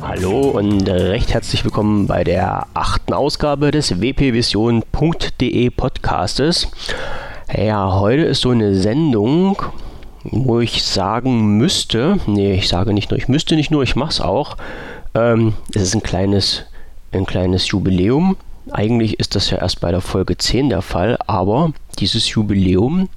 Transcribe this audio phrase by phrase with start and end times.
[0.00, 6.68] Hallo und recht herzlich willkommen bei der achten Ausgabe des wpvision.de Podcastes.
[7.54, 9.60] Ja, heute ist so eine Sendung,
[10.24, 14.10] wo ich sagen müsste, nee, ich sage nicht nur, ich müsste nicht nur, ich mache
[14.10, 14.56] es auch.
[15.14, 16.64] Ähm, es ist ein kleines,
[17.12, 18.38] ein kleines Jubiläum.
[18.70, 23.10] Eigentlich ist das ja erst bei der Folge 10 der Fall, aber dieses Jubiläum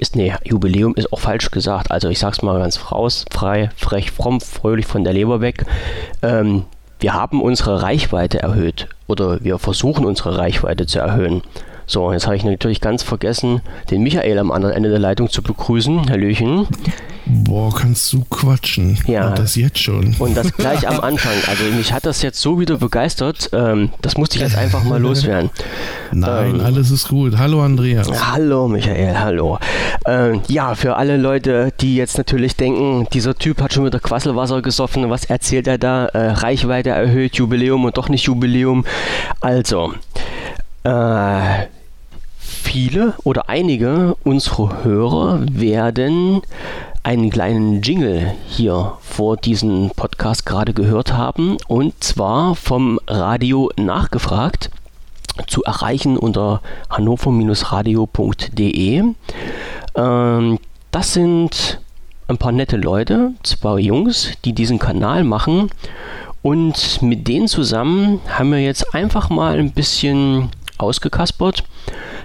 [0.00, 1.90] ist, nee, Jubiläum ist auch falsch gesagt.
[1.90, 5.66] Also ich sag's mal ganz raus, frei, frech, fromm, fröhlich von der Leber weg.
[6.22, 6.64] Ähm,
[6.98, 11.42] wir haben unsere Reichweite erhöht oder wir versuchen unsere Reichweite zu erhöhen.
[11.90, 15.42] So, jetzt habe ich natürlich ganz vergessen, den Michael am anderen Ende der Leitung zu
[15.42, 16.08] begrüßen.
[16.08, 16.68] Hallöchen.
[17.26, 18.96] Boah, kannst du quatschen.
[19.08, 19.30] Ja.
[19.30, 20.14] Und das jetzt schon.
[20.20, 21.32] Und das gleich am Anfang.
[21.48, 23.50] Also mich hat das jetzt so wieder begeistert.
[23.52, 25.50] Ähm, das musste ich jetzt einfach mal loswerden.
[26.12, 27.36] Nein, ähm, alles ist gut.
[27.38, 28.08] Hallo Andreas.
[28.32, 29.58] Hallo Michael, hallo.
[30.06, 34.62] Ähm, ja, für alle Leute, die jetzt natürlich denken, dieser Typ hat schon wieder Quasselwasser
[34.62, 36.06] gesoffen, was erzählt er da?
[36.06, 38.84] Äh, Reichweite erhöht, Jubiläum und doch nicht Jubiläum.
[39.40, 39.94] Also,
[40.84, 41.66] äh,
[42.50, 46.42] viele oder einige unserer Hörer werden
[47.02, 54.68] einen kleinen Jingle hier vor diesem Podcast gerade gehört haben und zwar vom Radio nachgefragt
[55.46, 59.04] zu erreichen unter hannover-radio.de.
[59.94, 60.58] Ähm,
[60.90, 61.80] das sind
[62.28, 65.70] ein paar nette Leute, zwei Jungs, die diesen Kanal machen
[66.42, 71.64] und mit denen zusammen haben wir jetzt einfach mal ein bisschen ausgekaspert,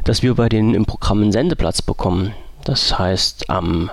[0.04, 2.34] dass wir bei denen im Programm einen Sendeplatz bekommen.
[2.64, 3.92] Das heißt, am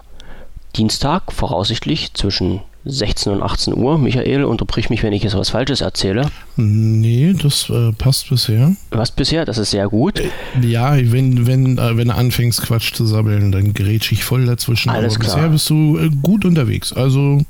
[0.77, 3.99] Dienstag voraussichtlich zwischen 16 und 18 Uhr.
[3.99, 6.31] Michael, unterbrich mich, wenn ich jetzt was Falsches erzähle.
[6.57, 8.75] Nee, das äh, passt bisher.
[8.91, 9.45] Was bisher?
[9.45, 10.21] Das ist sehr gut.
[10.61, 14.91] Ja, wenn, wenn, äh, wenn du anfängst, Quatsch zu sabbeln, dann grätsch ich voll dazwischen.
[14.91, 15.37] Alles Aber klar.
[15.37, 16.93] bisher bist du äh, gut unterwegs.
[16.93, 17.43] Also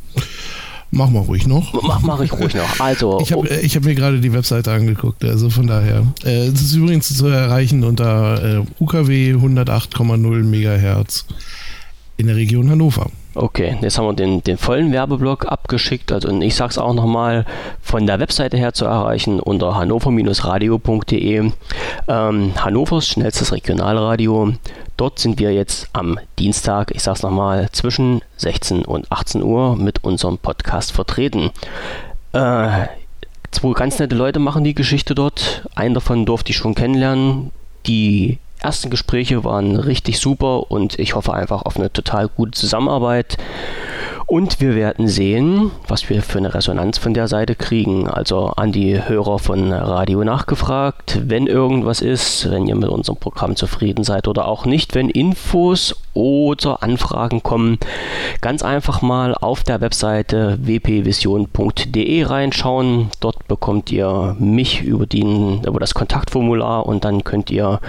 [0.92, 1.72] mach mal ruhig noch.
[1.82, 2.78] Mach, mach ich ruhig noch.
[2.78, 6.06] Also, Ich habe ich hab mir gerade die Webseite angeguckt, also von daher.
[6.24, 11.26] Äh, es ist übrigens zu erreichen unter äh, UKW 108,0 Megahertz
[12.18, 13.10] in der Region Hannover.
[13.34, 16.12] Okay, jetzt haben wir den, den vollen Werbeblock abgeschickt.
[16.12, 17.46] Also und ich sage es auch nochmal,
[17.80, 21.50] von der Webseite her zu erreichen unter hannover-radio.de.
[22.08, 24.52] Ähm, Hannovers schnellstes Regionalradio.
[25.02, 29.74] Dort sind wir jetzt am Dienstag, ich sage es nochmal, zwischen 16 und 18 Uhr
[29.74, 31.50] mit unserem Podcast vertreten.
[32.32, 32.86] Äh,
[33.50, 35.66] zwei ganz nette Leute machen die Geschichte dort.
[35.74, 37.50] Einen davon durfte ich schon kennenlernen.
[37.86, 43.38] Die ersten Gespräche waren richtig super und ich hoffe einfach auf eine total gute Zusammenarbeit.
[44.32, 48.08] Und wir werden sehen, was wir für eine Resonanz von der Seite kriegen.
[48.08, 53.56] Also an die Hörer von Radio nachgefragt, wenn irgendwas ist, wenn ihr mit unserem Programm
[53.56, 57.76] zufrieden seid oder auch nicht, wenn Infos oder Anfragen kommen,
[58.40, 63.10] ganz einfach mal auf der Webseite wpvision.de reinschauen.
[63.20, 67.80] Dort bekommt ihr mich über, den, über das Kontaktformular und dann könnt ihr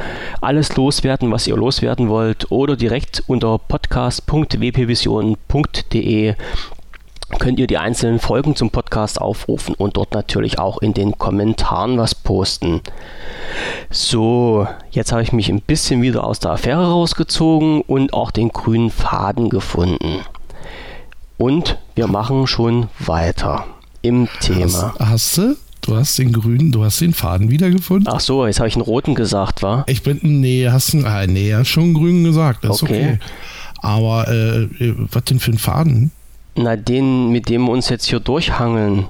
[0.42, 6.33] alles loswerden, was ihr loswerden wollt oder direkt unter podcast.wpvision.de
[7.40, 11.98] könnt ihr die einzelnen Folgen zum Podcast aufrufen und dort natürlich auch in den Kommentaren
[11.98, 12.82] was posten.
[13.90, 18.50] So, jetzt habe ich mich ein bisschen wieder aus der Affäre rausgezogen und auch den
[18.50, 20.20] grünen Faden gefunden.
[21.38, 23.66] Und wir machen schon weiter
[24.02, 24.94] im Thema.
[25.00, 25.56] Hast, hast du?
[25.82, 28.08] Du hast den grünen, du hast den Faden wiedergefunden?
[28.10, 29.84] Ach so, jetzt habe ich einen roten gesagt, war?
[29.88, 33.16] Ich bin, nee, hast du, ah, nee, hast schon grün gesagt, das ist Okay.
[33.16, 33.20] okay.
[33.80, 34.70] Aber, äh,
[35.12, 36.12] was denn für ein Faden?
[36.56, 39.06] Na, den, mit dem wir uns jetzt hier durchhangeln.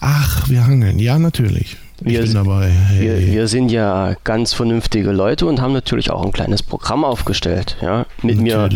[0.00, 1.76] Ach, wir hangeln, ja, natürlich.
[2.00, 2.72] Wir ich sind- bin dabei.
[2.98, 3.32] Wir, Hey.
[3.32, 7.76] wir sind ja ganz vernünftige Leute und haben natürlich auch ein kleines Programm aufgestellt.
[7.80, 8.06] Ja?
[8.22, 8.68] Mit, mir,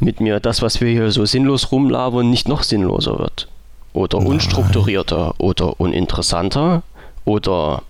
[0.00, 3.48] mit mir das, was wir hier so sinnlos rumlabern, nicht noch sinnloser wird.
[3.92, 4.28] Oder Nein.
[4.28, 6.82] unstrukturierter oder uninteressanter
[7.26, 7.82] oder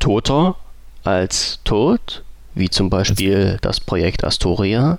[0.00, 0.56] toter
[1.04, 4.98] als tot, wie zum Beispiel das Projekt Astoria.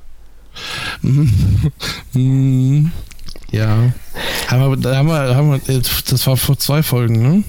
[3.54, 3.94] Ja.
[4.50, 5.60] Aber da haben wir, haben wir,
[6.10, 7.44] das war vor zwei Folgen, ne?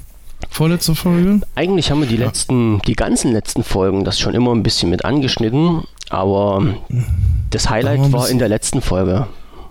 [0.50, 1.40] Vorletzte Folge?
[1.54, 5.04] Eigentlich haben wir die letzten, die ganzen letzten Folgen das schon immer ein bisschen mit
[5.04, 6.62] angeschnitten, aber
[7.50, 9.26] das Highlight war in der letzten Folge.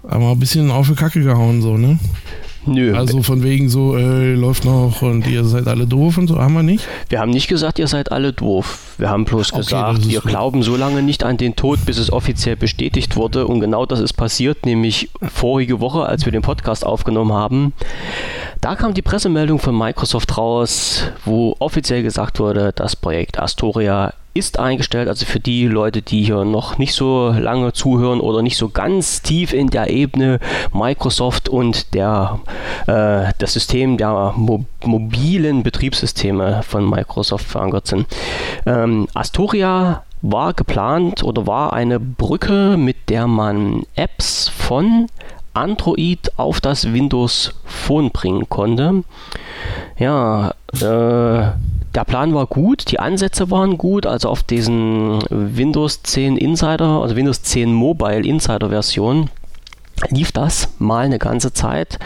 [0.10, 2.00] Haben wir ein bisschen auf die Kacke gehauen, so, ne?
[2.66, 6.40] Nö, Also von wegen so, äh, läuft noch und ihr seid alle doof und so,
[6.40, 6.88] haben wir nicht?
[7.10, 8.94] Wir haben nicht gesagt, ihr seid alle doof.
[8.98, 10.30] Wir haben bloß Okay, gesagt, wir gut.
[10.30, 13.48] glauben so lange nicht an den Tod, bis es offiziell bestätigt wurde.
[13.48, 17.74] Und genau das ist passiert, nämlich vorige Woche, als wir den Podcast aufgenommen haben.
[18.62, 24.60] Da kam die Pressemeldung von Microsoft raus, wo offiziell gesagt wurde, das Projekt Astoria ist
[24.60, 25.08] eingestellt.
[25.08, 29.22] Also für die Leute, die hier noch nicht so lange zuhören oder nicht so ganz
[29.22, 30.40] tief in der Ebene
[30.74, 32.40] Microsoft und der,
[32.88, 38.06] äh, das System der Mo mobilen Betriebssysteme von Microsoft verankert sind.
[38.66, 45.08] Ähm, Astoria war geplant oder war eine Brücke, mit der man Apps von
[45.54, 49.04] Android auf das Windows Phone bringen konnte.
[49.98, 51.52] Ja, äh,
[51.96, 57.16] der Plan war gut, die Ansätze waren gut, also auf diesen Windows 10 Insider, also
[57.16, 59.30] Windows 10 Mobile Insider Version
[60.10, 62.00] lief das mal eine ganze Zeit.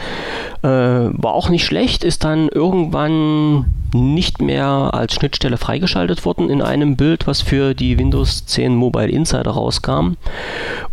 [0.64, 6.62] Äh, war auch nicht schlecht, ist dann irgendwann nicht mehr als Schnittstelle freigeschaltet worden in
[6.62, 10.18] einem Bild, was für die Windows 10 Mobile Insider rauskam.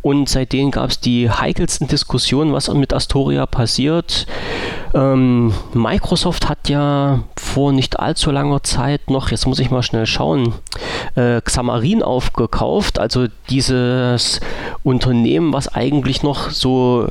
[0.02, 4.26] Und seitdem gab es die heikelsten Diskussionen, was mit Astoria passiert.
[4.94, 10.06] Ähm, Microsoft hat ja vor nicht allzu langer Zeit noch, jetzt muss ich mal schnell
[10.06, 10.54] schauen,
[11.16, 14.40] äh, Xamarin aufgekauft, also dieses
[14.84, 17.08] Unternehmen, was eigentlich noch so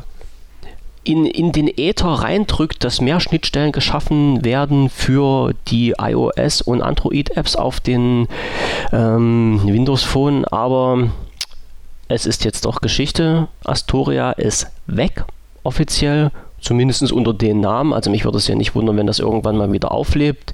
[1.03, 7.57] in, in den Äther reindrückt, dass mehr Schnittstellen geschaffen werden für die iOS- und Android-Apps
[7.57, 8.27] auf den
[8.93, 11.09] ähm, Windows Phone, aber
[12.07, 13.49] es ist jetzt doch Geschichte.
[13.65, 15.25] Astoria ist weg,
[15.63, 16.31] offiziell,
[16.63, 17.93] zumindest unter den Namen.
[17.93, 20.53] Also mich würde es ja nicht wundern, wenn das irgendwann mal wieder auflebt.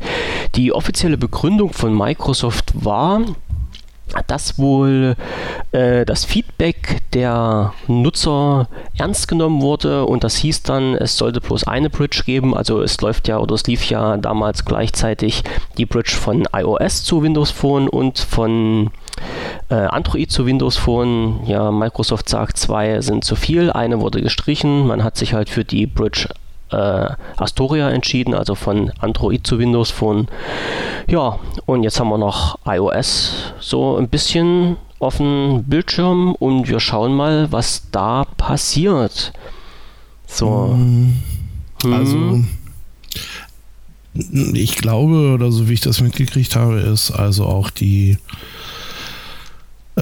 [0.55, 3.21] Die offizielle Begründung von Microsoft war,
[4.27, 5.15] dass wohl
[5.71, 8.67] äh, das Feedback der Nutzer
[8.97, 12.55] ernst genommen wurde und das hieß dann, es sollte bloß eine Bridge geben.
[12.55, 15.43] Also es läuft ja oder es lief ja damals gleichzeitig
[15.77, 18.89] die Bridge von iOS zu Windows Phone und von
[19.69, 21.45] äh, Android zu Windows Phone.
[21.45, 24.87] Ja, Microsoft sagt, zwei sind zu viel, eine wurde gestrichen.
[24.87, 26.29] Man hat sich halt für die Bridge
[26.71, 30.27] äh, Astoria entschieden, also von Android zu Windows Phone.
[31.07, 36.79] Ja, und jetzt haben wir noch iOS so ein bisschen auf dem Bildschirm und wir
[36.79, 39.33] schauen mal, was da passiert.
[40.27, 40.75] So.
[40.75, 41.13] Mm,
[41.85, 42.43] also,
[44.53, 48.17] ich glaube, oder so wie ich das mitgekriegt habe, ist also auch die,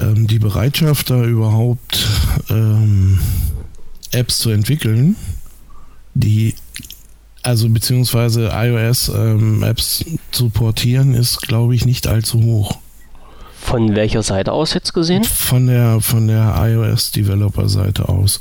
[0.00, 2.06] ähm, die Bereitschaft, da überhaupt
[2.50, 3.18] ähm,
[4.12, 5.16] Apps zu entwickeln,
[6.14, 6.54] die
[7.42, 12.78] also beziehungsweise iOS-Apps ähm, zu portieren, ist, glaube ich, nicht allzu hoch.
[13.60, 15.24] Von welcher Seite aus jetzt gesehen?
[15.24, 18.40] Von der, von der iOS-Developer-Seite aus.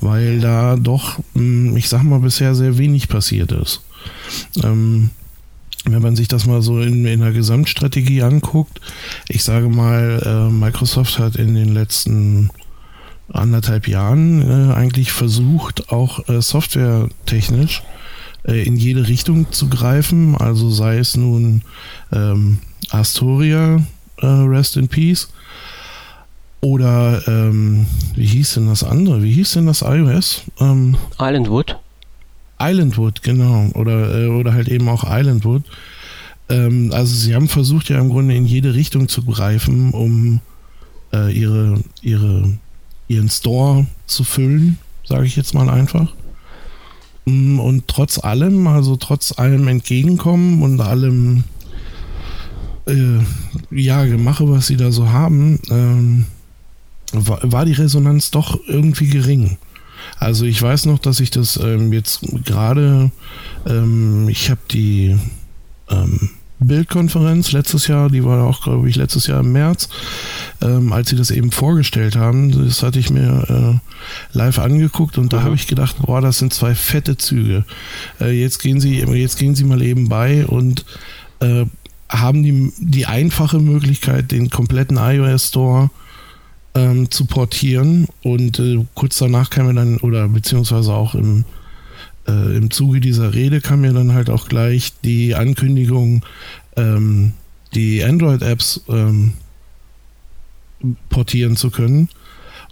[0.00, 3.80] Weil da doch, hm, ich sag mal, bisher sehr wenig passiert ist.
[4.62, 5.10] Ähm,
[5.84, 8.80] wenn man sich das mal so in, in der Gesamtstrategie anguckt,
[9.28, 12.50] ich sage mal, äh, Microsoft hat in den letzten
[13.28, 17.82] anderthalb Jahren äh, eigentlich versucht, auch äh, softwaretechnisch
[18.46, 20.36] äh, in jede Richtung zu greifen.
[20.36, 21.62] Also sei es nun
[22.12, 22.58] ähm,
[22.90, 23.82] Astoria,
[24.18, 25.28] äh, Rest in Peace,
[26.60, 29.22] oder ähm, wie hieß denn das andere?
[29.22, 30.42] Wie hieß denn das iOS?
[30.60, 31.76] Ähm, Islandwood.
[32.70, 33.68] Islandwood, genau.
[33.74, 35.62] Oder, äh, oder halt eben auch Islandwood.
[36.48, 40.40] Ähm, also sie haben versucht ja im Grunde in jede Richtung zu greifen, um
[41.12, 42.58] äh, ihre, ihre
[43.12, 46.12] ihren Store zu füllen, sage ich jetzt mal einfach.
[47.24, 51.44] Mm, und trotz allem, also trotz allem Entgegenkommen und allem
[52.86, 53.18] äh,
[53.70, 56.26] ja, Gemache, was sie da so haben, ähm,
[57.12, 59.58] war, war, die Resonanz doch irgendwie gering.
[60.18, 63.10] Also ich weiß noch, dass ich das ähm, jetzt gerade,
[63.66, 65.16] ähm, ich habe die
[65.90, 66.30] ähm,
[66.60, 69.88] Bildkonferenz letztes Jahr, die war auch, glaube ich, letztes Jahr im März,
[70.60, 72.66] ähm, als sie das eben vorgestellt haben.
[72.66, 73.80] Das hatte ich mir
[74.32, 75.44] äh, live angeguckt und da mhm.
[75.44, 77.64] habe ich gedacht, boah, das sind zwei fette Züge.
[78.20, 80.84] Äh, jetzt gehen sie, jetzt gehen sie mal eben bei und
[81.40, 81.66] äh,
[82.08, 85.90] haben die, die einfache Möglichkeit, den kompletten iOS Store
[86.74, 91.44] ähm, zu portieren und äh, kurz danach kam mir dann, oder beziehungsweise auch im
[92.26, 96.24] äh, im Zuge dieser Rede kam mir dann halt auch gleich die Ankündigung,
[96.76, 97.32] ähm,
[97.74, 99.34] die Android-Apps ähm,
[101.08, 102.08] portieren zu können.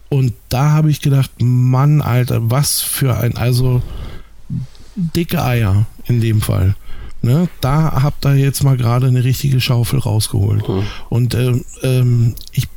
[0.08, 3.82] Und da habe ich gedacht, Mann, Alter, was für ein, also
[4.96, 6.74] dicke Eier in dem Fall.
[7.22, 7.48] Ne?
[7.60, 10.68] Da habt ihr jetzt mal gerade eine richtige Schaufel rausgeholt.
[10.68, 10.82] Mhm.
[11.08, 12.68] Und ähm, ähm, ich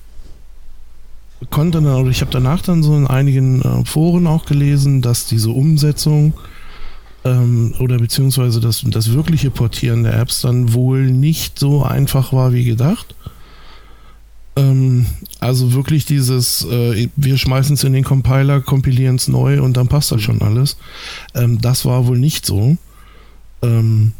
[1.49, 5.25] konnte dann, oder ich habe danach dann so in einigen äh, Foren auch gelesen, dass
[5.25, 6.33] diese Umsetzung
[7.25, 12.53] ähm, oder beziehungsweise das, das wirkliche Portieren der Apps dann wohl nicht so einfach war
[12.53, 13.15] wie gedacht.
[14.55, 15.05] Ähm,
[15.39, 19.87] also wirklich dieses, äh, wir schmeißen es in den Compiler, kompilieren es neu und dann
[19.87, 20.77] passt das schon alles.
[21.33, 22.77] Ähm, das war wohl nicht so.
[23.61, 24.13] Ähm,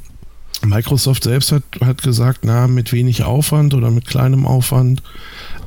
[0.66, 5.04] Microsoft selbst hat, hat gesagt, na, mit wenig Aufwand oder mit kleinem Aufwand.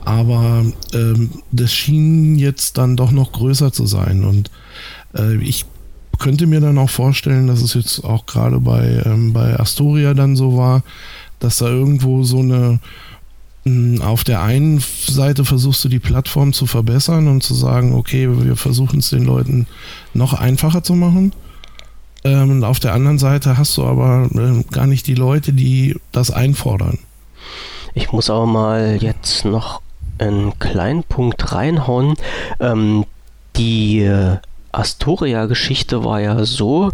[0.06, 4.24] Aber ähm, das schien jetzt dann doch noch größer zu sein.
[4.24, 4.52] Und
[5.16, 5.66] äh, ich
[6.20, 10.36] könnte mir dann auch vorstellen, dass es jetzt auch gerade bei, ähm, bei Astoria dann
[10.36, 10.84] so war,
[11.40, 12.78] dass da irgendwo so eine
[13.64, 18.28] hm, auf der einen Seite versuchst du die Plattform zu verbessern und zu sagen, okay,
[18.30, 19.66] wir versuchen es den Leuten
[20.14, 21.32] noch einfacher zu machen.
[22.22, 26.30] Ähm, auf der anderen Seite hast du aber äh, gar nicht die Leute, die das
[26.30, 27.00] einfordern.
[27.94, 29.80] Ich muss aber mal jetzt noch
[30.18, 32.14] einen kleinen Punkt reinhauen.
[32.60, 33.04] Ähm,
[33.56, 34.36] die äh,
[34.72, 36.90] Astoria-Geschichte war ja so,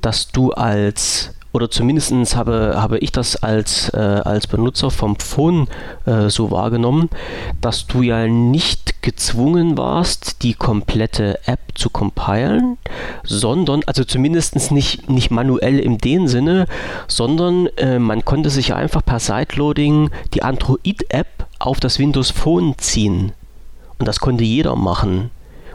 [0.00, 5.68] dass du als oder zumindest habe, habe ich das als, äh, als Benutzer vom Phone
[6.04, 7.08] äh, so wahrgenommen,
[7.62, 12.76] dass du ja nicht gezwungen warst, die komplette App zu compilen,
[13.24, 16.66] sondern, also zumindest nicht, nicht manuell in dem Sinne,
[17.08, 23.32] sondern äh, man konnte sich einfach per Sideloading die Android-App auf das Windows Phone ziehen.
[23.98, 25.30] Und das konnte jeder machen.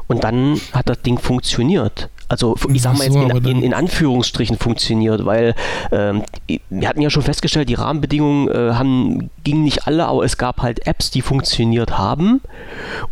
[0.08, 2.10] Und dann hat das Ding funktioniert.
[2.32, 5.54] Also ich sag mal jetzt in, in, in Anführungsstrichen funktioniert, weil
[5.92, 6.24] ähm,
[6.70, 10.62] wir hatten ja schon festgestellt, die Rahmenbedingungen äh, haben, gingen nicht alle, aber es gab
[10.62, 12.40] halt Apps, die funktioniert haben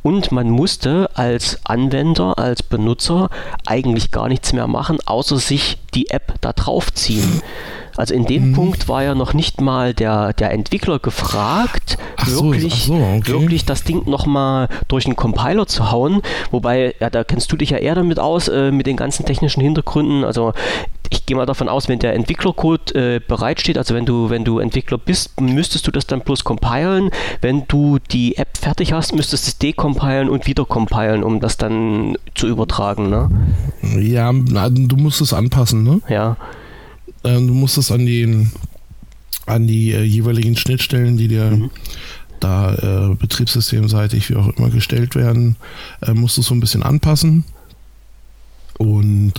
[0.04, 3.30] und man musste als Anwender, als Benutzer
[3.66, 7.42] eigentlich gar nichts mehr machen, außer sich die App da drauf ziehen.
[8.00, 8.54] Also in dem mhm.
[8.54, 13.28] Punkt war ja noch nicht mal der, der Entwickler gefragt, so, wirklich, so, okay.
[13.28, 16.22] wirklich das Ding nochmal durch einen Compiler zu hauen.
[16.50, 19.60] Wobei, ja, da kennst du dich ja eher damit aus, äh, mit den ganzen technischen
[19.60, 20.24] Hintergründen.
[20.24, 20.54] Also
[21.10, 24.60] ich gehe mal davon aus, wenn der Entwicklercode äh, bereitsteht, also wenn du, wenn du
[24.60, 27.10] Entwickler bist, müsstest du das dann bloß compilen.
[27.42, 31.58] Wenn du die App fertig hast, müsstest du es decompilen und wieder compilen, um das
[31.58, 33.10] dann zu übertragen.
[33.10, 33.30] Ne?
[34.00, 36.00] Ja, du musst es anpassen, ne?
[36.08, 36.38] Ja.
[37.24, 38.48] Ähm, du musst es an die,
[39.46, 41.70] an die äh, jeweiligen Schnittstellen, die dir mhm.
[42.40, 42.74] da
[43.12, 45.56] äh, betriebssystemseitig wie auch immer gestellt werden,
[46.02, 47.44] äh, musst du so ein bisschen anpassen.
[48.78, 49.34] Und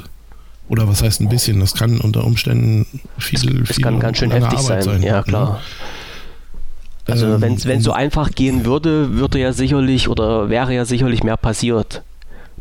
[0.68, 1.58] oder was heißt ein bisschen?
[1.58, 2.86] Das kann unter Umständen
[3.18, 4.82] viel, es, viel kann ganz schön heftig sein.
[4.82, 5.02] sein.
[5.02, 5.60] Ja, klar.
[7.08, 7.12] Ja.
[7.12, 11.24] Also ähm, wenn es so einfach gehen würde, würde ja sicherlich oder wäre ja sicherlich
[11.24, 12.02] mehr passiert.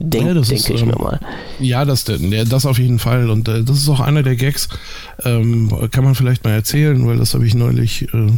[0.01, 1.19] Denk, ja, denke ich ähm, mir mal.
[1.59, 3.29] Ja, das, das auf jeden Fall.
[3.29, 4.69] Und äh, das ist auch einer der Gags.
[5.25, 8.07] Ähm, kann man vielleicht mal erzählen, weil das habe ich neulich.
[8.13, 8.31] Äh,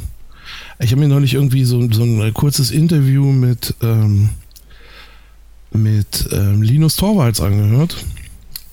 [0.80, 4.30] ich habe mir neulich irgendwie so, so ein kurzes Interview mit, ähm,
[5.72, 8.04] mit ähm, Linus Torvalds angehört,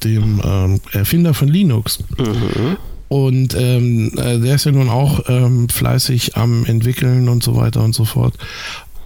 [0.02, 1.99] dem ähm, Erfinder von Linux.
[2.16, 2.78] Mhm.
[3.09, 7.83] Und ähm, äh, der ist ja nun auch ähm, fleißig am entwickeln und so weiter
[7.83, 8.35] und so fort.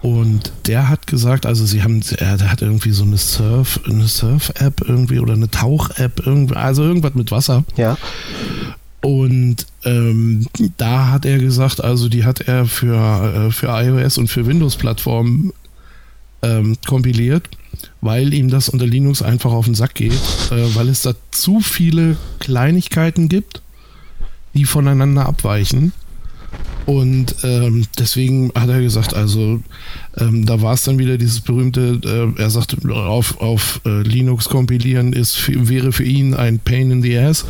[0.03, 4.81] Und der hat gesagt, also sie haben, er hat irgendwie so eine Surf, eine Surf-App
[4.85, 7.63] irgendwie oder eine Tauch-App, irgendwie, also irgendwas mit Wasser.
[7.77, 7.97] Ja.
[9.01, 10.45] Und ähm,
[10.75, 15.53] da hat er gesagt, also die hat er für, äh, für iOS und für Windows-Plattformen
[16.41, 17.47] ähm, kompiliert,
[18.01, 20.11] weil ihm das unter Linux einfach auf den Sack geht,
[20.51, 23.61] äh, weil es da zu viele Kleinigkeiten gibt,
[24.53, 25.93] die voneinander abweichen.
[26.85, 29.61] Und ähm, deswegen hat er gesagt, also
[30.17, 31.99] ähm, da war es dann wieder dieses berühmte,
[32.37, 37.01] äh, er sagt, auf, auf äh, Linux kompilieren ist, wäre für ihn ein Pain in
[37.01, 37.45] the Ass.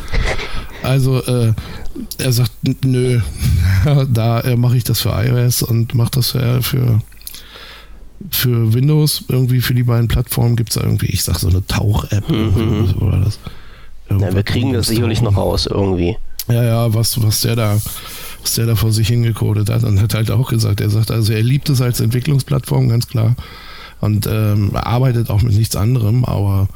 [0.82, 1.52] Also äh,
[2.18, 2.52] er sagt,
[2.84, 3.20] nö,
[4.12, 7.00] da äh, mache ich das für iOS und mache das für, für,
[8.30, 9.24] für Windows.
[9.28, 12.94] Irgendwie für die beiden Plattformen gibt es da irgendwie, ich sag so eine Tauch-App mhm.
[13.00, 13.38] oder das.
[14.10, 16.16] Ja, wir kriegen das sicherlich noch raus irgendwie.
[16.48, 17.78] Ja, ja, was, was der da
[18.44, 19.84] was der da vor sich hingecodet hat.
[19.84, 23.34] Und hat halt auch gesagt, er sagt, also er liebt es als Entwicklungsplattform, ganz klar.
[24.00, 26.68] Und ähm, arbeitet auch mit nichts anderem, aber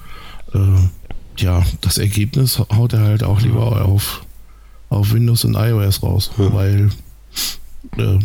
[0.54, 4.22] äh, ja, das Ergebnis haut er halt auch lieber auf,
[4.88, 6.52] auf Windows und iOS raus, ja.
[6.54, 6.88] weil
[7.98, 8.18] äh,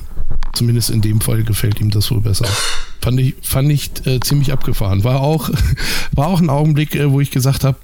[0.53, 2.47] zumindest in dem Fall gefällt ihm das wohl besser.
[3.01, 5.03] Fand ich, fand ich äh, ziemlich abgefahren.
[5.03, 5.49] War auch,
[6.13, 7.77] war auch ein Augenblick, äh, wo ich gesagt habe,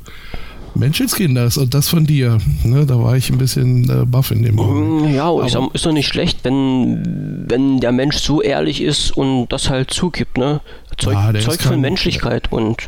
[0.76, 2.38] Menschenskinders und das von dir.
[2.64, 5.12] Ne, da war ich ein bisschen äh, baff in dem Moment.
[5.12, 9.16] Mm, ja, ich sag, ist doch nicht schlecht, wenn, wenn der Mensch so ehrlich ist
[9.16, 10.38] und das halt zugibt.
[10.38, 10.62] Ne?
[10.98, 12.88] Zeug, ja, Zeug von Menschlichkeit und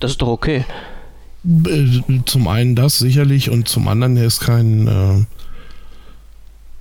[0.00, 0.64] das ist doch okay.
[1.44, 4.86] Äh, zum einen das sicherlich und zum anderen, er ist kein.
[4.88, 5.24] Äh,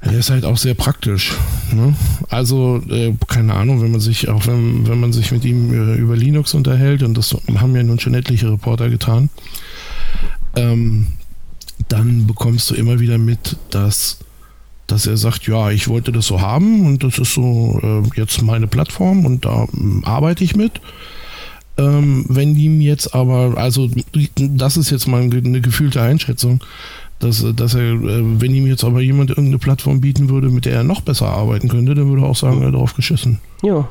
[0.02, 1.34] er ist halt auch sehr praktisch.
[1.74, 1.96] Ne?
[2.30, 5.96] Also, äh, keine Ahnung, wenn man sich, auch wenn, wenn man sich mit ihm äh,
[5.96, 9.30] über Linux unterhält, und das haben ja nun schon etliche Reporter getan,
[10.56, 11.08] ähm,
[11.88, 14.20] dann bekommst du immer wieder mit, dass,
[14.88, 18.42] dass er sagt, ja, ich wollte das so haben und das ist so äh, jetzt
[18.42, 20.82] meine Plattform und da äh, arbeite ich mit.
[21.78, 23.90] Ähm, wenn ihm jetzt aber, also
[24.38, 26.64] das ist jetzt mal eine gefühlte Einschätzung,
[27.20, 30.74] dass, dass er, äh, wenn ihm jetzt aber jemand irgendeine Plattform bieten würde, mit der
[30.74, 33.40] er noch besser arbeiten könnte, dann würde er auch sagen, er hat drauf geschissen.
[33.62, 33.88] Ja.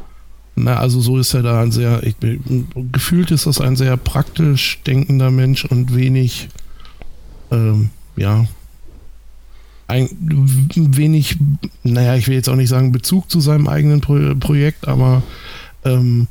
[0.56, 2.14] Na, also so ist er da ein sehr, ich,
[2.92, 6.48] gefühlt ist das ein sehr praktisch denkender Mensch und wenig,
[7.50, 8.46] ähm, ja,
[9.88, 11.36] ein wenig,
[11.82, 15.22] naja, ich will jetzt auch nicht sagen Bezug zu seinem eigenen Pro Projekt, aber
[15.84, 16.28] ähm,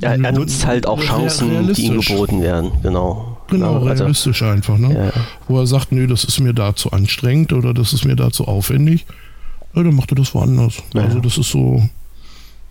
[0.00, 3.38] ja, er nutzt halt auch Chancen, die ihm geboten werden, genau.
[3.48, 4.94] Genau, also, realistisch einfach, ne?
[4.94, 5.20] Ja.
[5.46, 8.30] Wo er sagt, nee, das ist mir da zu anstrengend oder das ist mir da
[8.30, 9.06] zu aufwendig.
[9.74, 10.82] Ja, dann macht er das woanders.
[10.94, 11.02] Ja.
[11.02, 11.88] Also das ist so,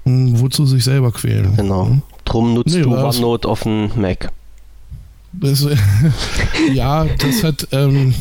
[0.06, 1.56] wozu sich selber quälen.
[1.56, 1.86] Genau.
[1.86, 2.02] Ne?
[2.26, 4.32] Drum nutzt nee, du OneNote auf dem Mac.
[5.34, 5.66] Das,
[6.74, 8.14] ja, das hat ähm,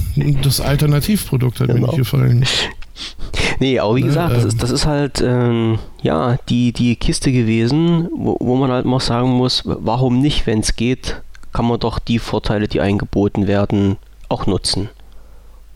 [0.42, 1.80] das Alternativprodukt hat genau.
[1.80, 2.44] mir nicht gefallen.
[3.58, 4.58] Nee, aber wie ne, gesagt, das, ist, ähm.
[4.60, 9.30] das ist halt ähm, ja die, die Kiste gewesen, wo, wo man halt mal sagen
[9.30, 11.20] muss, warum nicht, wenn es geht,
[11.52, 13.96] kann man doch die Vorteile, die eingeboten werden,
[14.28, 14.88] auch nutzen.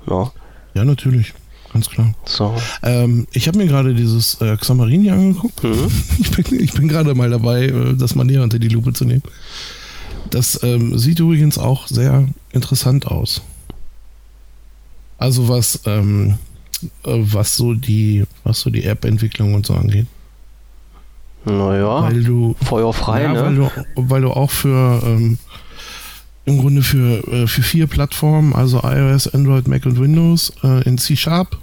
[0.07, 0.31] No?
[0.75, 1.35] Ja, natürlich.
[1.75, 2.15] Ganz klar.
[2.25, 2.55] So.
[2.85, 5.63] Ähm, ich habe mir gerade dieses äh, Xamarin hier angeguckt.
[5.65, 5.91] Mhm.
[6.21, 9.05] Ich bin, ich bin gerade mal dabei, äh, das mal näher unter die Lupe zu
[9.05, 9.25] nehmen.
[10.31, 13.43] Das ähm, sieht übrigens auch sehr interessant aus.
[15.19, 16.39] Also was, ähm,
[17.05, 20.07] äh, was so die, was so die App-Entwicklung und so angeht.
[21.45, 23.43] Naja, weil du, feuerfrei, ja, ne?
[23.43, 25.39] Weil du, weil du auch für ähm,
[26.45, 30.99] im Grunde für, äh, für vier Plattformen, also iOS, Android, Mac und Windows, äh, in
[30.99, 31.59] C Sharp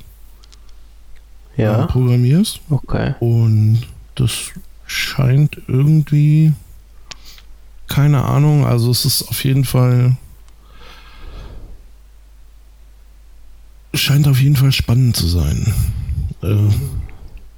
[1.62, 1.86] ja.
[1.88, 2.62] programmierst.
[2.70, 3.16] Okay.
[3.20, 3.82] Und
[4.16, 4.52] das
[4.86, 6.54] scheint irgendwie,
[7.88, 10.16] keine Ahnung, also es ist auf jeden Fall,
[13.94, 15.74] scheint auf jeden Fall spannend zu sein.
[16.44, 16.70] Äh,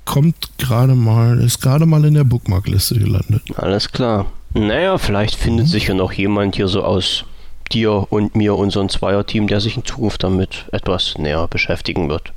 [0.06, 3.44] kommt gerade mal, ist gerade mal in der Bookmark-Liste gelandet.
[3.56, 4.26] Alles klar.
[4.54, 5.70] Naja, vielleicht findet mhm.
[5.70, 7.26] sich ja noch jemand hier so aus
[7.72, 12.34] dir und mir, unserem Zweierteam, der sich in Zukunft damit etwas näher beschäftigen wird.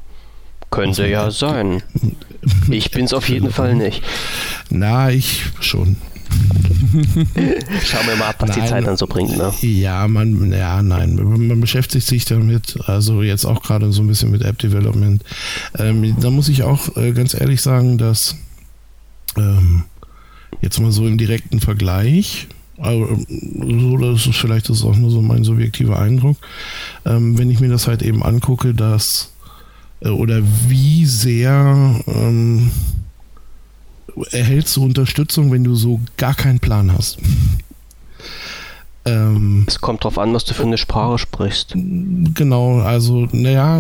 [0.77, 1.83] Könnte also, ja sein.
[2.71, 4.03] Ich bin's auf jeden Fall nicht.
[4.71, 5.97] Na, ich schon.
[7.85, 9.53] Schauen wir mal ab, was nein, die Zeit dann so bringt, ne?
[9.61, 14.31] Ja, man, ja, nein, man beschäftigt sich damit, also jetzt auch gerade so ein bisschen
[14.31, 15.23] mit App Development.
[15.79, 18.37] Ähm, da muss ich auch äh, ganz ehrlich sagen, dass
[19.37, 19.85] ähm,
[20.61, 22.49] jetzt mal so im direkten Vergleich,
[22.79, 26.37] aber so, das ist vielleicht das ist auch nur so mein subjektiver Eindruck,
[27.05, 29.33] ähm, wenn ich mir das halt eben angucke, dass
[30.13, 32.71] oder wie sehr ähm,
[34.31, 37.19] erhältst du Unterstützung, wenn du so gar keinen Plan hast.
[39.05, 41.75] Ähm, es kommt drauf an, was du für eine Sprache sprichst.
[41.75, 43.79] Genau, also, naja,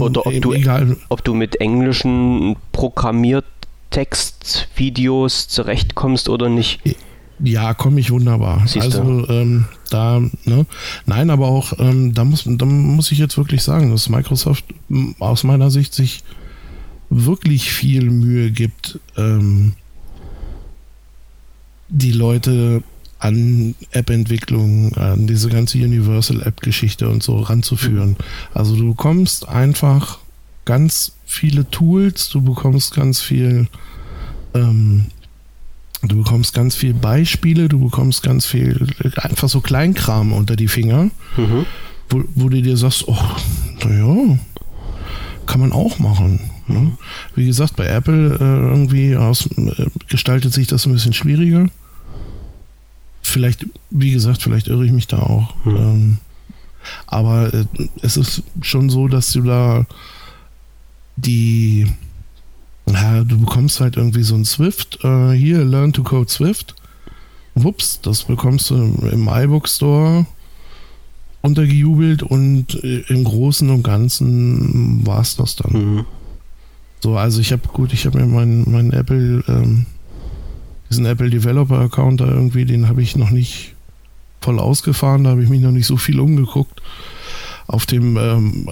[0.00, 0.96] oder ob du, egal.
[1.10, 6.80] ob du mit englischen Programmiertextvideos zurechtkommst oder nicht.
[7.38, 8.62] Ja, komme ich wunderbar.
[8.66, 10.66] Siehst also ähm, da, ne?
[11.06, 14.64] Nein, aber auch ähm, da muss, da muss ich jetzt wirklich sagen, dass Microsoft
[15.18, 16.22] aus meiner Sicht sich
[17.10, 19.72] wirklich viel Mühe gibt, ähm,
[21.88, 22.82] die Leute
[23.18, 28.16] an App-Entwicklung, an diese ganze Universal-App-Geschichte und so ranzuführen.
[28.52, 30.18] Also du bekommst einfach
[30.64, 33.68] ganz viele Tools, du bekommst ganz viel,
[34.54, 35.06] ähm,
[36.08, 41.10] du bekommst ganz viel Beispiele, du bekommst ganz viel, einfach so Kleinkram unter die Finger,
[41.36, 41.66] mhm.
[42.08, 43.18] wo, wo du dir sagst, oh,
[43.84, 44.38] naja,
[45.46, 46.40] kann man auch machen.
[46.66, 46.96] Ne?
[47.34, 51.66] Wie gesagt, bei Apple äh, irgendwie aus, äh, gestaltet sich das ein bisschen schwieriger.
[53.22, 55.54] Vielleicht, wie gesagt, vielleicht irre ich mich da auch.
[55.64, 55.76] Mhm.
[55.76, 56.18] Ähm,
[57.06, 57.66] aber äh,
[58.02, 59.86] es ist schon so, dass du da
[61.16, 61.86] die,
[62.88, 66.74] ja, du bekommst halt irgendwie so ein Swift, äh, hier, Learn to Code Swift.
[67.54, 70.26] Wups, das bekommst du im iBook Store
[71.40, 75.72] untergejubelt und äh, im Großen und Ganzen war es das dann.
[75.72, 76.04] Mhm.
[77.00, 79.86] So, also ich habe gut, ich habe mir meinen mein Apple, ähm,
[80.90, 83.74] diesen Apple Developer Account da irgendwie, den habe ich noch nicht
[84.40, 86.82] voll ausgefahren, da habe ich mich noch nicht so viel umgeguckt.
[87.68, 88.68] Auf dem ähm,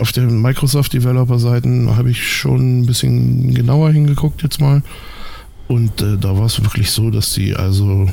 [0.00, 4.82] auf den Microsoft Developer Seiten habe ich schon ein bisschen genauer hingeguckt jetzt mal
[5.66, 8.08] und äh, da war es wirklich so, dass sie also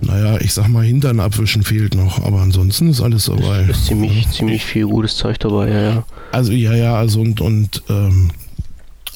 [0.00, 3.62] naja, ich sag mal, Hintern abwischen fehlt noch, aber ansonsten ist alles dabei.
[3.62, 4.30] Ist, ist ziemlich, ja.
[4.30, 6.04] ziemlich viel gutes Zeug dabei, ja, ja.
[6.32, 8.30] Also, ja, ja, also und, und ähm,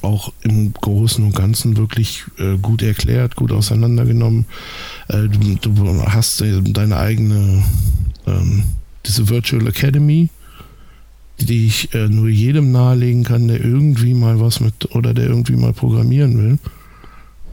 [0.02, 4.46] auch im Großen und Ganzen wirklich äh, gut erklärt, gut auseinandergenommen.
[5.08, 7.62] Äh, du, du, hast äh, deine eigene,
[8.26, 8.64] ähm,
[9.06, 10.28] diese Virtual Academy,
[11.38, 15.56] die ich äh, nur jedem nahelegen kann, der irgendwie mal was mit oder der irgendwie
[15.56, 16.58] mal programmieren will.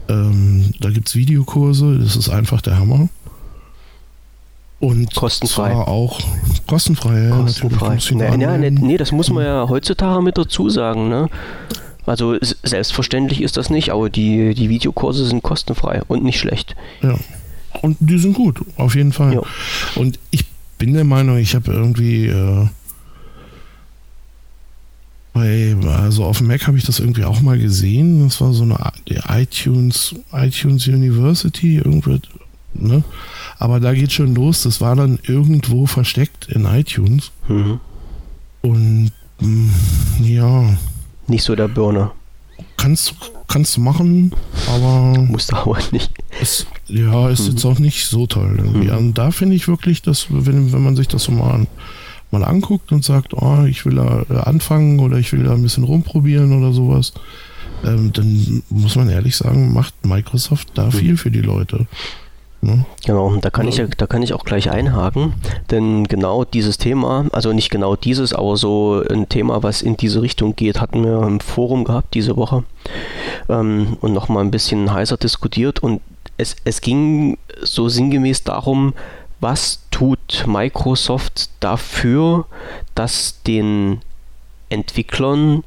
[0.08, 3.08] Ähm, da gibt es Videokurse, das ist einfach der Hammer.
[4.80, 5.72] Und kostenfrei.
[5.72, 6.20] Zwar auch
[6.66, 7.98] kostenfrei, ja, kostenfrei.
[8.36, 11.08] Nee, nee, nee, das muss man ja heutzutage mit dazu sagen.
[11.08, 11.28] Ne?
[12.06, 16.76] Also selbstverständlich ist das nicht, aber die, die Videokurse sind kostenfrei und nicht schlecht.
[17.02, 17.18] Ja.
[17.82, 19.34] Und die sind gut, auf jeden Fall.
[19.34, 19.42] Ja.
[19.96, 20.46] Und ich
[20.78, 22.66] bin der Meinung, ich habe irgendwie äh,
[25.32, 28.24] bei, also auf dem Mac habe ich das irgendwie auch mal gesehen.
[28.24, 28.78] Das war so eine
[29.28, 32.20] iTunes, iTunes University, irgendwie,
[32.74, 33.04] ne?
[33.58, 34.62] Aber da geht schon los.
[34.62, 37.30] Das war dann irgendwo versteckt in iTunes.
[37.48, 37.80] Mhm.
[38.62, 40.78] Und mh, mm, ja.
[41.26, 42.12] Nicht so der Burner.
[42.76, 43.14] Kannst,
[43.48, 44.32] kannst du machen,
[44.68, 45.18] aber.
[45.22, 46.12] Musst du aber nicht.
[46.40, 47.50] Ist, ja, ist mhm.
[47.50, 48.90] jetzt auch nicht so toll irgendwie.
[48.90, 48.98] Mhm.
[48.98, 51.66] Und da finde ich wirklich, dass, wenn, wenn man sich das so mal,
[52.30, 55.62] mal anguckt und sagt, oh, ich will da äh, anfangen oder ich will da ein
[55.62, 57.14] bisschen rumprobieren oder sowas,
[57.84, 60.92] ähm, dann muss man ehrlich sagen, macht Microsoft da mhm.
[60.92, 61.86] viel für die Leute.
[62.60, 62.84] Ne?
[63.06, 65.34] Genau, da kann, ich, da kann ich auch gleich einhaken,
[65.70, 70.22] denn genau dieses Thema, also nicht genau dieses, aber so ein Thema, was in diese
[70.22, 72.64] Richtung geht, hatten wir im Forum gehabt diese Woche
[73.48, 76.00] ähm, und nochmal ein bisschen heißer diskutiert und
[76.36, 78.94] es, es ging so sinngemäß darum,
[79.40, 82.46] was tut Microsoft dafür,
[82.94, 84.00] dass den
[84.68, 85.62] Entwicklern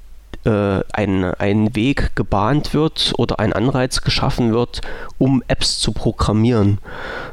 [0.45, 4.81] äh, ein, ein Weg gebahnt wird oder ein Anreiz geschaffen wird,
[5.17, 6.79] um Apps zu programmieren.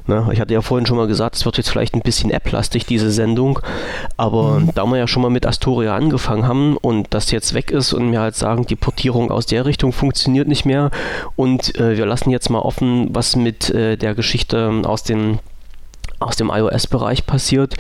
[0.07, 0.29] Ne?
[0.33, 3.11] Ich hatte ja vorhin schon mal gesagt, es wird jetzt vielleicht ein bisschen App-lastig, diese
[3.11, 3.61] Sendung,
[4.17, 4.71] aber mhm.
[4.75, 8.13] da wir ja schon mal mit Astoria angefangen haben und das jetzt weg ist und
[8.13, 10.91] wir halt sagen, die Portierung aus der Richtung funktioniert nicht mehr
[11.37, 15.39] und äh, wir lassen jetzt mal offen, was mit äh, der Geschichte aus den
[16.21, 17.77] aus dem iOS-Bereich passiert.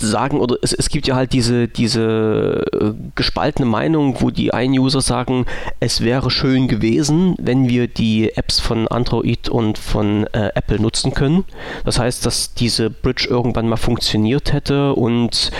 [0.00, 4.78] Sagen, oder es, es gibt ja halt diese, diese äh, gespaltene Meinung, wo die einen
[4.78, 5.46] User sagen,
[5.78, 11.12] es wäre schön gewesen, wenn wir die Apps von Android und von äh, Apple nutzen
[11.12, 11.44] können.
[11.84, 15.50] Das heißt, dass diese Bridge irgendwann mal funktioniert hätte und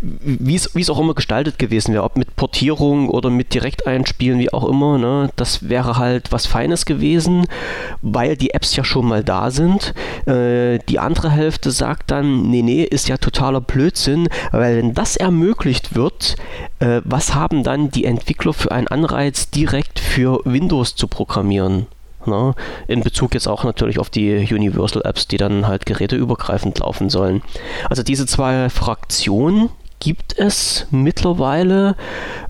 [0.00, 4.68] wie es auch immer gestaltet gewesen wäre, ob mit Portierung oder mit Direkteinspielen, wie auch
[4.68, 7.46] immer, ne, das wäre halt was Feines gewesen,
[8.02, 9.94] weil die Apps ja schon mal da sind.
[10.26, 14.92] Äh, die andere Hälfte sagt dann, nee, nee, ist ja totaler Blödsinn Blödsinn, weil wenn
[14.92, 16.36] das ermöglicht wird,
[16.78, 21.86] äh, was haben dann die Entwickler für einen Anreiz, direkt für Windows zu programmieren?
[22.26, 22.54] Ne?
[22.86, 27.42] In Bezug jetzt auch natürlich auf die Universal Apps, die dann halt geräteübergreifend laufen sollen.
[27.88, 29.70] Also diese zwei Fraktionen
[30.00, 31.96] gibt es mittlerweile,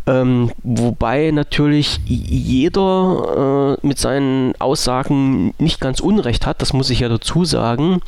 [0.06, 7.00] ähm, wobei natürlich jeder äh, mit seinen Aussagen nicht ganz unrecht hat, das muss ich
[7.00, 8.00] ja dazu sagen.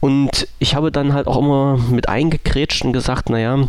[0.00, 3.68] Und ich habe dann halt auch immer mit eingekrätscht und gesagt, naja,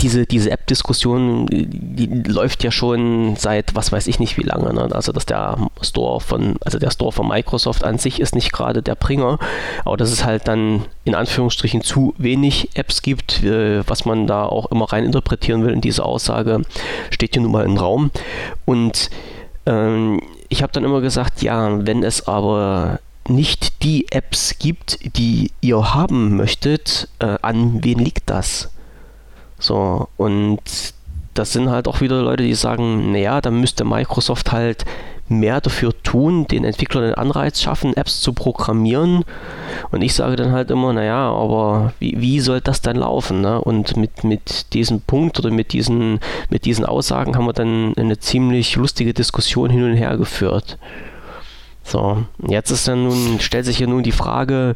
[0.00, 4.72] diese, diese App-Diskussion, die, läuft ja schon seit was weiß ich nicht wie lange.
[4.72, 4.88] Ne?
[4.92, 8.82] Also dass der Store von, also der Store von Microsoft an sich ist nicht gerade
[8.82, 9.38] der Bringer,
[9.84, 14.44] aber dass es halt dann in Anführungsstrichen zu wenig Apps gibt, äh, was man da
[14.44, 16.62] auch immer rein interpretieren will in diese Aussage,
[17.10, 18.10] steht hier nun mal im Raum.
[18.64, 19.10] Und
[19.66, 25.50] ähm, ich habe dann immer gesagt, ja, wenn es aber nicht die Apps gibt, die
[25.60, 28.70] ihr haben möchtet, äh, an wen liegt das?
[29.58, 30.60] So, und
[31.34, 34.84] das sind halt auch wieder Leute, die sagen, naja, dann müsste Microsoft halt
[35.28, 39.24] mehr dafür tun, den Entwicklern den Anreiz schaffen, Apps zu programmieren.
[39.90, 43.40] Und ich sage dann halt immer, naja, aber wie, wie soll das dann laufen?
[43.40, 43.60] Ne?
[43.60, 48.18] Und mit, mit diesem Punkt oder mit diesen, mit diesen Aussagen haben wir dann eine
[48.18, 50.78] ziemlich lustige Diskussion hin und her geführt.
[51.82, 54.74] So, jetzt ist dann nun, stellt sich ja nun die Frage,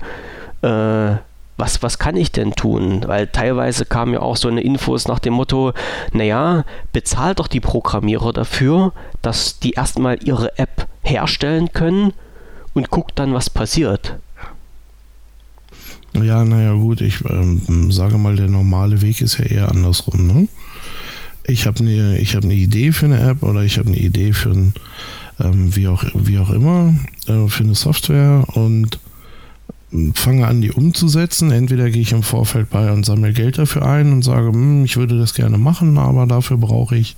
[0.62, 1.17] äh,
[1.59, 3.03] was, was kann ich denn tun?
[3.07, 5.73] Weil teilweise kamen ja auch so eine Infos nach dem Motto,
[6.12, 12.12] naja, bezahlt doch die Programmierer dafür, dass die erstmal ihre App herstellen können
[12.75, 14.16] und guckt dann, was passiert.
[16.14, 20.27] Ja, naja, gut, ich ähm, sage mal, der normale Weg ist ja eher andersrum.
[20.27, 20.49] Ne?
[21.44, 24.51] Ich habe eine hab ne Idee für eine App oder ich habe eine Idee für
[24.51, 24.75] ein,
[25.40, 26.94] ähm, wie, auch, wie auch immer,
[27.27, 28.99] äh, für eine Software und
[30.14, 31.51] fange an, die umzusetzen.
[31.51, 34.96] Entweder gehe ich im Vorfeld bei und sammle Geld dafür ein und sage, hm, ich
[34.96, 37.16] würde das gerne machen, aber dafür brauche ich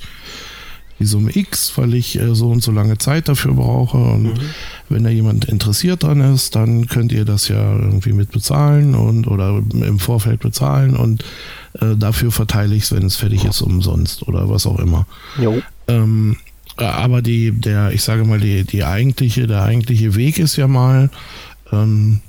[1.01, 3.97] die Summe X, weil ich äh, so und so lange Zeit dafür brauche.
[3.97, 4.41] Und mhm.
[4.89, 9.27] wenn da jemand interessiert dran ist, dann könnt ihr das ja irgendwie mit bezahlen und
[9.27, 11.25] oder im Vorfeld bezahlen und
[11.81, 15.07] äh, dafür verteile ich es, wenn es fertig ist, umsonst oder was auch immer.
[15.89, 16.37] Ähm,
[16.77, 21.11] aber die, der, ich sage mal, die, die eigentliche, der eigentliche Weg ist ja mal,
[21.73, 22.21] ähm,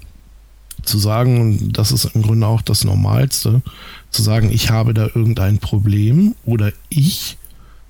[0.83, 3.61] zu sagen, und das ist im Grunde auch das Normalste,
[4.09, 7.37] zu sagen, ich habe da irgendein Problem oder ich,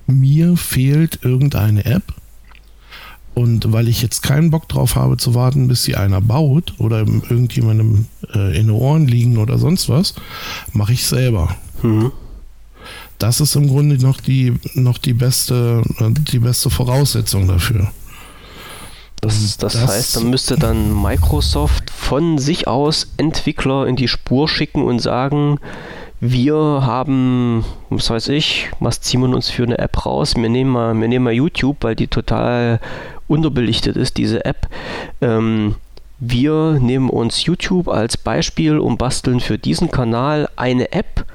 [0.06, 2.14] mir fehlt irgendeine App
[3.34, 6.98] Und weil ich jetzt keinen Bock drauf habe zu warten, bis sie einer baut oder
[6.98, 10.14] irgendjemandem äh, in den Ohren liegen oder sonst was,
[10.72, 11.56] mache ich selber.
[11.82, 12.12] Mhm.
[13.18, 15.82] Das ist im Grunde noch die, noch die beste,
[16.32, 17.90] die beste Voraussetzung dafür.
[19.24, 24.48] Das, das, das, heißt, dann müsste dann Microsoft von sich aus Entwickler in die Spur
[24.48, 25.60] schicken und sagen,
[26.18, 30.34] wir haben, was weiß ich, was ziehen wir uns für eine App raus?
[30.34, 32.80] Wir nehmen mal, wir nehmen mal YouTube, weil die total
[33.28, 34.68] unterbelichtet ist, diese App.
[35.20, 35.76] Ähm,
[36.18, 41.26] wir nehmen uns YouTube als Beispiel und basteln für diesen Kanal eine App,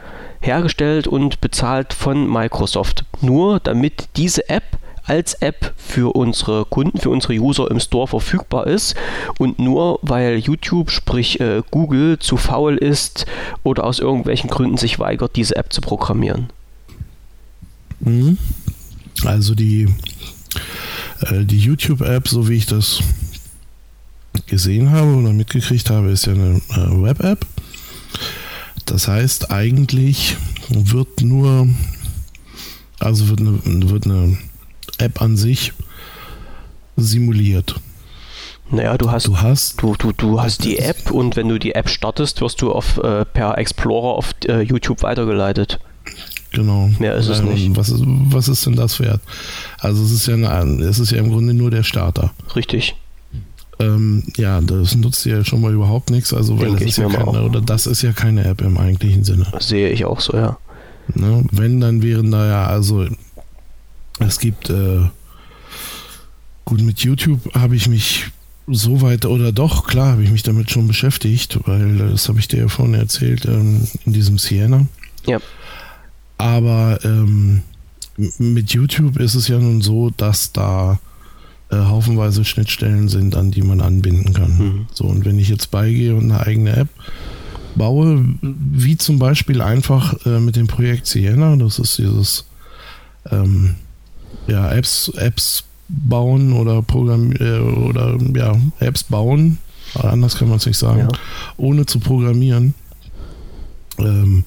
[0.42, 3.06] hergestellt und bezahlt von Microsoft.
[3.22, 8.68] Nur damit diese App als App für unsere Kunden, für unsere User im Store verfügbar
[8.68, 8.96] ist
[9.40, 13.26] und nur weil YouTube, sprich äh, Google, zu faul ist
[13.64, 16.50] oder aus irgendwelchen Gründen sich weigert, diese App zu programmieren.
[18.02, 18.38] Mhm.
[19.24, 19.88] Also die,
[21.22, 23.00] äh, die YouTube-App, so wie ich das
[24.46, 27.46] gesehen habe oder mitgekriegt habe, ist ja eine äh, Web-App.
[28.86, 30.38] Das heißt, eigentlich
[30.70, 31.68] wird nur,
[33.00, 34.38] also wird eine, wird eine
[34.98, 35.74] App an sich
[36.96, 37.76] simuliert.
[38.70, 41.74] Naja, du hast, du hast, du, du, du hast die App und wenn du die
[41.74, 45.80] App startest, wirst du auf, äh, per Explorer auf äh, YouTube weitergeleitet.
[46.52, 46.90] Genau.
[47.00, 47.76] Mehr ist es nicht.
[47.76, 49.22] Was ist, was ist denn das wert?
[49.80, 52.32] Also es ist ja eine, es ist ja im Grunde nur der Starter.
[52.56, 52.96] Richtig.
[53.80, 57.44] Ähm, ja, das nutzt ja schon mal überhaupt nichts, also weil das ist ja keine,
[57.44, 59.46] oder das ist ja keine App im eigentlichen Sinne.
[59.60, 60.58] sehe ich auch so, ja.
[61.14, 61.46] Ne?
[61.52, 63.06] Wenn, dann wären da ja, also
[64.20, 65.02] es gibt, äh,
[66.66, 68.26] gut, mit YouTube habe ich mich
[68.68, 72.48] so weit, oder doch, klar, habe ich mich damit schon beschäftigt, weil das habe ich
[72.48, 74.88] dir ja vorhin erzählt, ähm, in diesem Sienna.
[75.26, 75.40] Ja.
[76.38, 77.64] Aber ähm,
[78.38, 81.00] mit YouTube ist es ja nun so, dass da
[81.70, 84.58] äh, haufenweise Schnittstellen sind, an die man anbinden kann.
[84.58, 84.88] Mhm.
[84.94, 86.90] So, und wenn ich jetzt beigehe und eine eigene App
[87.76, 92.46] baue, wie zum Beispiel einfach äh, mit dem Projekt Sienna, das ist dieses
[93.32, 93.76] ähm,
[94.48, 99.58] ja, Apps, Apps bauen oder Programm äh, oder ja, Apps bauen,
[99.96, 101.20] anders kann man es nicht sagen, ja.
[101.58, 102.74] ohne zu programmieren.
[103.98, 104.44] Ähm,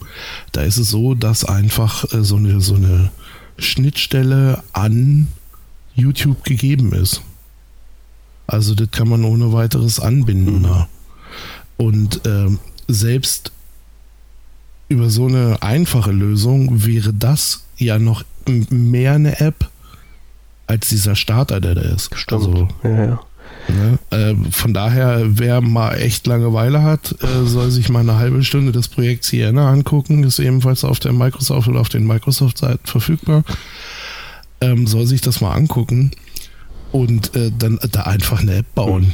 [0.53, 3.11] da ist es so, dass einfach äh, so, eine, so eine
[3.59, 5.29] Schnittstelle an
[5.95, 7.23] YouTube gegeben ist.
[8.47, 10.63] Also das kann man ohne weiteres anbinden.
[10.63, 10.85] Mhm.
[11.77, 13.53] Und ähm, selbst
[14.89, 19.69] über so eine einfache Lösung wäre das ja noch mehr eine App
[20.67, 22.11] als dieser Starter, der da ist.
[22.15, 22.47] Stimmt.
[22.47, 23.21] Also, ja, ja.
[23.69, 23.99] Ne?
[24.11, 28.73] Äh, von daher, wer mal echt Langeweile hat, äh, soll sich mal eine halbe Stunde
[28.73, 30.25] das Projekt Sienna angucken.
[30.25, 33.45] Ist ebenfalls auf der Microsoft oder auf den Microsoft-Seiten verfügbar
[34.61, 36.11] ähm, soll sich das mal angucken
[36.93, 39.13] und äh, dann da einfach eine App bauen.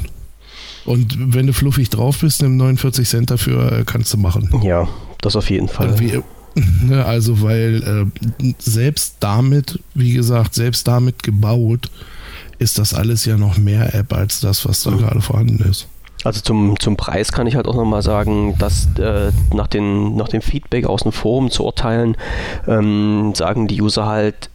[0.85, 4.49] Und wenn du fluffig drauf bist, nimm 49 Cent dafür, äh, kannst du machen.
[4.63, 4.89] Ja,
[5.21, 5.99] das auf jeden Fall.
[5.99, 6.23] Wie, ne,
[7.05, 8.11] also, weil
[8.43, 11.91] äh, selbst damit, wie gesagt, selbst damit gebaut,
[12.59, 14.99] ist das alles ja noch mehr App als das, was da mhm.
[14.99, 15.89] gerade vorhanden ist.
[16.25, 20.29] Also zum, zum Preis kann ich halt auch nochmal sagen, dass äh, nach, den, nach
[20.29, 22.17] dem Feedback aus dem Forum zu urteilen,
[22.67, 24.51] ähm, sagen die User halt,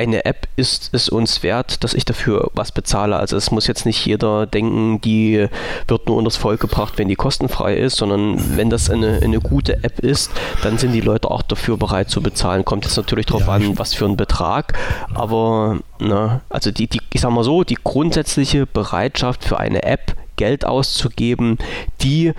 [0.00, 3.16] eine App ist es uns wert, dass ich dafür was bezahle.
[3.16, 5.46] Also es muss jetzt nicht jeder denken, die
[5.88, 9.84] wird nur unters Volk gebracht, wenn die kostenfrei ist, sondern wenn das eine, eine gute
[9.84, 10.30] App ist,
[10.62, 12.64] dann sind die Leute auch dafür bereit zu bezahlen.
[12.64, 14.78] Kommt jetzt natürlich darauf ja, an, was für ein Betrag,
[15.14, 20.16] aber na, also die, die, ich sag mal so, die grundsätzliche Bereitschaft für eine App
[20.36, 21.58] Geld auszugeben,
[22.00, 22.32] die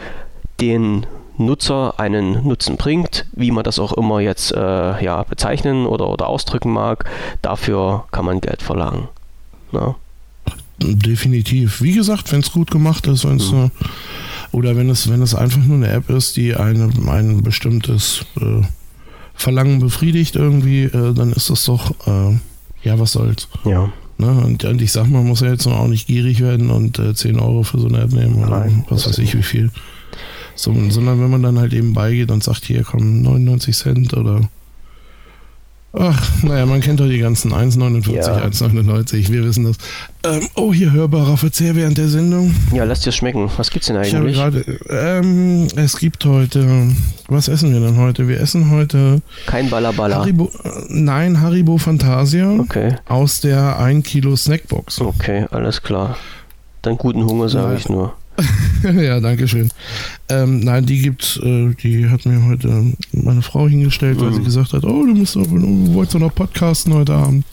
[0.59, 1.05] den
[1.37, 6.27] Nutzer einen Nutzen bringt, wie man das auch immer jetzt äh, ja, bezeichnen oder, oder
[6.27, 7.05] ausdrücken mag,
[7.41, 9.07] dafür kann man Geld verlangen.
[9.71, 9.95] Na?
[10.79, 11.81] Definitiv.
[11.81, 13.71] Wie gesagt, wenn es gut gemacht ist, wenn es mhm.
[14.51, 18.63] oder wenn es, wenn es einfach nur eine App ist, die eine, ein bestimmtes äh,
[19.33, 22.37] Verlangen befriedigt irgendwie, äh, dann ist das doch, äh,
[22.83, 23.47] ja, was soll's.
[23.63, 23.91] Ja.
[24.17, 24.29] Ne?
[24.29, 27.39] Und, und, ich sag, man muss ja jetzt auch nicht gierig werden und 10 äh,
[27.39, 29.71] Euro für so eine App nehmen oder Nein, was weiß ich wie viel.
[30.61, 34.41] So, sondern wenn man dann halt eben beigeht und sagt, hier kommen 99 Cent oder
[35.93, 38.23] Ach, naja, man kennt doch die ganzen 1,49, ja.
[38.23, 39.75] 1,99, wir wissen das.
[40.23, 42.55] Ähm, oh, hier hörbarer Verzehr während der Sendung.
[42.73, 43.49] Ja, lass dir schmecken.
[43.57, 44.35] Was gibt's denn eigentlich?
[44.35, 46.95] Ich habe gerade, ähm, es gibt heute,
[47.27, 48.29] was essen wir denn heute?
[48.29, 49.21] Wir essen heute...
[49.47, 50.19] Kein Ballaballa.
[50.19, 50.49] Haribo,
[50.87, 52.51] nein, Haribo Fantasia.
[52.51, 52.95] Okay.
[53.09, 55.01] Aus der 1 Kilo Snackbox.
[55.01, 56.15] Okay, alles klar.
[56.83, 58.13] Dann guten Hunger, sage ich nur.
[58.83, 59.69] ja, danke schön.
[60.29, 64.45] Ähm, nein, die gibt's, äh, die hat mir heute meine Frau hingestellt, weil sie mhm.
[64.45, 67.45] gesagt hat, oh, du musst doch, du wolltest doch noch podcasten heute Abend.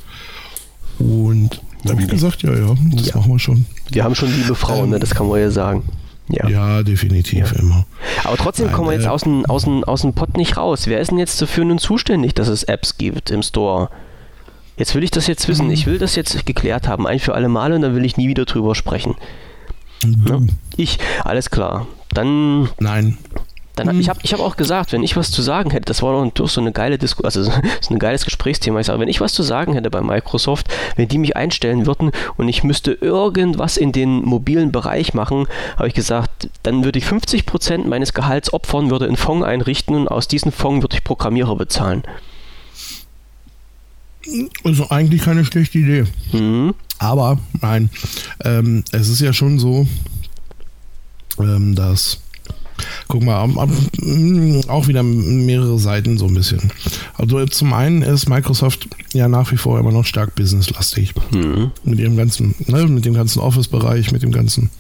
[0.99, 3.17] Und Da habe ich gesagt, ja, ja, das ja.
[3.17, 3.67] machen wir schon.
[3.91, 4.99] Wir haben schon liebe Frauen, ähm, ne?
[4.99, 5.85] das kann man ja sagen.
[6.29, 7.61] Ja, ja definitiv ja.
[7.61, 7.87] immer.
[8.25, 10.57] Aber trotzdem Nein, kommen wir jetzt äh, aus dem, aus, dem, aus dem Pott nicht
[10.57, 10.87] raus.
[10.87, 13.91] Wer ist denn jetzt dafür nun zuständig, dass es Apps gibt im Store?
[14.77, 15.67] Jetzt will ich das jetzt wissen.
[15.67, 15.73] Mhm.
[15.73, 18.29] Ich will das jetzt geklärt haben, ein für alle Mal, und dann will ich nie
[18.29, 19.15] wieder drüber sprechen.
[20.05, 20.47] Ne?
[20.77, 21.87] Ich, alles klar.
[22.11, 22.69] Dann.
[22.79, 23.19] Nein.
[23.79, 24.01] Dann, hm.
[24.01, 26.49] Ich habe ich hab auch gesagt, wenn ich was zu sagen hätte, das war doch
[26.49, 27.45] so eine geile Diskussion, also
[27.81, 28.81] so ein geiles Gesprächsthema.
[28.81, 32.11] Ich sage, wenn ich was zu sagen hätte bei Microsoft, wenn die mich einstellen würden
[32.37, 37.05] und ich müsste irgendwas in den mobilen Bereich machen, habe ich gesagt, dann würde ich
[37.05, 41.55] 50% meines Gehalts opfern, würde einen Fonds einrichten und aus diesem Fonds würde ich Programmierer
[41.55, 42.03] bezahlen.
[44.65, 46.05] Also eigentlich keine schlechte Idee.
[46.33, 46.75] Mhm.
[46.99, 47.91] Aber nein,
[48.45, 49.87] ähm, es ist ja schon so,
[51.39, 52.21] ähm, dass
[53.09, 53.49] Guck mal,
[54.69, 56.71] auch wieder mehrere Seiten so ein bisschen.
[57.15, 61.15] Also zum einen ist Microsoft ja nach wie vor immer noch stark businesslastig.
[61.33, 61.73] Mhm.
[61.85, 64.71] Mit ihrem ganzen, ne, mit dem ganzen Office-Bereich, mit dem ganzen.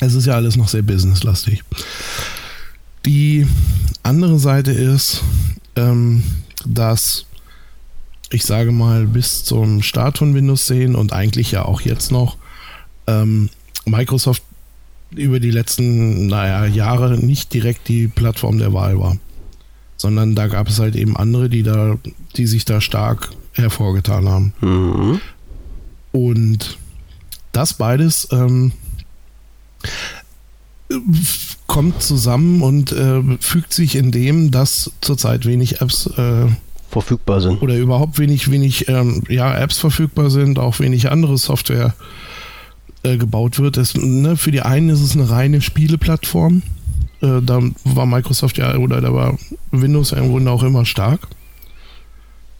[0.00, 1.62] Es ist ja alles noch sehr businesslastig.
[3.06, 3.46] Die
[4.02, 5.22] andere Seite ist,
[5.76, 6.22] ähm,
[6.66, 7.26] dass
[8.34, 12.36] ich sage mal, bis zum Start von Windows 10 und eigentlich ja auch jetzt noch
[13.06, 13.48] ähm,
[13.86, 14.42] Microsoft
[15.14, 19.16] über die letzten, naja, Jahre nicht direkt die Plattform der Wahl war.
[19.96, 21.96] Sondern da gab es halt eben andere, die da,
[22.36, 24.52] die sich da stark hervorgetan haben.
[24.60, 25.20] Mhm.
[26.10, 26.78] Und
[27.52, 28.72] das beides ähm,
[31.68, 36.46] kommt zusammen und äh, fügt sich in dem, dass zurzeit wenig Apps äh,
[36.94, 37.60] verfügbar sind.
[37.60, 41.94] Oder überhaupt wenig, wenig ähm, ja, Apps verfügbar sind, auch wenig andere Software
[43.02, 43.76] äh, gebaut wird.
[43.76, 46.62] Das, ne, für die einen ist es eine reine Spieleplattform.
[47.20, 49.36] Äh, da war Microsoft ja, oder da war
[49.72, 51.20] Windows ja im Grunde auch immer stark.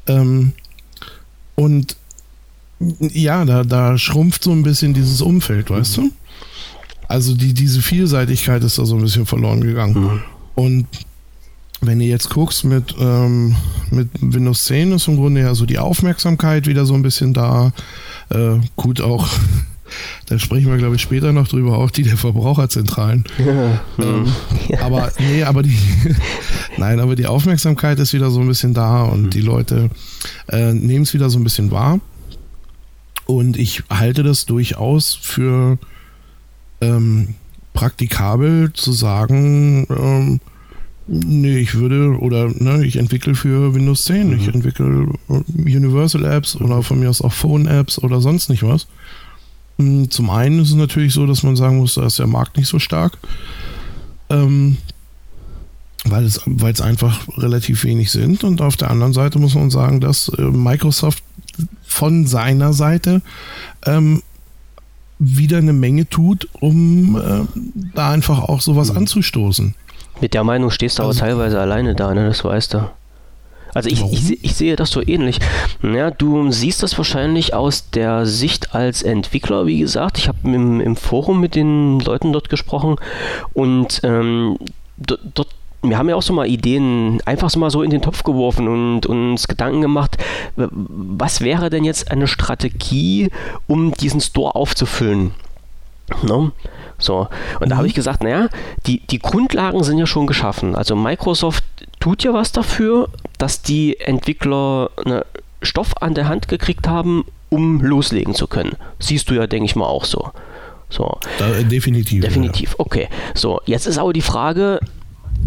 [0.06, 0.52] Ähm,
[1.54, 1.96] und
[2.98, 6.02] ja, da, da schrumpft so ein bisschen dieses Umfeld, weißt mhm.
[6.02, 6.10] du?
[7.06, 9.94] Also die, diese Vielseitigkeit ist da so ein bisschen verloren gegangen.
[9.94, 10.22] Mhm.
[10.56, 10.86] Und
[11.86, 13.56] wenn du jetzt guckst mit, ähm,
[13.90, 17.72] mit Windows 10 ist im Grunde ja so die Aufmerksamkeit wieder so ein bisschen da.
[18.30, 19.28] Äh, gut auch
[20.26, 23.24] da sprechen wir, glaube ich, später noch drüber, auch die der Verbraucherzentralen.
[23.44, 23.80] Ja.
[23.98, 24.32] Ähm,
[24.68, 24.80] ja.
[24.80, 25.76] Aber nee, aber die,
[26.76, 29.30] nein, aber die Aufmerksamkeit ist wieder so ein bisschen da und mhm.
[29.30, 29.90] die Leute
[30.48, 32.00] äh, nehmen es wieder so ein bisschen wahr.
[33.26, 35.78] Und ich halte das durchaus für
[36.80, 37.34] ähm,
[37.74, 40.40] praktikabel zu sagen, ähm,
[41.06, 44.34] nee, ich würde oder ne, ich entwickle für Windows 10, mhm.
[44.34, 48.86] ich entwickle Universal Apps oder von mir aus auch Phone Apps oder sonst nicht was.
[49.78, 52.56] Hm, zum einen ist es natürlich so, dass man sagen muss, da ist der Markt
[52.56, 53.18] nicht so stark,
[54.30, 54.76] ähm,
[56.04, 58.44] weil, es, weil es einfach relativ wenig sind.
[58.44, 61.22] Und auf der anderen Seite muss man sagen, dass äh, Microsoft
[61.86, 63.22] von seiner Seite
[63.84, 64.22] ähm,
[65.18, 67.44] wieder eine Menge tut, um äh,
[67.94, 68.98] da einfach auch sowas mhm.
[68.98, 69.74] anzustoßen.
[70.20, 72.28] Mit der Meinung stehst du also, aber teilweise alleine da, ne?
[72.28, 72.90] das weißt du.
[73.74, 75.40] Also ich, ich, ich, sehe das so ähnlich.
[75.82, 80.16] Ja, du siehst das wahrscheinlich aus der Sicht als Entwickler, wie gesagt.
[80.18, 82.96] Ich habe im, im Forum mit den Leuten dort gesprochen
[83.52, 84.58] und ähm,
[84.96, 85.48] dort
[85.82, 88.68] wir haben ja auch so mal Ideen einfach so mal so in den Topf geworfen
[88.68, 90.16] und uns Gedanken gemacht,
[90.56, 93.30] was wäre denn jetzt eine Strategie,
[93.66, 95.32] um diesen Store aufzufüllen?
[96.22, 96.52] No?
[96.98, 97.28] So,
[97.60, 97.70] und mhm.
[97.70, 98.48] da habe ich gesagt, naja,
[98.86, 100.74] die, die Grundlagen sind ja schon geschaffen.
[100.74, 101.64] Also Microsoft
[102.00, 105.24] tut ja was dafür, dass die Entwickler ne,
[105.62, 108.76] Stoff an der Hand gekriegt haben, um loslegen zu können.
[108.98, 110.30] Siehst du ja, denke ich mal, auch so.
[110.90, 111.18] So.
[111.38, 112.22] Da, äh, definitiv.
[112.22, 112.76] Definitiv, ja.
[112.78, 113.08] okay.
[113.34, 114.80] So, jetzt ist aber die Frage,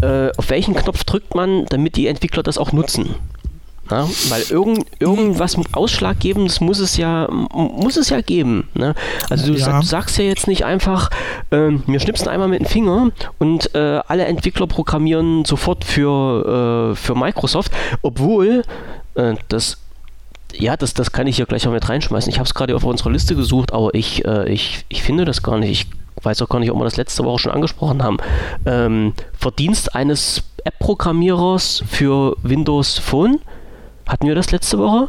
[0.02, 3.14] äh, auf welchen Knopf drückt man, damit die Entwickler das auch nutzen?
[3.90, 8.68] Ja, weil irgend, irgendwas Ausschlaggebendes muss es ja, muss es ja geben.
[8.74, 8.94] Ne?
[9.30, 9.64] Also du, ja.
[9.64, 11.10] sag, du, sagst ja jetzt nicht einfach,
[11.50, 16.96] äh, wir schnipsen einmal mit dem Finger und äh, alle Entwickler programmieren sofort für, äh,
[16.96, 17.72] für Microsoft,
[18.02, 18.62] obwohl
[19.14, 19.78] äh, das
[20.54, 22.30] ja, das, das kann ich hier gleich mal mit reinschmeißen.
[22.30, 25.42] Ich habe es gerade auf unserer Liste gesucht, aber ich, äh, ich, ich finde das
[25.42, 25.88] gar nicht.
[26.16, 28.16] Ich weiß auch gar nicht, ob wir das letzte Woche schon angesprochen haben.
[28.66, 33.40] Ähm, Verdienst eines App-Programmierers für Windows Phone
[34.08, 35.08] hatten wir das letzte Woche?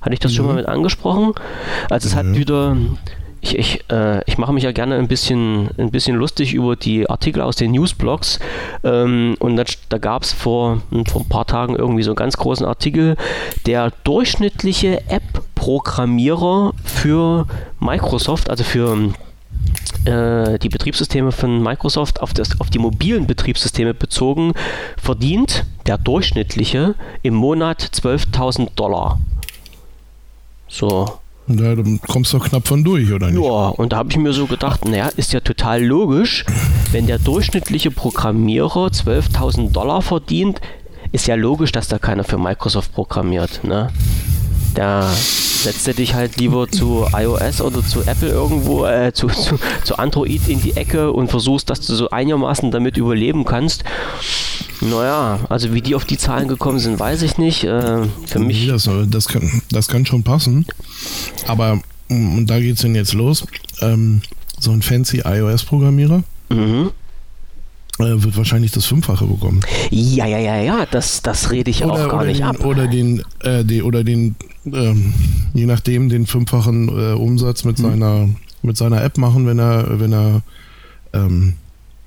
[0.00, 0.36] Hatte ich das mhm.
[0.36, 1.32] schon mal mit angesprochen?
[1.88, 2.18] Also es mhm.
[2.18, 2.76] hat wieder,
[3.40, 7.08] ich, ich, äh, ich mache mich ja gerne ein bisschen, ein bisschen lustig über die
[7.08, 8.38] Artikel aus den Newsblogs.
[8.82, 12.16] Ähm, und das, da gab es vor, hm, vor ein paar Tagen irgendwie so einen
[12.16, 13.16] ganz großen Artikel.
[13.66, 17.46] Der durchschnittliche App-Programmierer für
[17.80, 19.14] Microsoft, also für
[20.04, 24.52] äh, die Betriebssysteme von Microsoft auf, das, auf die mobilen Betriebssysteme bezogen,
[24.96, 29.20] verdient der durchschnittliche im Monat 12.000 Dollar.
[30.68, 31.08] So.
[31.46, 33.42] Ja, dann kommst du knapp von durch, oder nicht?
[33.44, 36.46] Ja, und da habe ich mir so gedacht, naja, ist ja total logisch,
[36.90, 40.60] wenn der durchschnittliche Programmierer 12.000 Dollar verdient,
[41.12, 43.62] ist ja logisch, dass da keiner für Microsoft programmiert.
[43.62, 43.90] Ne?
[44.74, 49.58] Da setzt du dich halt lieber zu iOS oder zu Apple irgendwo, äh, zu, zu,
[49.84, 53.84] zu Android in die Ecke und versuchst, dass du so einigermaßen damit überleben kannst.
[54.80, 57.64] Naja, also wie die auf die Zahlen gekommen sind, weiß ich nicht.
[57.64, 58.66] Äh, für mich.
[58.66, 60.66] Das, das, kann, das kann schon passen.
[61.46, 63.46] Aber, mm, und da geht es denn jetzt los.
[63.80, 64.20] Ähm,
[64.58, 66.24] so ein fancy iOS-Programmierer.
[66.50, 66.90] Mhm
[67.98, 69.60] wird wahrscheinlich das Fünffache bekommen.
[69.90, 72.64] Ja, ja, ja, ja, das, das rede ich oder, auch gar nicht den, ab.
[72.64, 74.36] Oder den, äh, die, oder den,
[74.66, 75.14] ähm,
[75.52, 77.84] je nachdem, den fünffachen äh, Umsatz mit hm.
[77.84, 78.28] seiner
[78.64, 80.40] mit seiner App machen, wenn er, wenn er,
[81.12, 81.54] ähm,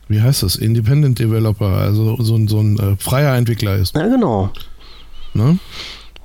[0.07, 3.95] wie heißt das, Independent Developer, also so, ein so ein äh, freier Entwickler ist.
[3.95, 4.49] Ja, genau.
[5.33, 5.59] Ne?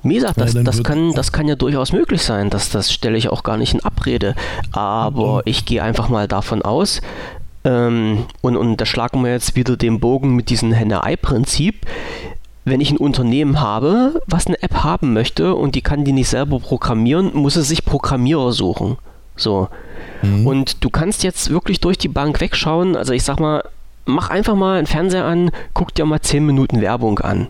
[0.01, 2.49] Wie gesagt, das, ja, das, kann, das kann ja durchaus möglich sein.
[2.49, 4.35] Das, das stelle ich auch gar nicht in Abrede.
[4.71, 5.41] Aber mhm.
[5.45, 6.99] ich gehe einfach mal davon aus,
[7.63, 11.85] ähm, und, und da schlagen wir jetzt wieder den Bogen mit diesem Henne-Ei-Prinzip.
[12.65, 16.29] Wenn ich ein Unternehmen habe, was eine App haben möchte und die kann die nicht
[16.29, 18.97] selber programmieren, muss es sich Programmierer suchen.
[19.35, 19.67] So.
[20.21, 20.47] Mhm.
[20.47, 22.95] Und du kannst jetzt wirklich durch die Bank wegschauen.
[22.95, 23.63] Also ich sag mal,
[24.05, 27.47] mach einfach mal einen Fernseher an, guck dir mal 10 Minuten Werbung an.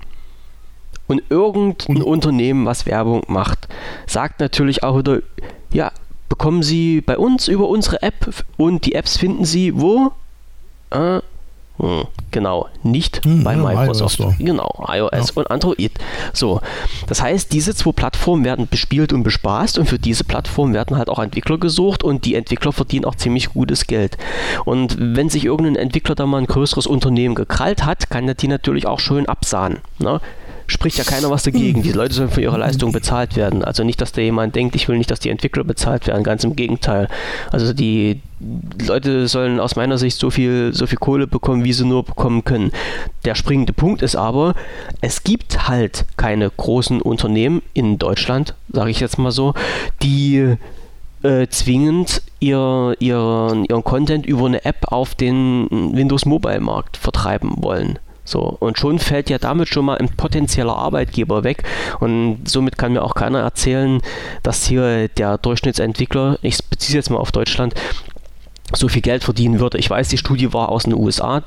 [1.08, 2.04] Und irgendein mhm.
[2.04, 3.68] Unternehmen, was Werbung macht,
[4.08, 5.20] sagt natürlich auch wieder,
[5.72, 5.92] ja,
[6.34, 10.14] bekommen Sie bei uns über unsere App und die Apps finden Sie wo?
[10.90, 11.20] Äh,
[11.78, 14.20] hm, genau, nicht hm, bei Microsoft.
[14.20, 15.34] iOS genau, iOS ja.
[15.36, 15.92] und Android.
[16.34, 16.60] So,
[17.06, 21.08] das heißt, diese zwei Plattformen werden bespielt und bespaßt und für diese Plattformen werden halt
[21.08, 24.18] auch Entwickler gesucht und die Entwickler verdienen auch ziemlich gutes Geld.
[24.66, 28.48] Und wenn sich irgendein Entwickler da mal ein größeres Unternehmen gekrallt hat, kann der die
[28.48, 29.82] natürlich auch schön absahen.
[30.00, 30.20] Ne?
[30.68, 31.82] Spricht ja keiner was dagegen.
[31.84, 33.64] Die Leute sollen für ihre Leistung bezahlt werden.
[33.64, 36.24] Also nicht, dass da jemand denkt, ich will nicht, dass die Entwickler bezahlt werden.
[36.24, 37.08] Ganz im Gegenteil.
[37.52, 38.22] Also die
[38.86, 42.44] Leute sollen aus meiner Sicht so viel, so viel Kohle bekommen, wie sie nur bekommen
[42.44, 42.72] können.
[43.26, 44.56] Der springende Punkt ist aber,
[45.02, 49.54] es gibt halt keine großen Unternehmen in Deutschland, sage ich jetzt mal so,
[50.02, 50.58] die
[51.24, 57.56] äh, zwingend ihr, ihren, ihren Content über eine App auf den Windows Mobile Markt vertreiben
[57.58, 57.98] wollen.
[58.26, 61.64] So, und schon fällt ja damit schon mal ein potenzieller Arbeitgeber weg.
[62.00, 64.02] Und somit kann mir auch keiner erzählen,
[64.44, 67.74] dass hier der Durchschnittsentwickler, ich beziehe jetzt mal auf Deutschland,
[68.74, 69.78] so viel Geld verdienen würde.
[69.78, 71.44] Ich weiß, die Studie war aus den USA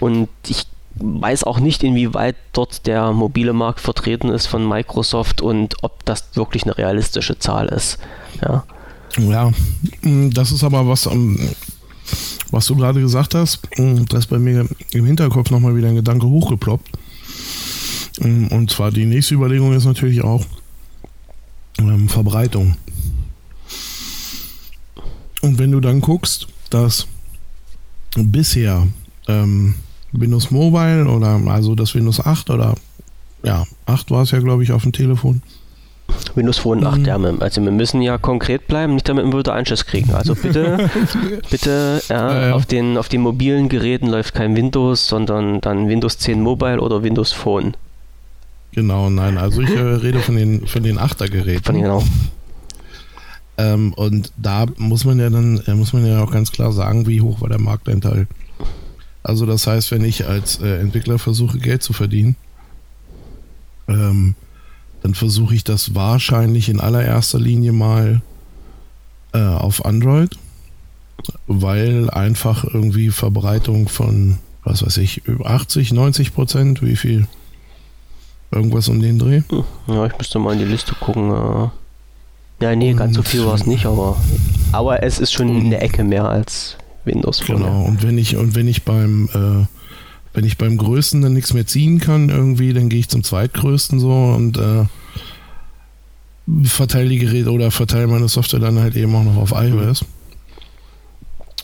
[0.00, 0.66] und ich
[0.96, 6.28] weiß auch nicht, inwieweit dort der mobile Markt vertreten ist von Microsoft und ob das
[6.34, 7.98] wirklich eine realistische Zahl ist.
[8.40, 8.64] Ja,
[9.18, 9.50] ja
[10.02, 11.08] das ist aber was,
[12.54, 15.96] was du gerade gesagt hast, mm, da ist bei mir im Hinterkopf nochmal wieder ein
[15.96, 16.88] Gedanke hochgeploppt.
[18.20, 20.46] Mm, und zwar die nächste Überlegung ist natürlich auch
[21.78, 22.76] ähm, Verbreitung.
[25.42, 27.08] Und wenn du dann guckst, dass
[28.16, 28.86] bisher
[29.26, 29.74] ähm,
[30.12, 32.76] Windows Mobile oder also das Windows 8 oder
[33.42, 35.42] ja, 8 war es ja, glaube ich, auf dem Telefon,
[36.34, 37.06] Windows Phone 8, mhm.
[37.06, 37.16] ja.
[37.40, 40.12] Also wir müssen ja konkret bleiben, nicht damit wir wieder Anschluss kriegen.
[40.12, 40.90] Also bitte,
[41.50, 45.88] bitte, ja, ja, ja, Auf, den, auf den mobilen Geräten läuft kein Windows, sondern dann
[45.88, 47.76] Windows 10 Mobile oder Windows Phone.
[48.72, 51.64] Genau, nein, also ich äh, rede von den, von den 8er Geräten.
[51.64, 52.02] Von, genau.
[53.56, 57.06] Ähm, und da muss man ja dann, äh, muss man ja auch ganz klar sagen,
[57.06, 58.26] wie hoch war der Marktanteil.
[59.22, 62.36] Also das heißt, wenn ich als äh, Entwickler versuche, Geld zu verdienen,
[63.88, 64.34] ähm,
[65.04, 68.22] dann versuche ich das wahrscheinlich in allererster Linie mal
[69.34, 70.30] äh, auf Android,
[71.46, 77.26] weil einfach irgendwie Verbreitung von, was weiß ich, 80, 90 Prozent, wie viel?
[78.50, 79.42] Irgendwas um den Dreh?
[79.88, 81.70] Ja, ich müsste mal in die Liste gucken.
[82.62, 84.16] Ja, nee, ganz so viel war es nicht, aber,
[84.72, 87.58] aber es ist schon in der Ecke mehr als Windows Phone.
[87.58, 89.66] Genau, und wenn ich, und wenn ich beim äh,
[90.34, 94.00] wenn ich beim Größten dann nichts mehr ziehen kann, irgendwie, dann gehe ich zum Zweitgrößten
[94.00, 94.84] so und äh,
[96.64, 100.04] verteile die Geräte oder verteile meine Software dann halt eben auch noch auf iOS.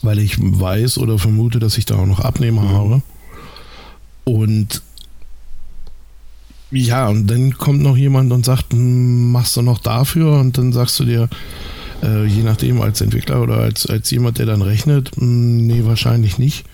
[0.03, 2.69] Weil ich weiß oder vermute, dass ich da auch noch Abnehmer mhm.
[2.69, 3.03] habe.
[4.25, 4.83] Und
[6.71, 10.39] ja, und dann kommt noch jemand und sagt, hm, machst du noch dafür?
[10.39, 11.29] Und dann sagst du dir,
[12.05, 15.85] äh, je nachdem als Entwickler oder als, als jemand, der dann rechnet, mh, hm, nee,
[15.85, 16.65] wahrscheinlich nicht.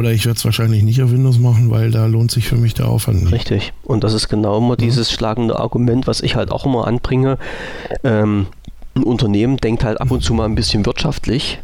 [0.00, 2.72] Oder ich werde es wahrscheinlich nicht auf Windows machen, weil da lohnt sich für mich
[2.72, 3.34] der Aufwand nicht.
[3.34, 3.74] Richtig.
[3.82, 7.36] Und das ist genau immer dieses schlagende Argument, was ich halt auch immer anbringe.
[8.02, 8.46] Ähm,
[8.94, 11.60] ein Unternehmen denkt halt ab und zu mal ein bisschen wirtschaftlich.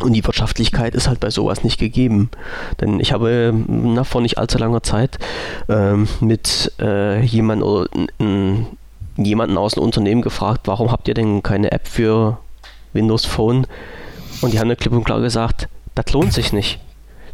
[0.00, 2.30] Und die Wirtschaftlichkeit ist halt bei sowas nicht gegeben.
[2.80, 5.16] Denn ich habe na, vor nicht allzu langer Zeit
[5.68, 7.88] ähm, mit äh, jemandem oder
[9.18, 12.38] jemanden aus dem Unternehmen gefragt, warum habt ihr denn keine App für
[12.92, 13.68] Windows Phone?
[14.40, 16.80] Und die haben eine klipp und klar gesagt, das lohnt sich nicht.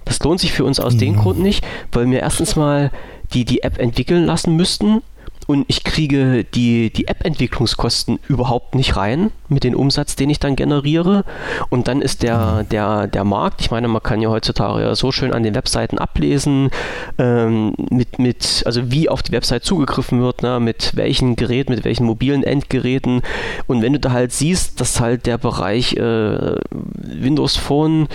[0.04, 0.98] Das lohnt sich für uns aus mhm.
[0.98, 2.90] dem Grund nicht, weil wir erstens mal
[3.32, 5.02] die die App entwickeln lassen müssten
[5.46, 10.56] und ich kriege die, die App-Entwicklungskosten überhaupt nicht rein mit dem Umsatz, den ich dann
[10.56, 11.24] generiere.
[11.68, 15.10] Und dann ist der, der, der Markt, ich meine, man kann ja heutzutage ja so
[15.10, 16.70] schön an den Webseiten ablesen,
[17.18, 21.84] ähm, mit, mit, also wie auf die Website zugegriffen wird, ne, mit welchen Geräten, mit
[21.84, 23.22] welchen mobilen Endgeräten.
[23.66, 28.08] Und wenn du da halt siehst, dass halt der Bereich äh, Windows Phone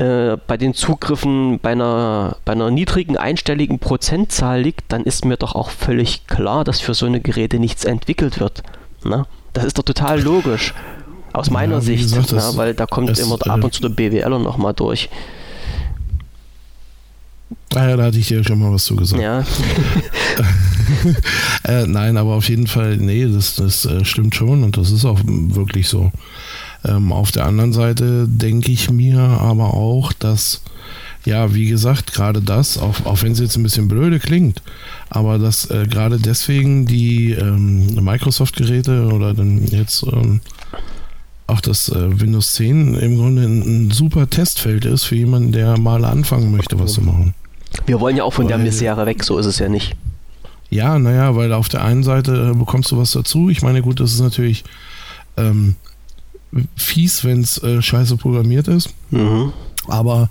[0.00, 5.36] äh, bei den Zugriffen bei einer, bei einer niedrigen einstelligen Prozentzahl liegt, dann ist mir
[5.36, 8.62] doch auch völlig klar, dass für so eine Geräte nichts entwickelt wird.
[9.04, 9.26] Na?
[9.52, 10.72] Das ist doch total logisch.
[11.34, 13.82] Aus meiner ja, Sicht, gesagt, na, weil da kommt es, immer äh, ab und zu
[13.82, 15.10] der BWLer nochmal durch.
[17.74, 19.22] Ah ja, da hatte ich dir schon mal was zu gesagt.
[19.22, 19.44] Ja.
[21.64, 25.04] äh, nein, aber auf jeden Fall, nee, das, das äh, stimmt schon und das ist
[25.04, 26.10] auch wirklich so.
[26.84, 30.62] Ähm, auf der anderen Seite denke ich mir aber auch, dass,
[31.24, 34.62] ja, wie gesagt, gerade das, auch, auch wenn es jetzt ein bisschen blöde klingt,
[35.10, 40.40] aber dass äh, gerade deswegen die ähm, Microsoft-Geräte oder dann jetzt ähm,
[41.46, 45.78] auch das äh, Windows 10 im Grunde ein, ein, super Testfeld ist für jemanden, der
[45.78, 47.34] mal anfangen möchte, was zu machen.
[47.86, 49.96] Wir wollen ja auch von weil, der Misere weg, so ist es ja nicht.
[50.70, 53.50] Ja, naja, weil auf der einen Seite äh, bekommst du was dazu.
[53.50, 54.64] Ich meine, gut, das ist natürlich
[55.36, 55.74] ähm,
[56.76, 58.90] fies, wenn es äh, scheiße programmiert ist.
[59.10, 59.52] Mhm.
[59.86, 60.28] Aber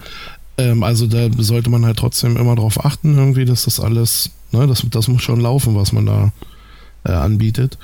[0.57, 4.67] ähm, also da sollte man halt trotzdem immer darauf achten, irgendwie, dass das alles, ne,
[4.67, 6.31] das, das muss schon laufen, was man da
[7.05, 7.77] äh, anbietet.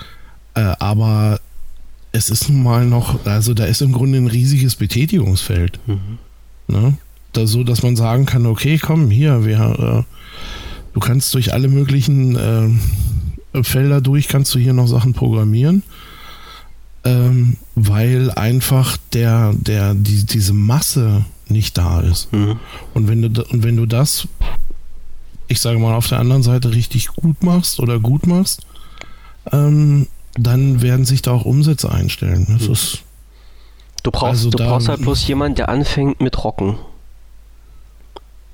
[0.54, 1.40] Äh, aber
[2.12, 5.80] es ist nun mal noch, also da ist im Grunde ein riesiges Betätigungsfeld.
[5.88, 6.18] Mhm.
[6.68, 6.98] Ne?
[7.34, 10.14] Da, so, dass man sagen kann, okay, komm, hier, wir, äh,
[10.94, 15.84] du kannst durch alle möglichen äh, Felder durch, kannst du hier noch Sachen programmieren
[17.06, 22.34] ähm, weil einfach der, der, die, diese Masse nicht da ist.
[22.34, 22.60] Mhm.
[22.94, 24.28] Und, wenn du, und wenn du das,
[25.48, 28.66] ich sage mal, auf der anderen Seite richtig gut machst oder gut machst,
[29.52, 32.48] ähm, dann werden sich da auch Umsätze einstellen.
[32.50, 32.74] Das mhm.
[32.74, 33.04] ist,
[34.02, 36.78] du brauchst, also du da, brauchst halt bloß jemanden, der anfängt mit Rocken.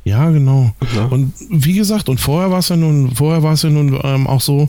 [0.04, 0.74] Ja, genau.
[0.96, 1.06] Ja.
[1.06, 4.28] Und wie gesagt, und vorher war es ja nun, vorher war es ja nun ähm,
[4.28, 4.68] auch so,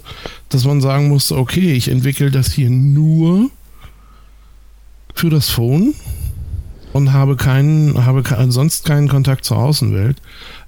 [0.50, 3.50] dass man sagen musste, okay, ich entwickle das hier nur
[5.14, 5.94] für das Phone
[6.92, 10.18] und habe keinen, habe sonst keinen Kontakt zur Außenwelt.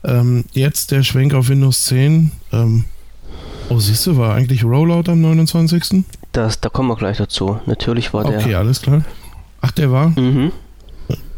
[0.04, 2.32] Ähm, jetzt der Schwenk auf Windows 10.
[2.52, 2.84] Ähm,
[3.68, 6.04] oh, siehst du, war eigentlich Rollout am 29.
[6.32, 7.60] Das, da kommen wir gleich dazu.
[7.66, 8.38] Natürlich war der.
[8.38, 9.02] Okay, alles klar.
[9.60, 10.08] Ach, der war?
[10.18, 10.52] Mhm.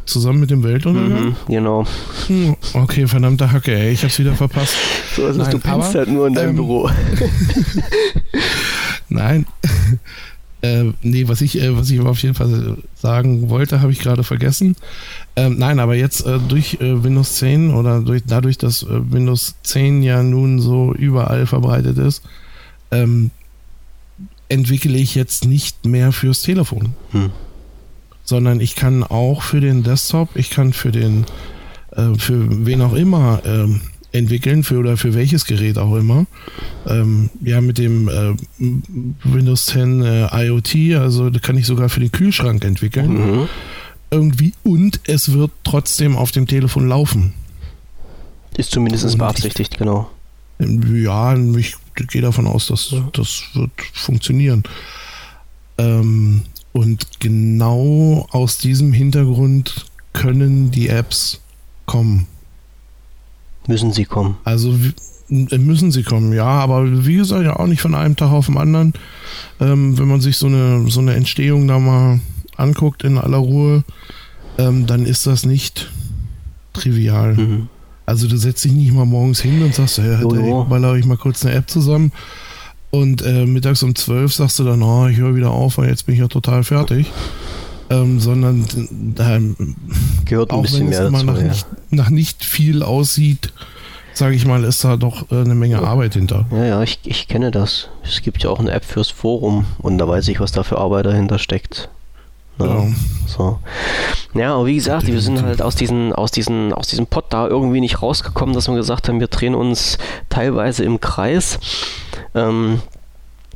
[0.04, 1.26] Zusammen mit dem Weltuntergang?
[1.26, 1.84] Mhm, genau.
[2.28, 4.76] Hm, okay, verdammte Hacke, ey, ich hab's wieder verpasst.
[5.16, 6.88] So ist es, du pennst halt nur in deinem ähm, Büro.
[9.08, 9.46] Nein.
[10.62, 14.24] Äh, nee, was ich, äh, was ich auf jeden Fall sagen wollte, habe ich gerade
[14.24, 14.74] vergessen.
[15.36, 19.56] Ähm, nein, aber jetzt äh, durch äh, Windows 10 oder durch, dadurch, dass äh, Windows
[19.62, 22.22] 10 ja nun so überall verbreitet ist,
[22.90, 23.30] ähm,
[24.48, 26.94] entwickle ich jetzt nicht mehr fürs Telefon.
[27.10, 27.30] Hm.
[28.24, 31.26] Sondern ich kann auch für den Desktop, ich kann für den,
[31.92, 33.82] äh, für wen auch immer, ähm,
[34.16, 36.26] entwickeln für oder für welches Gerät auch immer.
[36.86, 38.34] Ähm, ja, mit dem äh,
[39.24, 43.12] Windows 10 äh, IoT, also da kann ich sogar für den Kühlschrank entwickeln.
[43.12, 43.48] Mhm.
[44.10, 47.34] Irgendwie und es wird trotzdem auf dem Telefon laufen.
[48.56, 50.10] Ist zumindest beabsichtigt, ich, genau.
[50.58, 51.74] Ja, ich
[52.08, 54.62] gehe davon aus, dass das wird funktionieren.
[55.76, 56.42] Ähm,
[56.72, 61.40] und genau aus diesem Hintergrund können die Apps
[61.84, 62.26] kommen.
[63.66, 64.36] Müssen sie kommen.
[64.44, 64.74] Also
[65.28, 68.58] müssen sie kommen, ja, aber wie gesagt, ja auch nicht von einem Tag auf den
[68.58, 68.92] anderen.
[69.60, 72.20] Ähm, wenn man sich so eine, so eine Entstehung da mal
[72.56, 73.82] anguckt in aller Ruhe,
[74.58, 75.90] ähm, dann ist das nicht
[76.72, 77.34] trivial.
[77.34, 77.68] Mhm.
[78.06, 81.16] Also du setzt dich nicht mal morgens hin und sagst, hey, oh, baller ich mal
[81.16, 82.12] kurz eine App zusammen.
[82.90, 86.06] Und äh, mittags um zwölf sagst du dann, oh, ich höre wieder auf, weil jetzt
[86.06, 87.10] bin ich ja total fertig
[87.90, 88.66] ähm, sondern
[89.14, 89.38] da
[90.24, 91.44] gehört ein bisschen mehr dazu, nach, ja.
[91.44, 93.52] nicht, nach nicht viel aussieht,
[94.12, 96.46] sage ich mal, ist da doch äh, eine Menge Arbeit hinter.
[96.50, 97.88] Ja, ja, ich, ich kenne das.
[98.02, 100.78] Es gibt ja auch eine App fürs Forum und da weiß ich, was da für
[100.78, 101.88] Arbeit dahinter steckt.
[102.58, 102.86] Ja, ja.
[103.26, 103.58] So.
[104.34, 107.46] Ja, aber wie gesagt, wir sind halt aus diesen, aus diesen, aus diesem Pott da
[107.46, 111.58] irgendwie nicht rausgekommen, dass wir gesagt haben, wir drehen uns teilweise im Kreis.
[112.34, 112.80] Ähm,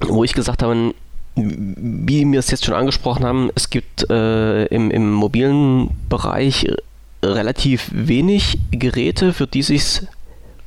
[0.09, 0.95] wo ich gesagt habe,
[1.37, 6.67] wie wir es jetzt schon angesprochen haben, es gibt äh, im, im mobilen Bereich
[7.23, 10.03] relativ wenig Geräte, für die sich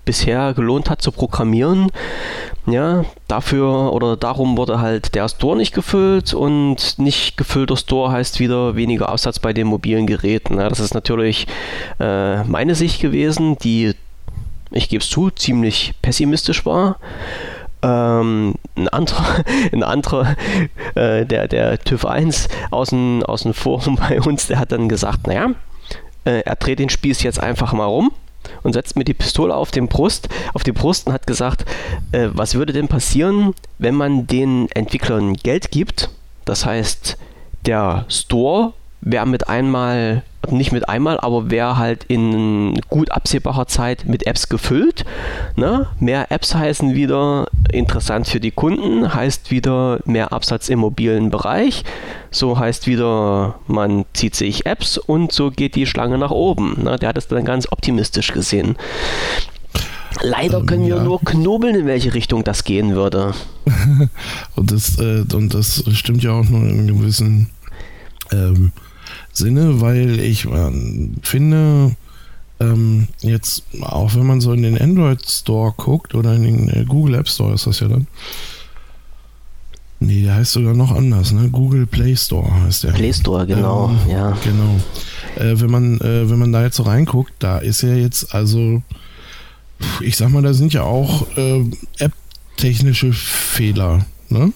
[0.06, 1.90] bisher gelohnt hat zu programmieren.
[2.66, 8.40] Ja, dafür oder darum wurde halt der Store nicht gefüllt und nicht gefüllter Store heißt
[8.40, 10.58] wieder weniger Absatz bei den mobilen Geräten.
[10.58, 11.48] Ja, das ist natürlich
[12.00, 13.94] äh, meine Sicht gewesen, die,
[14.72, 17.00] ich gebe es zu, ziemlich pessimistisch war.
[17.84, 20.36] Ähm, ein anderer, ein anderer
[20.96, 24.90] äh, der, der TÜV 1 aus dem, aus dem Forum bei uns, der hat dann
[24.90, 25.52] gesagt, naja,
[26.26, 28.12] äh, er dreht den Spieß jetzt einfach mal rum
[28.64, 31.66] und setzt mir die Pistole auf, den Brust, auf die Brust und hat gesagt,
[32.12, 36.10] äh, was würde denn passieren, wenn man den Entwicklern Geld gibt?
[36.46, 37.18] Das heißt,
[37.66, 44.06] der Store wäre mit einmal nicht mit einmal, aber wäre halt in gut absehbarer Zeit
[44.06, 45.06] mit Apps gefüllt.
[45.56, 45.88] Ne?
[46.00, 51.84] Mehr Apps heißen wieder interessant für die Kunden, heißt wieder mehr Absatz im mobilen Bereich.
[52.32, 56.84] So heißt wieder, man zieht sich Apps und so geht die Schlange nach oben.
[56.84, 56.98] Ne?
[56.98, 58.76] Der hat es dann ganz optimistisch gesehen.
[60.22, 61.04] Leider ähm, können wir ja.
[61.04, 63.34] nur knobeln, in welche Richtung das gehen würde.
[64.56, 67.50] und, das, äh, und das stimmt ja auch nur in gewissen
[68.32, 68.72] ähm,
[69.34, 70.72] Sinne, weil ich äh,
[71.24, 71.96] finde,
[72.60, 76.86] ähm, jetzt, auch wenn man so in den Android Store guckt oder in den äh,
[76.86, 78.08] Google App Store ist das ja dann.
[80.00, 81.50] Nee, der heißt sogar noch anders, ne?
[81.50, 82.92] Google Play Store heißt der.
[82.92, 84.38] Play Store, genau, ähm, ja.
[84.44, 84.80] Genau.
[85.36, 88.84] Äh, wenn man, äh, wenn man da jetzt so reinguckt, da ist ja jetzt, also,
[90.02, 91.64] ich sag mal, da sind ja auch äh,
[92.00, 94.52] App-technische Fehler, ne?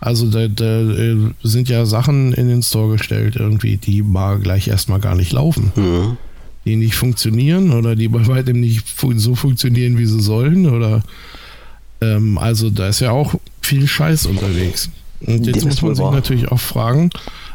[0.00, 4.68] Also da, da, äh, sind ja Sachen in den Store gestellt, irgendwie, die mal gleich
[4.68, 5.72] erstmal gar nicht laufen.
[5.74, 6.16] Mhm.
[6.64, 8.84] Die nicht funktionieren oder die bei weitem nicht
[9.16, 10.66] so funktionieren, wie sie sollen.
[10.66, 11.02] Oder
[12.00, 14.90] ähm, also da ist ja auch viel Scheiß unterwegs.
[15.20, 17.10] Und jetzt muss man sich natürlich auch fragen,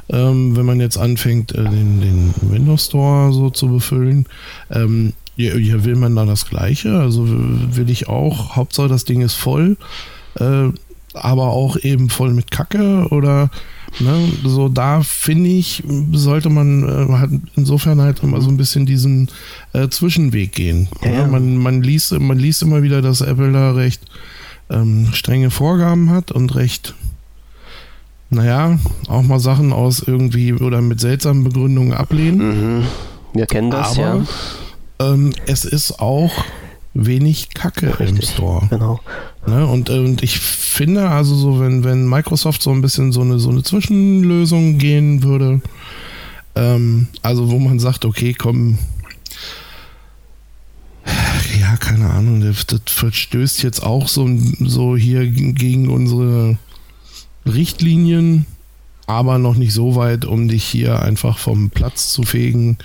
[0.09, 4.25] ähm, wenn man jetzt anfängt, äh, den, den Windows Store so zu befüllen,
[4.71, 6.99] ähm, ja, ja, will man da das Gleiche?
[6.99, 9.77] Also will ich auch, Hauptsache das Ding ist voll.
[10.35, 10.69] Äh,
[11.13, 13.49] aber auch eben voll mit Kacke oder
[13.99, 18.85] ne, so da finde ich, sollte man äh, halt insofern halt immer so ein bisschen
[18.85, 19.29] diesen
[19.73, 20.87] äh, Zwischenweg gehen.
[21.03, 21.27] Ja, ja.
[21.27, 24.01] Man, man, liest, man liest immer wieder, dass Apple da recht
[24.69, 26.95] ähm, strenge Vorgaben hat und recht
[28.33, 32.77] naja, auch mal Sachen aus irgendwie oder mit seltsamen Begründungen ablehnen.
[32.79, 32.83] Mhm.
[33.33, 35.13] Wir kennen das, Aber, ja.
[35.13, 36.31] Ähm, es ist auch
[36.93, 38.67] wenig Kacke Richtig, im Store.
[38.69, 38.99] Genau.
[39.45, 39.65] Ne?
[39.65, 43.39] Und, äh, und ich finde, also so, wenn, wenn Microsoft so ein bisschen so eine,
[43.39, 45.61] so eine Zwischenlösung gehen würde,
[46.55, 48.77] ähm, also wo man sagt, okay, komm,
[51.59, 54.29] ja, keine Ahnung, das, das verstößt jetzt auch so,
[54.59, 56.57] so hier gegen unsere
[57.45, 58.45] Richtlinien,
[59.07, 62.77] aber noch nicht so weit, um dich hier einfach vom Platz zu fegen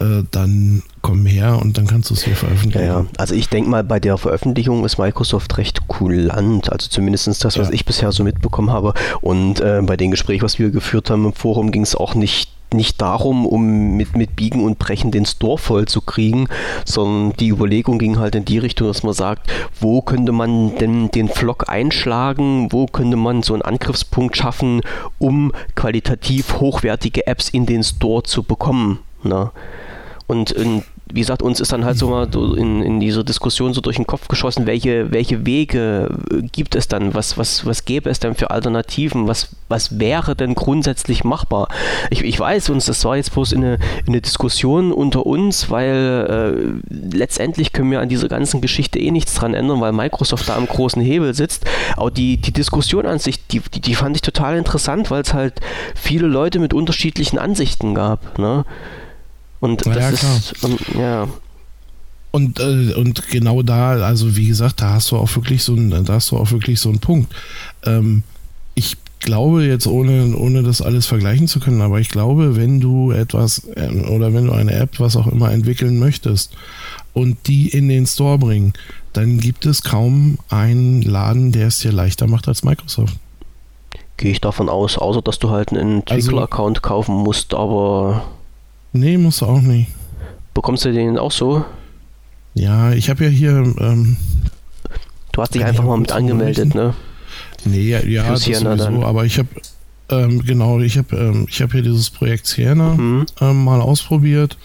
[0.00, 2.86] äh, dann komm her und dann kannst du es hier veröffentlichen.
[2.86, 3.06] Ja, ja.
[3.18, 6.70] also ich denke mal, bei der Veröffentlichung ist Microsoft recht kulant.
[6.72, 7.74] Also zumindest das, was ja.
[7.74, 8.94] ich bisher so mitbekommen habe.
[9.20, 12.50] Und äh, bei den Gesprächen, was wir geführt haben im Forum, ging es auch nicht
[12.74, 16.48] nicht darum, um mit, mit Biegen und Brechen den Store voll zu kriegen,
[16.84, 21.10] sondern die Überlegung ging halt in die Richtung, dass man sagt, wo könnte man denn
[21.10, 24.80] den Flock einschlagen, wo könnte man so einen Angriffspunkt schaffen,
[25.18, 28.98] um qualitativ hochwertige Apps in den Store zu bekommen.
[29.22, 29.50] Ne?
[30.26, 33.80] Und, und wie gesagt, uns ist dann halt so mal in, in dieser Diskussion so
[33.80, 36.08] durch den Kopf geschossen, welche, welche Wege
[36.50, 37.14] gibt es dann?
[37.14, 39.28] Was, was, was gäbe es denn für Alternativen?
[39.28, 41.68] Was, was wäre denn grundsätzlich machbar?
[42.10, 47.16] Ich, ich weiß uns, das war jetzt bloß eine, eine Diskussion unter uns, weil äh,
[47.16, 50.66] letztendlich können wir an dieser ganzen Geschichte eh nichts dran ändern, weil Microsoft da am
[50.66, 51.66] großen Hebel sitzt.
[51.96, 55.34] Aber die, die Diskussion an sich, die, die, die fand ich total interessant, weil es
[55.34, 55.60] halt
[55.94, 58.40] viele Leute mit unterschiedlichen Ansichten gab.
[58.40, 58.64] Ne?
[59.60, 61.28] Und das ja, ist, und, ja.
[62.30, 66.04] Und, äh, und genau da, also wie gesagt, da hast du auch wirklich so einen,
[66.04, 67.34] da hast du auch wirklich so einen Punkt.
[67.84, 68.22] Ähm,
[68.74, 73.10] ich glaube jetzt, ohne, ohne das alles vergleichen zu können, aber ich glaube, wenn du
[73.10, 76.54] etwas äh, oder wenn du eine App, was auch immer entwickeln möchtest
[77.14, 78.74] und die in den Store bringen,
[79.14, 83.16] dann gibt es kaum einen Laden, der es dir leichter macht als Microsoft.
[84.18, 88.24] Gehe ich davon aus, außer dass du halt einen also Entwickler-Account kaufen musst, aber
[88.96, 89.90] Nee, musst du auch nicht.
[90.54, 91.64] Bekommst du den auch so?
[92.54, 93.50] Ja, ich habe ja hier.
[93.50, 94.16] Ähm,
[95.32, 96.94] du hast dich einfach mal mit angemeldet, ne?
[97.64, 99.48] Nee, ja, ja das sowieso, aber ich habe
[100.08, 103.26] ähm, genau, ich habe ähm, ich habe hier dieses Projekt Siena mhm.
[103.40, 104.56] ähm, mal ausprobiert.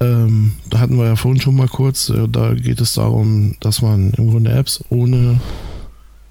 [0.00, 3.82] Ähm, da hatten wir ja vorhin schon mal kurz, äh, da geht es darum, dass
[3.82, 5.40] man im Grunde Apps ohne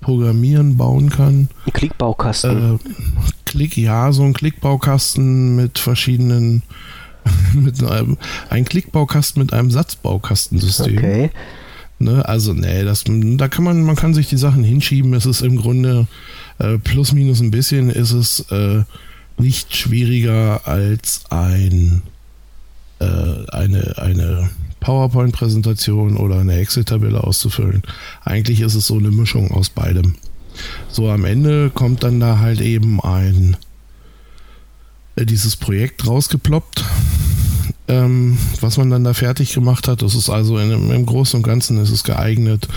[0.07, 1.49] Programmieren bauen kann.
[1.65, 2.75] Ein Klickbaukasten.
[2.75, 2.79] Äh,
[3.43, 6.63] Klick, ja, so ein Klickbaukasten mit verschiedenen,
[7.53, 8.17] mit einem,
[8.49, 10.97] ein Klickbaukasten mit einem Satzbaukastensystem.
[10.97, 11.29] Okay.
[11.99, 15.13] Ne, also, nee, das, da kann man, man kann sich die Sachen hinschieben.
[15.13, 16.07] Es ist im Grunde
[16.59, 18.83] äh, plus minus ein bisschen ist es äh,
[19.37, 22.01] nicht schwieriger als ein
[22.99, 23.05] äh,
[23.51, 24.49] eine, eine
[24.87, 27.83] PowerPoint-Präsentation oder eine Excel-Tabelle auszufüllen.
[28.23, 30.15] Eigentlich ist es so eine Mischung aus beidem.
[30.89, 33.57] So am Ende kommt dann da halt eben ein
[35.17, 36.85] äh, dieses Projekt rausgeploppt,
[37.89, 40.01] ähm, was man dann da fertig gemacht hat.
[40.01, 42.69] Das ist also in, im Großen und Ganzen ist es geeignet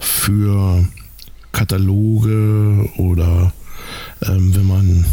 [0.00, 0.88] für
[1.52, 3.52] Kataloge oder
[4.22, 5.06] ähm, wenn man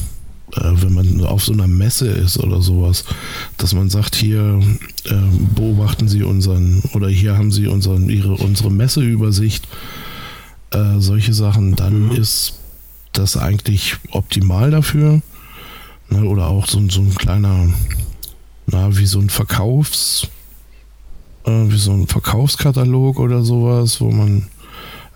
[0.55, 3.05] wenn man auf so einer Messe ist oder sowas,
[3.57, 4.61] dass man sagt, hier
[5.05, 5.15] äh,
[5.55, 9.67] beobachten Sie unseren oder hier haben Sie unseren, ihre, unsere Messeübersicht,
[10.71, 12.11] äh, solche Sachen, dann mhm.
[12.11, 12.55] ist
[13.13, 15.21] das eigentlich optimal dafür.
[16.09, 17.69] Ne, oder auch so, so ein kleiner,
[18.67, 20.27] na, wie so ein Verkaufs,
[21.45, 24.47] äh, wie so ein Verkaufskatalog oder sowas, wo man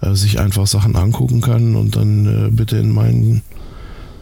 [0.02, 3.42] äh, sich einfach Sachen angucken kann und dann äh, bitte in meinen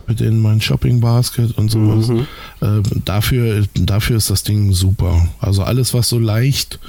[0.07, 2.07] mit in mein Shopping Basket und sowas.
[2.07, 2.27] Mhm.
[2.61, 5.27] Äh, dafür, dafür ist das Ding super.
[5.39, 6.79] Also alles, was so leicht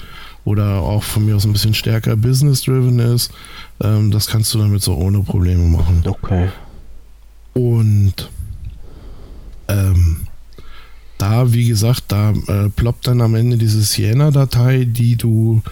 [0.44, 3.32] oder auch von mir aus ein bisschen stärker business-driven ist,
[3.82, 6.02] ähm, das kannst du damit so ohne Probleme machen.
[6.04, 6.48] Okay.
[7.54, 8.28] Und
[9.68, 10.26] ähm,
[11.18, 15.62] da, wie gesagt, da äh, ploppt dann am Ende diese Sienna-Datei, die du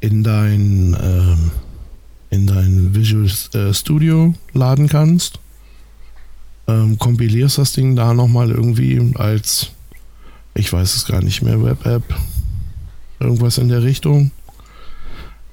[0.00, 5.41] in dein, äh, in dein Visual äh, Studio laden kannst
[6.66, 9.70] ähm, kompilierst das Ding da nochmal irgendwie als,
[10.54, 12.02] ich weiß es gar nicht mehr, Web-App,
[13.20, 14.30] irgendwas in der Richtung.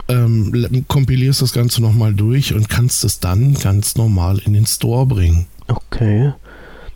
[0.07, 5.05] Ähm, kompilierst das Ganze nochmal durch und kannst es dann ganz normal in den Store
[5.05, 5.45] bringen.
[5.67, 6.33] Okay.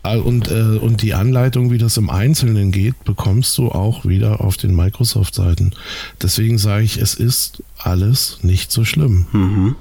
[0.02, 4.58] Und, äh, und die Anleitung, wie das im Einzelnen geht, bekommst du auch wieder auf
[4.58, 5.74] den Microsoft-Seiten.
[6.20, 9.26] Deswegen sage ich, es ist alles nicht so schlimm.
[9.32, 9.76] Mhm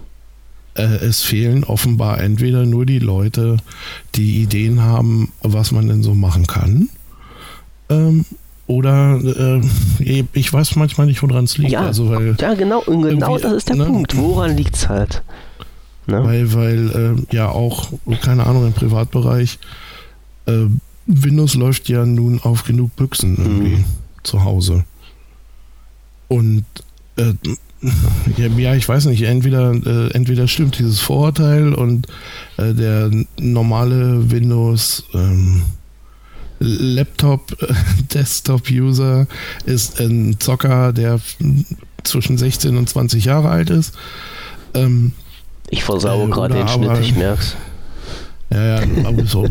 [0.81, 3.57] es fehlen offenbar entweder nur die Leute,
[4.15, 6.89] die Ideen haben, was man denn so machen kann.
[7.89, 8.25] Ähm,
[8.65, 11.71] oder äh, ich weiß manchmal nicht, woran es liegt.
[11.71, 13.85] Ja, also, weil ja genau, genau das ist der ne?
[13.85, 14.15] Punkt.
[14.15, 15.21] Woran liegt es halt?
[16.07, 16.23] Ne?
[16.23, 16.89] Weil, weil
[17.29, 19.59] äh, ja auch, keine Ahnung, im Privatbereich,
[20.45, 20.65] äh,
[21.05, 23.85] Windows läuft ja nun auf genug Büchsen irgendwie mhm.
[24.23, 24.85] zu Hause.
[26.29, 26.65] Und
[27.17, 27.33] äh,
[28.57, 32.07] ja, ich weiß nicht, entweder, äh, entweder stimmt dieses Vorurteil und
[32.57, 35.63] äh, der normale Windows ähm,
[36.59, 37.57] Laptop,
[38.99, 39.25] äh,
[39.65, 41.19] ist ein Zocker, der
[42.03, 43.93] zwischen 16 und 20 Jahre alt ist.
[44.73, 45.11] Ähm,
[45.69, 47.55] ich versaue äh, gerade den Schnitt, ich merk's.
[48.49, 49.47] Ja, ja, aber so,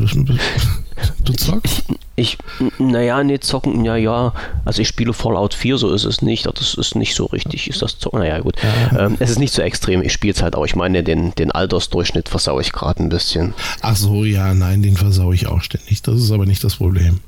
[1.25, 1.85] du zockst?
[2.15, 2.37] Ich,
[2.79, 4.35] naja, nee, zocken, ja, ja.
[4.67, 6.47] Also ich spiele Fallout 4, so ist es nicht.
[6.47, 8.21] Das ist nicht so richtig, ist das zocken.
[8.21, 8.57] Naja, gut.
[8.93, 9.07] Ja.
[9.07, 10.67] Ähm, es ist nicht so extrem, ich spiele es halt auch.
[10.67, 13.55] Ich meine, den, den Altersdurchschnitt versaue ich gerade ein bisschen.
[13.81, 16.03] Ach so, ja, nein, den versaue ich auch ständig.
[16.03, 17.21] Das ist aber nicht das Problem.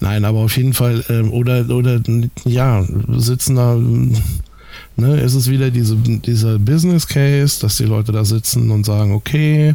[0.00, 2.00] Nein, aber auf jeden Fall, ähm, oder, oder,
[2.44, 2.84] ja,
[3.16, 3.78] sitzen da.
[4.96, 9.12] Ne, es ist wieder diese, dieser Business Case, dass die Leute da sitzen und sagen,
[9.12, 9.72] okay,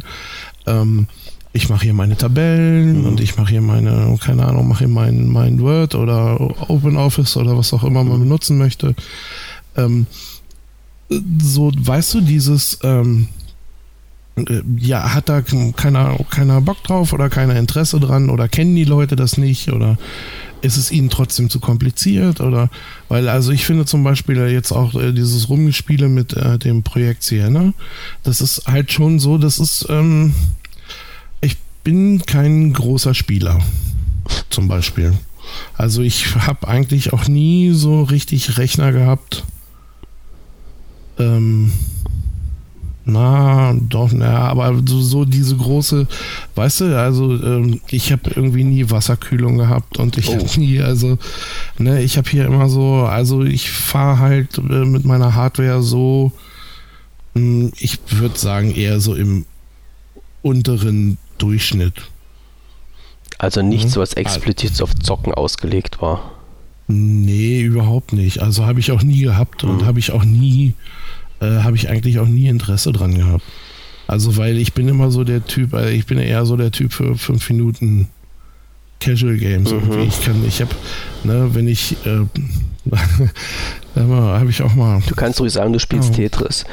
[0.66, 1.08] ähm,
[1.52, 3.06] ich mache hier meine Tabellen mhm.
[3.06, 6.40] und ich mache hier meine, keine Ahnung, mache hier mein, mein Word oder
[6.70, 8.24] OpenOffice oder was auch immer man mhm.
[8.24, 8.94] benutzen möchte.
[9.76, 10.06] Ähm,
[11.42, 13.28] so, weißt du, dieses, ähm,
[14.36, 18.84] äh, ja, hat da keiner, keiner Bock drauf oder keiner Interesse dran oder kennen die
[18.84, 19.98] Leute das nicht oder
[20.62, 22.68] ist es ihnen trotzdem zu kompliziert oder
[23.08, 27.22] weil also ich finde zum Beispiel jetzt auch äh, dieses Rumgespiele mit äh, dem Projekt
[27.22, 27.72] Sienna,
[28.22, 30.34] das ist halt schon so, das ist ähm,
[31.82, 33.58] bin kein großer Spieler,
[34.50, 35.14] zum Beispiel.
[35.76, 39.44] Also ich habe eigentlich auch nie so richtig Rechner gehabt.
[41.18, 41.72] Ähm,
[43.04, 46.06] na, doch, na, aber so, so, diese große,
[46.54, 50.34] weißt du, also ähm, ich habe irgendwie nie Wasserkühlung gehabt und ich oh.
[50.34, 51.18] habe nie, also,
[51.78, 56.32] ne, ich habe hier immer so, also ich fahre halt äh, mit meiner Hardware so,
[57.34, 59.46] mh, hm, ich würde sagen, eher so im
[60.42, 61.94] unteren Durchschnitt.
[63.38, 64.00] Also nichts, mhm.
[64.00, 66.32] was explizit auf Zocken ausgelegt war.
[66.88, 68.42] Nee, überhaupt nicht.
[68.42, 69.86] Also habe ich auch nie gehabt und mhm.
[69.86, 70.74] habe ich auch nie,
[71.40, 73.44] äh, habe ich eigentlich auch nie Interesse dran gehabt.
[74.06, 76.92] Also weil ich bin immer so der Typ, also ich bin eher so der Typ
[76.92, 78.08] für fünf Minuten
[78.98, 79.72] Casual Games.
[79.72, 80.00] Mhm.
[80.00, 80.74] Ich kann, ich habe,
[81.24, 82.26] ne, wenn ich, äh,
[83.96, 85.00] habe ich auch mal.
[85.06, 86.16] Du kannst ruhig sagen, du spielst ja.
[86.16, 86.64] Tetris.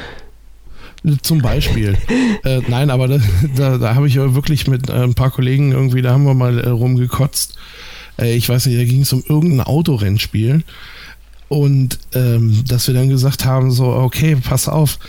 [1.22, 1.98] Zum Beispiel.
[2.44, 3.20] äh, nein, aber da,
[3.56, 6.60] da, da habe ich wirklich mit äh, ein paar Kollegen irgendwie, da haben wir mal
[6.60, 7.56] äh, rumgekotzt.
[8.20, 10.64] Äh, ich weiß nicht, da ging es um irgendein Autorennspiel.
[11.50, 15.00] Und ähm, dass wir dann gesagt haben, so, okay, pass auf,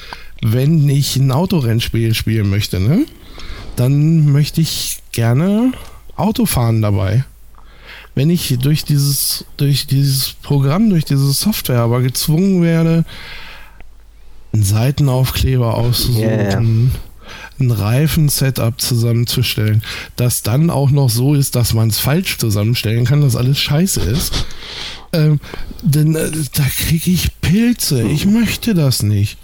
[0.40, 3.06] wenn ich ein Autorennspiel spielen möchte, ne,
[3.74, 5.72] dann möchte ich gerne
[6.16, 7.24] Autofahren dabei.
[8.14, 13.04] Wenn ich durch dieses, durch dieses Programm, durch diese Software aber gezwungen werde,
[14.52, 16.58] einen Seitenaufkleber auszusuchen, yeah.
[16.58, 19.82] ein Reifen-Setup zusammenzustellen,
[20.16, 24.00] das dann auch noch so ist, dass man es falsch zusammenstellen kann, dass alles scheiße
[24.00, 24.46] ist,
[25.12, 25.40] ähm,
[25.82, 28.02] denn äh, da kriege ich Pilze.
[28.02, 29.38] Ich möchte das nicht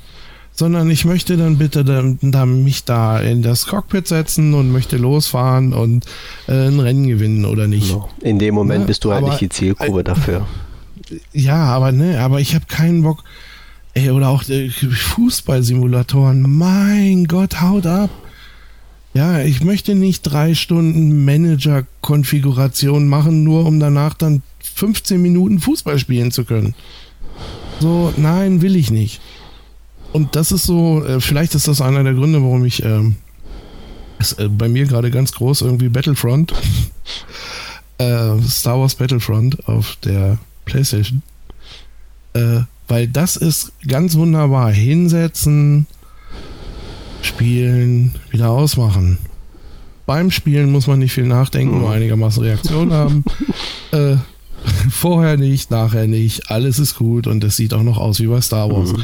[0.55, 4.97] sondern ich möchte dann bitte dann, dann mich da in das Cockpit setzen und möchte
[4.97, 6.07] losfahren und
[6.47, 7.89] äh, ein Rennen gewinnen oder nicht.
[7.89, 8.09] Genau.
[8.21, 10.47] In dem Moment ja, bist du halt nicht die Zielgruppe äh, dafür.
[11.33, 13.25] Ja, aber ne, aber ich habe keinen Bock.
[13.95, 16.43] Ey, oder auch äh, Fußballsimulatoren.
[16.43, 18.11] Mein Gott, haut ab.
[19.15, 24.43] Ja, ich möchte nicht drei Stunden Manager-Konfiguration machen, nur um danach dann
[24.75, 26.75] 15 Minuten Fußball spielen zu können.
[27.79, 29.21] So, nein, will ich nicht.
[30.13, 33.17] Und das ist so, äh, vielleicht ist das einer der Gründe, warum ich ähm,
[34.19, 36.53] ist, äh, bei mir gerade ganz groß irgendwie Battlefront,
[37.99, 41.23] äh, Star Wars Battlefront auf der PlayStation,
[42.35, 42.61] äh,
[42.95, 44.71] weil das ist ganz wunderbar.
[44.71, 45.89] Hinsetzen,
[47.23, 49.19] spielen, wieder ausmachen.
[50.07, 53.25] Beim Spielen muss man nicht viel nachdenken, nur einigermaßen Reaktion haben.
[53.91, 54.15] Äh,
[54.93, 56.53] vorher nicht, nachher nicht.
[56.53, 58.93] Alles ist gut und es sieht auch noch aus wie bei Star Wars.
[58.93, 59.03] Mhm.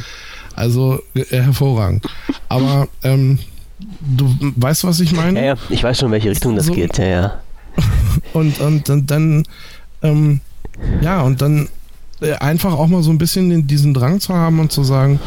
[0.55, 2.07] Also äh, hervorragend.
[2.49, 3.41] Aber ähm,
[4.16, 5.41] du weißt, was ich meine?
[5.41, 7.41] Ja, ja, ich weiß schon, in welche Richtung das so, geht, ja, ja.
[8.34, 9.43] Und, und, und dann,
[10.03, 10.41] ähm,
[11.03, 11.68] ja, und dann
[12.41, 15.21] einfach auch mal so ein bisschen diesen Drang zu haben und zu sagen,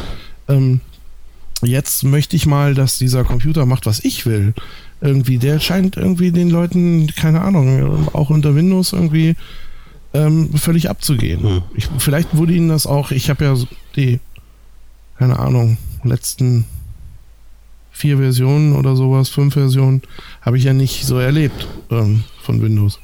[0.48, 0.80] ähm,
[1.62, 4.54] jetzt möchte ich mal, dass dieser Computer macht, was ich will.
[5.00, 9.36] Irgendwie, der scheint irgendwie den Leuten, keine Ahnung, auch unter Windows irgendwie
[10.12, 11.42] ähm, völlig abzugehen.
[11.42, 11.62] Hm.
[11.74, 13.56] Ich, vielleicht wurde ihnen das auch, ich habe ja
[13.96, 14.20] die
[15.18, 16.64] keine Ahnung, letzten
[17.90, 20.02] vier Versionen oder sowas, fünf Versionen,
[20.42, 22.98] habe ich ja nicht so erlebt ähm, von Windows.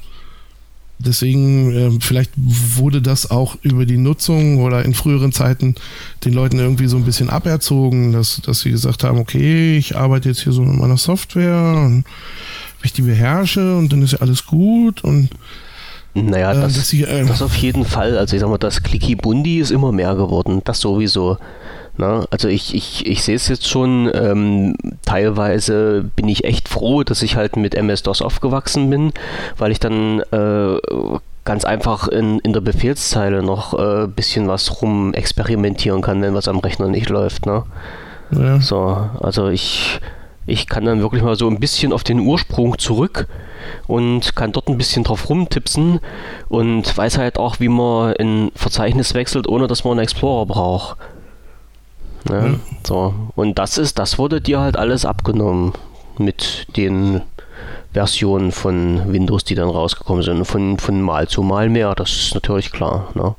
[1.05, 5.75] Deswegen, äh, vielleicht wurde das auch über die Nutzung oder in früheren Zeiten
[6.25, 10.29] den Leuten irgendwie so ein bisschen aberzogen, dass, dass sie gesagt haben, okay, ich arbeite
[10.29, 14.19] jetzt hier so mit meiner Software und wenn ich die beherrsche und dann ist ja
[14.21, 15.29] alles gut und
[16.13, 18.17] naja, äh, das, sie, äh, das auf jeden Fall.
[18.17, 20.61] Also ich sag mal, das Clicky Bundi ist immer mehr geworden.
[20.65, 21.37] Das sowieso.
[21.97, 22.25] Na, ne?
[22.31, 24.75] also ich, ich, ich sehe es jetzt schon, ähm,
[25.05, 29.11] teilweise bin ich echt froh, dass ich halt mit MS-DOS aufgewachsen bin,
[29.57, 30.77] weil ich dann äh,
[31.43, 36.33] ganz einfach in, in der Befehlszeile noch ein äh, bisschen was rum experimentieren kann, wenn
[36.33, 37.45] was am Rechner nicht läuft.
[37.45, 37.63] Ne?
[38.31, 38.59] Ja.
[38.61, 39.99] So, also ich,
[40.45, 43.27] ich kann dann wirklich mal so ein bisschen auf den Ursprung zurück
[43.87, 45.99] und kann dort ein bisschen drauf rumtipsen
[46.47, 50.97] und weiß halt auch, wie man ein Verzeichnis wechselt, ohne dass man einen Explorer braucht.
[52.29, 52.41] Ne?
[52.41, 52.59] Mhm.
[52.85, 53.13] So.
[53.35, 55.73] Und das ist, das wurde dir halt alles abgenommen
[56.17, 57.21] mit den
[57.93, 60.45] Versionen von Windows, die dann rausgekommen sind.
[60.45, 63.09] Von, von Mal zu Mal mehr, das ist natürlich klar.
[63.15, 63.35] Ne?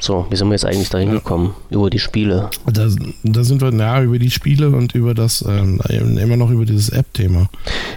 [0.00, 1.54] So, wie sind wir jetzt eigentlich dahin gekommen?
[1.70, 2.50] Über die Spiele.
[2.66, 2.88] Da,
[3.24, 6.90] da sind wir, ja, über die Spiele und über das, ähm, immer noch über dieses
[6.90, 7.48] App-Thema.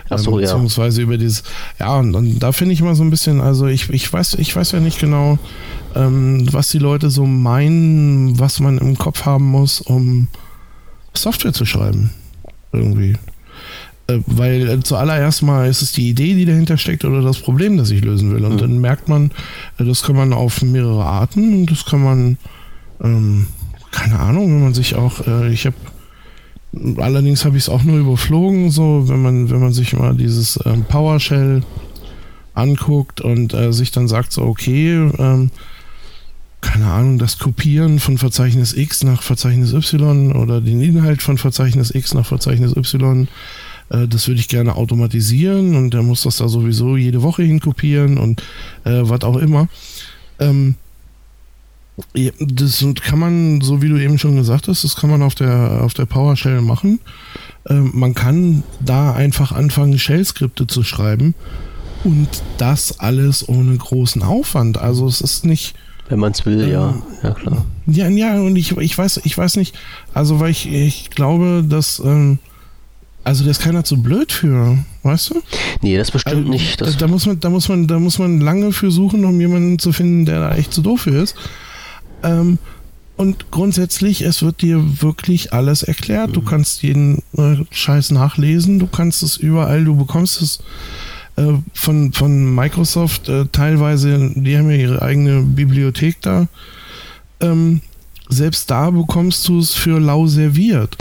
[0.09, 1.07] Achso, ähm, beziehungsweise ja.
[1.07, 1.43] über dieses,
[1.79, 4.55] ja, und, und da finde ich immer so ein bisschen, also ich, ich weiß, ich
[4.55, 5.37] weiß ja nicht genau,
[5.95, 10.27] ähm, was die Leute so meinen, was man im Kopf haben muss, um
[11.13, 12.11] Software zu schreiben.
[12.71, 13.15] Irgendwie.
[14.11, 17.77] Äh, weil äh, zuallererst mal ist es die Idee, die dahinter steckt oder das Problem,
[17.77, 18.45] das ich lösen will.
[18.45, 18.57] Und mhm.
[18.59, 19.31] dann merkt man,
[19.77, 22.37] äh, das kann man auf mehrere Arten und das kann man,
[23.03, 23.47] ähm,
[23.91, 25.75] keine Ahnung, wenn man sich auch, äh, ich habe
[26.97, 30.57] allerdings habe ich es auch nur überflogen, so wenn man, wenn man sich mal dieses
[30.65, 31.63] ähm, PowerShell
[32.53, 35.51] anguckt und sich dann sagt, so, okay, ähm,
[36.61, 41.93] keine Ahnung, das Kopieren von Verzeichnis X nach Verzeichnis Y oder den Inhalt von Verzeichnis
[41.93, 43.27] X nach Verzeichnis Y,
[43.89, 48.17] äh, das würde ich gerne automatisieren und der muss das da sowieso jede Woche hinkopieren
[48.17, 48.41] und
[48.83, 49.67] äh, was auch immer.
[50.39, 50.75] Ähm,
[52.39, 55.81] das kann man, so wie du eben schon gesagt hast, das kann man auf der,
[55.83, 56.99] auf der PowerShell machen.
[57.67, 61.35] Ähm, man kann da einfach anfangen, Shell-Skripte zu schreiben
[62.03, 64.77] und das alles ohne großen Aufwand.
[64.77, 65.75] Also es ist nicht,
[66.11, 66.93] wenn man es will, ähm, ja.
[67.23, 67.65] Ja, klar.
[67.87, 69.75] Ja, ja, und ich, ich weiß, ich weiß nicht,
[70.13, 72.37] also weil ich, ich glaube, dass, ähm,
[73.23, 75.41] also da ist keiner zu blöd für, weißt du?
[75.81, 76.81] Nee, das bestimmt also, nicht.
[76.81, 79.39] Das da, da, muss man, da muss man, da muss man lange für suchen, um
[79.39, 81.35] jemanden zu finden, der da echt zu doof für ist.
[82.23, 82.59] Ähm,
[83.15, 86.35] und grundsätzlich, es wird dir wirklich alles erklärt.
[86.35, 86.45] Du mhm.
[86.45, 90.59] kannst jeden äh, Scheiß nachlesen, du kannst es überall, du bekommst es
[91.35, 96.47] äh, von, von Microsoft äh, teilweise, die haben ja ihre eigene Bibliothek da.
[97.39, 97.81] ähm,
[98.31, 100.97] selbst da bekommst du es für lau serviert.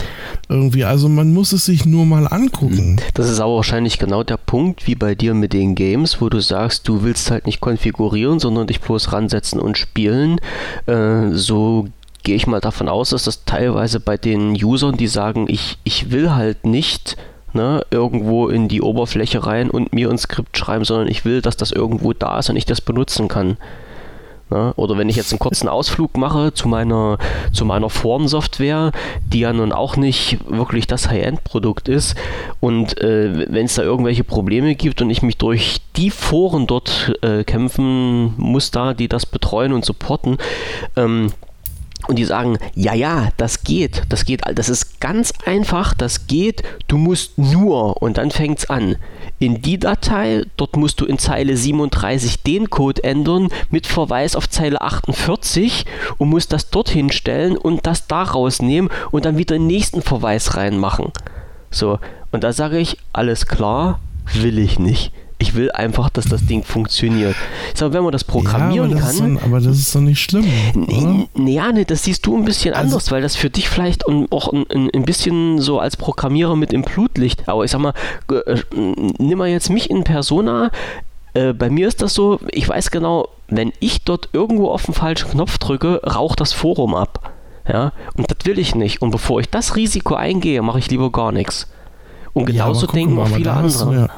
[0.49, 2.99] Irgendwie, also man muss es sich nur mal angucken.
[3.13, 6.41] Das ist aber wahrscheinlich genau der Punkt, wie bei dir mit den Games, wo du
[6.41, 10.41] sagst, du willst halt nicht konfigurieren, sondern dich bloß ransetzen und spielen.
[10.87, 11.87] Äh, so
[12.23, 16.11] gehe ich mal davon aus, dass das teilweise bei den Usern, die sagen, ich, ich
[16.11, 17.15] will halt nicht
[17.53, 21.57] ne, irgendwo in die Oberfläche rein und mir ein Skript schreiben, sondern ich will, dass
[21.57, 23.57] das irgendwo da ist und ich das benutzen kann.
[24.51, 24.73] Ne?
[24.75, 27.17] Oder wenn ich jetzt einen kurzen Ausflug mache zu meiner,
[27.53, 28.91] zu meiner Forensoftware,
[29.25, 32.15] die ja nun auch nicht wirklich das High-End-Produkt ist,
[32.59, 37.13] und äh, wenn es da irgendwelche Probleme gibt und ich mich durch die Foren dort
[37.21, 40.37] äh, kämpfen muss, da, die das betreuen und supporten,
[40.97, 41.31] ähm,
[42.07, 46.63] und die sagen, ja, ja, das geht, das geht, das ist ganz einfach, das geht,
[46.87, 48.95] du musst nur, und dann fängt es an.
[49.39, 54.49] In die Datei, dort musst du in Zeile 37 den Code ändern mit Verweis auf
[54.49, 55.85] Zeile 48
[56.17, 60.55] und musst das dorthin stellen und das da rausnehmen und dann wieder den nächsten Verweis
[60.55, 61.11] reinmachen.
[61.71, 61.99] So,
[62.31, 63.99] und da sage ich, alles klar,
[64.33, 65.11] will ich nicht.
[65.41, 67.35] Ich will einfach, dass das Ding funktioniert.
[67.73, 69.35] So, wenn man das programmieren ja, aber das kann.
[69.35, 70.45] Doch, aber das ist doch nicht schlimm.
[71.35, 74.53] Ja, nee, das siehst du ein bisschen also, anders, weil das für dich vielleicht auch
[74.53, 77.49] ein, ein, bisschen so als Programmierer mit im Blut liegt.
[77.49, 77.93] Aber ich sag mal,
[78.29, 78.61] äh,
[79.17, 80.69] nimm mal jetzt mich in Persona.
[81.33, 84.93] Äh, bei mir ist das so, ich weiß genau, wenn ich dort irgendwo auf den
[84.93, 87.31] falschen Knopf drücke, raucht das Forum ab.
[87.67, 89.01] Ja, und das will ich nicht.
[89.01, 91.67] Und bevor ich das Risiko eingehe, mache ich lieber gar nichts.
[92.33, 93.95] Und genauso ja, denken auch viele andere.
[93.95, 94.09] Ja,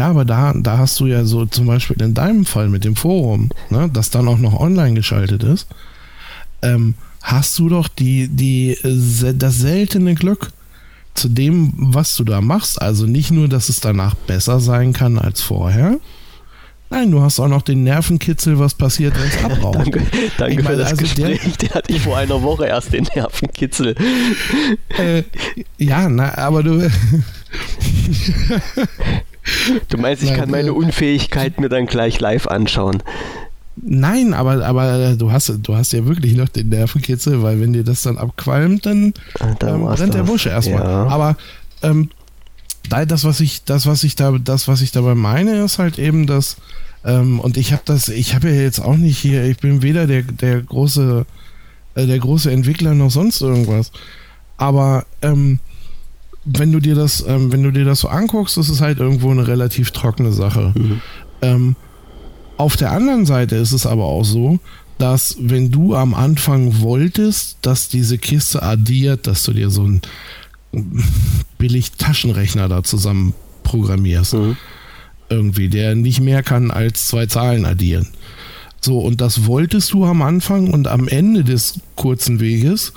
[0.00, 3.50] aber da, da hast du ja so zum Beispiel in deinem Fall mit dem Forum,
[3.68, 5.66] ne, das dann auch noch online geschaltet ist,
[6.62, 10.50] ähm, hast du doch die, die, das seltene Glück
[11.14, 12.80] zu dem, was du da machst.
[12.80, 15.98] Also nicht nur, dass es danach besser sein kann als vorher,
[16.92, 19.78] Nein, du hast auch noch den Nervenkitzel, was passiert, wenn es abraucht.
[19.78, 20.02] danke
[20.36, 21.40] danke ich meine, für das also Gespräch.
[21.40, 23.94] Der, den hatte ich vor einer Woche erst, den Nervenkitzel.
[24.98, 25.22] Äh,
[25.78, 26.86] ja, na, aber du.
[29.88, 33.02] Du meinst, ich kann meine Unfähigkeit mir dann gleich live anschauen?
[33.76, 37.84] Nein, aber, aber du, hast, du hast ja wirklich noch den Nervenkitzel, weil wenn dir
[37.84, 39.14] das dann abqualmt, dann,
[39.58, 40.82] dann ähm, brennt der Busch erstmal.
[40.82, 41.06] Ja.
[41.06, 41.36] Aber
[41.82, 42.10] ähm,
[42.88, 46.26] das, was ich, das, was ich da, das, was ich dabei meine, ist halt eben
[46.26, 46.56] das,
[47.04, 50.06] ähm, und ich habe das, ich habe ja jetzt auch nicht hier, ich bin weder
[50.06, 51.24] der, der große,
[51.94, 53.90] äh, der große Entwickler noch sonst irgendwas.
[54.56, 55.58] Aber ähm,
[56.44, 59.46] wenn du dir das, ähm, wenn du dir das so anguckst, ist halt irgendwo eine
[59.46, 60.72] relativ trockene Sache.
[60.74, 61.00] Mhm.
[61.40, 61.76] Ähm,
[62.56, 64.58] auf der anderen Seite ist es aber auch so,
[64.98, 70.02] dass wenn du am Anfang wolltest, dass diese Kiste addiert, dass du dir so einen
[71.58, 74.34] billig Taschenrechner da zusammen programmierst.
[74.34, 74.56] Mhm.
[75.28, 78.08] Irgendwie, der nicht mehr kann als zwei Zahlen addieren.
[78.80, 82.92] So, und das wolltest du am Anfang und am Ende des kurzen Weges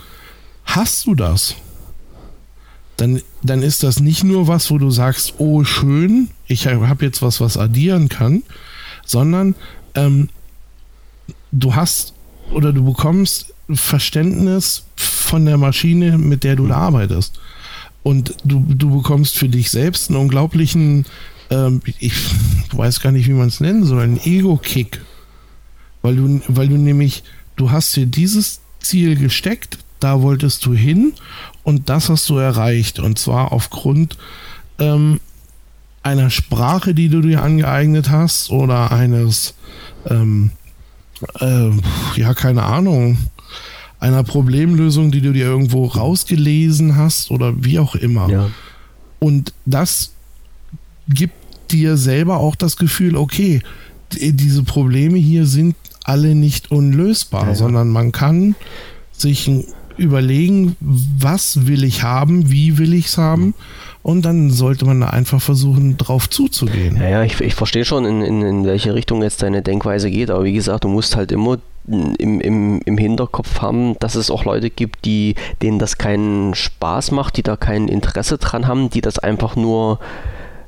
[0.66, 1.56] hast du das
[2.98, 7.22] dann, dann ist das nicht nur was, wo du sagst, oh schön, ich habe jetzt
[7.22, 8.44] was, was addieren kann,
[9.06, 9.56] sondern
[9.96, 10.30] ähm,
[11.52, 12.14] du hast
[12.52, 17.40] oder du bekommst Verständnis von der Maschine, mit der du da arbeitest.
[18.04, 21.06] Und du, du bekommst für dich selbst einen unglaublichen,
[21.50, 22.14] ähm, ich
[22.72, 25.02] weiß gar nicht, wie man es nennen soll, einen Ego-Kick.
[26.04, 27.24] Weil du, weil du nämlich,
[27.56, 31.14] du hast dir dieses Ziel gesteckt, da wolltest du hin
[31.64, 33.00] und das hast du erreicht.
[33.00, 34.18] Und zwar aufgrund
[34.80, 35.20] ähm,
[36.04, 39.56] einer Sprache, die du dir angeeignet hast oder eines,
[40.08, 40.52] ähm,
[41.40, 41.70] äh,
[42.16, 43.18] ja, keine Ahnung,
[44.00, 48.30] einer Problemlösung, die du dir irgendwo rausgelesen hast oder wie auch immer.
[48.30, 48.50] Ja.
[49.20, 50.12] Und das
[51.10, 51.34] gibt
[51.72, 53.62] dir selber auch das Gefühl, okay,
[54.12, 58.56] diese Probleme hier sind alle nicht unlösbar, ja, sondern man kann
[59.12, 59.64] sich ein
[59.98, 63.54] überlegen, was will ich haben, wie will ich es haben.
[64.04, 66.98] Und dann sollte man da einfach versuchen, drauf zuzugehen.
[67.02, 70.30] Ja, ich, ich verstehe schon, in, in, in welche Richtung jetzt deine Denkweise geht.
[70.30, 74.46] Aber wie gesagt, du musst halt immer im, im, im Hinterkopf haben, dass es auch
[74.46, 79.02] Leute gibt, die, denen das keinen Spaß macht, die da kein Interesse dran haben, die
[79.02, 80.00] das einfach nur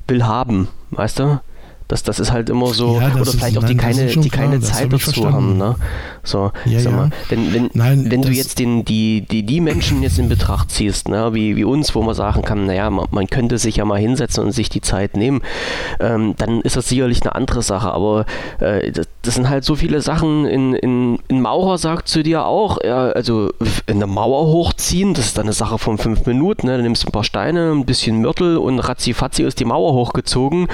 [0.07, 1.39] will haben, weißt du?
[1.87, 4.59] Das, das ist halt immer so, ja, oder vielleicht ist, auch die keine, die keine
[4.59, 5.57] Zeit dazu haben.
[5.57, 5.75] Ne?
[6.23, 10.03] So, ja, sag mal, wenn, wenn, nein, wenn du jetzt den, die, die, die Menschen
[10.03, 13.27] jetzt in Betracht ziehst, ne, wie, wie uns, wo man sagen kann, naja, man, man
[13.27, 15.41] könnte sich ja mal hinsetzen und sich die Zeit nehmen,
[16.01, 17.91] ähm, dann ist das sicherlich eine andere Sache.
[17.91, 18.25] Aber
[18.59, 20.45] äh, das, das, sind halt so viele Sachen.
[20.45, 23.49] In, in, in Maurer sagt zu dir auch, ja, also
[23.85, 26.67] eine Mauer hochziehen, das ist dann eine Sache von fünf Minuten.
[26.67, 26.73] Ne?
[26.73, 30.67] Dann nimmst du ein paar Steine, ein bisschen Mörtel und ratzifatzi ist die Mauer hochgezogen.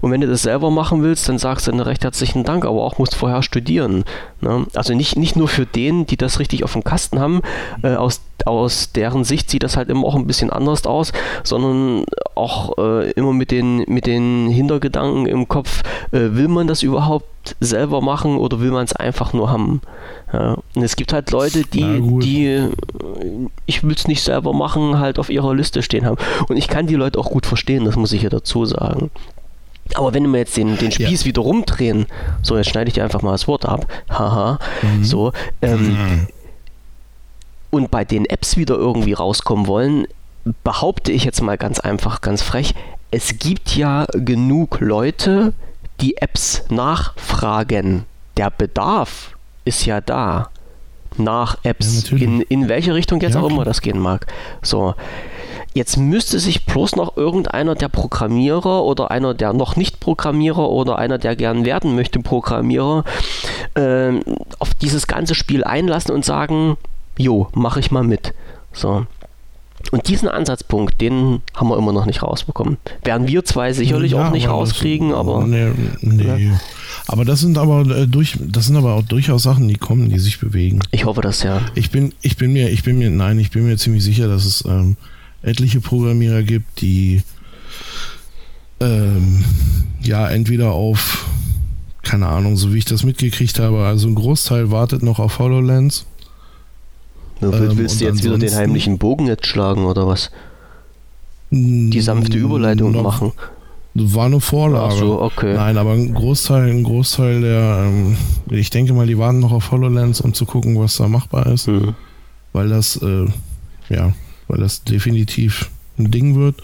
[0.00, 2.82] Und wenn du das selber machen willst, dann sagst du eine recht herzlichen Dank, aber
[2.82, 4.04] auch musst vorher studieren.
[4.40, 4.66] Ne?
[4.74, 7.42] Also nicht, nicht nur für den, die das richtig auf dem Kasten haben,
[7.82, 11.12] äh, aus, aus deren Sicht sieht das halt immer auch ein bisschen anders aus,
[11.44, 15.82] sondern auch äh, immer mit den, mit den Hintergedanken im Kopf,
[16.12, 19.82] äh, will man das überhaupt selber machen oder will man es einfach nur haben?
[20.32, 20.56] Ja?
[20.74, 22.70] Und es gibt halt Leute, die, die äh,
[23.66, 26.16] ich will es nicht selber machen, halt auf ihrer Liste stehen haben.
[26.48, 29.10] Und ich kann die Leute auch gut verstehen, das muss ich hier dazu sagen.
[29.96, 31.26] Aber wenn wir jetzt den, den Spieß ja.
[31.26, 32.06] wieder rumdrehen,
[32.42, 35.04] so jetzt schneide ich dir einfach mal das Wort ab, haha, mhm.
[35.04, 35.32] so,
[35.62, 36.26] ähm, mhm.
[37.70, 40.06] und bei den Apps wieder irgendwie rauskommen wollen,
[40.64, 42.74] behaupte ich jetzt mal ganz einfach, ganz frech,
[43.10, 45.52] es gibt ja genug Leute,
[46.00, 48.04] die Apps nachfragen.
[48.36, 50.48] Der Bedarf ist ja da
[51.16, 54.26] nach Apps, ja, in, in welche Richtung jetzt ja, auch immer das gehen mag.
[54.62, 54.94] So,
[55.72, 60.98] Jetzt müsste sich bloß noch irgendeiner der Programmierer oder einer der noch nicht Programmierer oder
[60.98, 63.04] einer, der gern werden möchte, Programmierer,
[63.74, 64.12] äh,
[64.58, 66.76] auf dieses ganze Spiel einlassen und sagen,
[67.16, 68.34] jo, mache ich mal mit.
[68.72, 69.06] So.
[69.92, 72.76] Und diesen Ansatzpunkt, den haben wir immer noch nicht rausbekommen.
[73.02, 75.44] Werden wir zwei sicherlich ja, auch nicht rauskriegen, aber.
[75.46, 76.46] Nee, nee.
[76.46, 76.60] Ja.
[77.06, 80.18] Aber das sind aber äh, durch, das sind aber auch durchaus Sachen, die kommen, die
[80.18, 80.80] sich bewegen.
[80.90, 81.60] Ich hoffe das ja.
[81.74, 84.44] Ich bin, ich bin mir, ich bin mir, nein, ich bin mir ziemlich sicher, dass
[84.44, 84.96] es ähm,
[85.42, 87.22] etliche Programmierer gibt, die
[88.80, 89.44] ähm,
[90.02, 91.26] ja entweder auf,
[92.02, 96.06] keine Ahnung, so wie ich das mitgekriegt habe, also ein Großteil wartet noch auf HoloLens.
[97.42, 100.30] Ähm, willst du jetzt wieder den heimlichen Bogen jetzt schlagen oder was?
[101.50, 103.32] Die sanfte Überleitung noch, machen.
[103.94, 104.94] War eine Vorlage.
[104.94, 105.54] Ach so, okay.
[105.54, 108.16] Nein, aber ein Großteil, ein Großteil der, ähm,
[108.50, 111.66] ich denke mal, die warten noch auf HoloLens, um zu gucken, was da machbar ist.
[111.66, 111.94] Mhm.
[112.52, 113.26] Weil das, äh,
[113.88, 114.12] ja,
[114.50, 116.56] weil das definitiv ein Ding wird.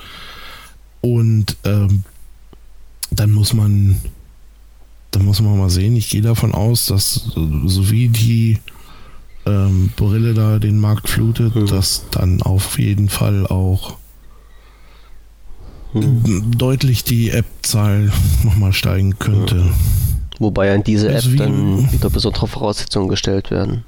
[1.01, 2.03] Und ähm,
[3.11, 3.97] dann muss man,
[5.13, 5.97] dann muss man mal sehen.
[5.97, 8.59] Ich gehe davon aus, dass so wie die
[9.47, 11.67] ähm, Brille da den Markt flutet, mhm.
[11.67, 13.97] dass dann auf jeden Fall auch
[15.95, 16.59] mhm.
[16.59, 18.11] deutlich die App-Zahl
[18.43, 19.71] nochmal steigen könnte.
[20.39, 23.85] Wobei an diese App dann wieder besondere Voraussetzungen gestellt werden.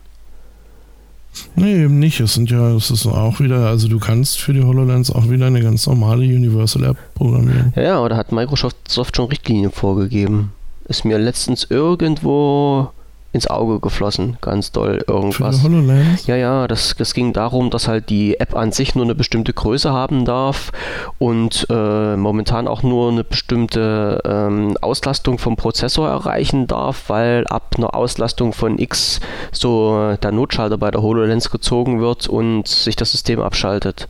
[1.57, 2.21] Nee, eben nicht.
[2.21, 5.47] Es sind ja, es ist auch wieder, also du kannst für die HoloLens auch wieder
[5.47, 7.73] eine ganz normale Universal App programmieren.
[7.77, 10.53] Ja, ja, oder hat Microsoft Soft schon Richtlinien vorgegeben?
[10.87, 12.91] Ist mir letztens irgendwo
[13.39, 15.61] ins Auge geflossen, ganz doll irgendwas.
[15.61, 16.27] Für HoloLens?
[16.27, 19.53] Ja, ja, das, das ging darum, dass halt die App an sich nur eine bestimmte
[19.53, 20.73] Größe haben darf
[21.19, 27.77] und äh, momentan auch nur eine bestimmte ähm, Auslastung vom Prozessor erreichen darf, weil ab
[27.79, 29.21] einer Auslastung von X
[29.53, 34.09] so der Notschalter bei der HoloLens gezogen wird und sich das System abschaltet.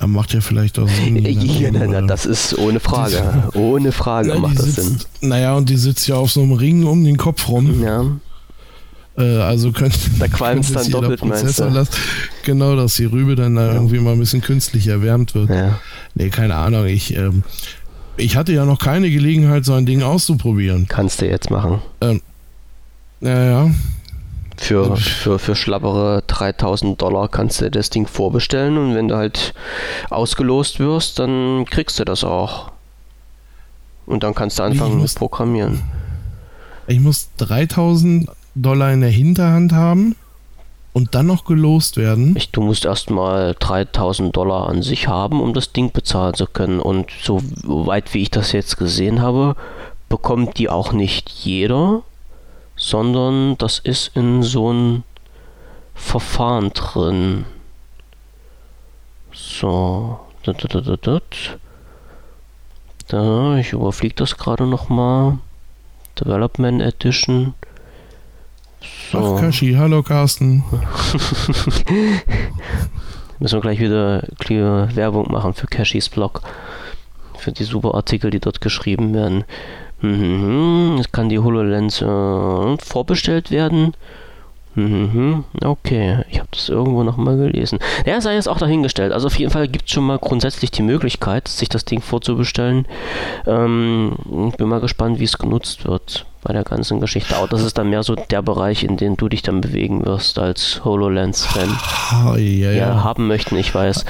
[0.00, 1.16] Ja, macht ja vielleicht auch Sinn.
[1.24, 3.50] Ja, na, na, das ist ohne Frage.
[3.54, 4.98] Die, ohne Frage na, macht das Sinn.
[5.20, 7.82] Naja, und die sitzt ja auf so einem Ring um den Kopf rum.
[7.82, 8.04] Ja.
[9.18, 9.98] Äh, also könnte.
[10.18, 11.64] Da qualmt es dann doppelt, meinst du?
[11.68, 11.98] Lässt.
[12.44, 13.74] Genau, dass die Rübe dann da ja.
[13.74, 15.50] irgendwie mal ein bisschen künstlich erwärmt wird.
[15.50, 15.78] Ja.
[16.14, 16.86] Nee, keine Ahnung.
[16.86, 17.42] Ich, ähm,
[18.16, 20.86] ich hatte ja noch keine Gelegenheit, so ein Ding auszuprobieren.
[20.88, 21.82] Kannst du jetzt machen.
[22.00, 22.20] Ähm,
[23.20, 23.70] ja, ja.
[24.56, 29.54] Für, für, für schlappere 3000 Dollar kannst du das Ding vorbestellen und wenn du halt
[30.10, 32.70] ausgelost wirst, dann kriegst du das auch.
[34.06, 35.82] Und dann kannst du anfangen mit Programmieren.
[36.86, 40.16] Ich muss 3000 Dollar in der Hinterhand haben
[40.92, 42.34] und dann noch gelost werden.
[42.36, 46.80] Ich, du musst erstmal 3000 Dollar an sich haben, um das Ding bezahlen zu können.
[46.80, 49.56] Und so weit wie ich das jetzt gesehen habe,
[50.08, 52.02] bekommt die auch nicht jeder
[52.82, 55.04] sondern das ist in so ein
[55.94, 57.44] Verfahren drin.
[59.32, 60.18] So.
[63.06, 65.38] Da, ich überfliege das gerade nochmal.
[66.18, 67.54] Development Edition.
[69.12, 69.36] So.
[69.36, 70.64] Ach, Kashi, hallo Carsten.
[73.38, 74.26] Müssen wir gleich wieder
[74.96, 76.42] Werbung machen für Cashys Blog.
[77.36, 79.44] Für die super Artikel, die dort geschrieben werden.
[80.02, 83.94] Mhm, es kann die HoloLens äh, vorbestellt werden.
[84.74, 87.78] Mhm, okay, ich habe das irgendwo nochmal gelesen.
[88.06, 89.12] Ja, sei jetzt auch dahingestellt.
[89.12, 92.86] Also auf jeden Fall gibt es schon mal grundsätzlich die Möglichkeit, sich das Ding vorzubestellen.
[93.46, 94.16] Ähm,
[94.56, 97.36] bin mal gespannt, wie es genutzt wird bei der ganzen Geschichte.
[97.36, 100.38] Aber das ist dann mehr so der Bereich, in dem du dich dann bewegen wirst
[100.38, 101.68] als HoloLens-Fan.
[102.26, 102.72] Oh, ja, ja.
[102.72, 104.06] ja, haben möchten, ich weiß.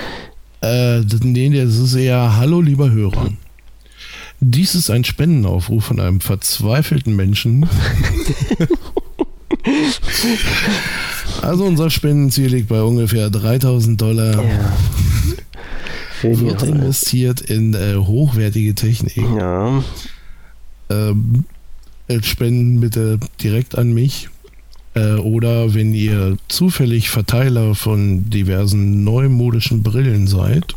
[0.62, 3.26] Äh, nee, das ist eher Hallo, lieber Hörer.
[4.44, 7.64] Dies ist ein Spendenaufruf von einem verzweifelten Menschen.
[11.42, 14.44] also unser Spendenziel liegt bei ungefähr 3000 Dollar.
[14.44, 14.72] Ja.
[16.22, 19.16] Wird investiert in äh, hochwertige Technik.
[19.16, 19.84] Ja.
[20.90, 21.44] Ähm,
[22.08, 24.28] äh, spenden bitte direkt an mich.
[24.94, 30.74] Äh, oder wenn ihr zufällig Verteiler von diversen neumodischen Brillen seid,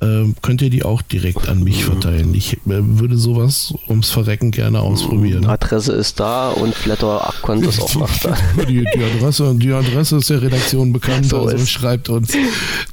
[0.00, 2.34] äh, könnt ihr die auch direkt an mich verteilen.
[2.34, 5.46] Ich äh, würde sowas ums Verrecken gerne ausprobieren.
[5.46, 8.36] Adresse ist da und Flatter-Konto ist auch noch da.
[8.68, 11.70] die, die, Adresse, die Adresse ist der Redaktion bekannt, so also ist.
[11.70, 12.32] schreibt uns.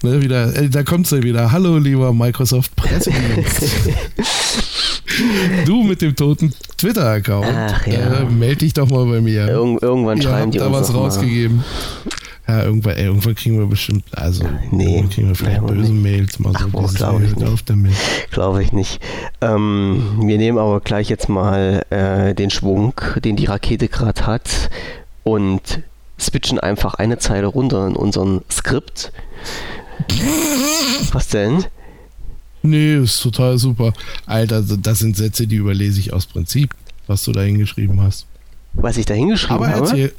[0.03, 1.51] Ne, wieder, äh, da kommt sie wieder.
[1.51, 3.63] Hallo, lieber Microsoft Pressedienst.
[5.65, 7.47] du mit dem toten Twitter-Account.
[7.87, 8.21] Ja.
[8.21, 9.47] Äh, meld dich doch mal bei mir.
[9.47, 11.63] Irg irgendwann Ihr schreiben die da was rausgegeben.
[12.47, 16.03] Ja, irgendwann, ey, irgendwann kriegen wir bestimmt, also nee, kriegen wir vielleicht böse nicht.
[16.03, 16.39] Mails.
[16.39, 18.31] Mal Ach, so glaube ich nicht.
[18.31, 19.01] Glaube ich nicht.
[19.41, 22.93] Ähm, wir nehmen aber gleich jetzt mal äh, den Schwung,
[23.23, 24.69] den die Rakete gerade hat
[25.23, 25.81] und
[26.17, 29.11] switchen einfach eine Zeile runter in unseren Skript.
[31.11, 31.65] Was denn?
[32.63, 33.93] Nee, ist total super.
[34.25, 36.73] Alter, das sind Sätze, die überlese ich aus Prinzip,
[37.07, 38.25] was du da hingeschrieben hast.
[38.73, 40.11] Was ich da hingeschrieben aber habe?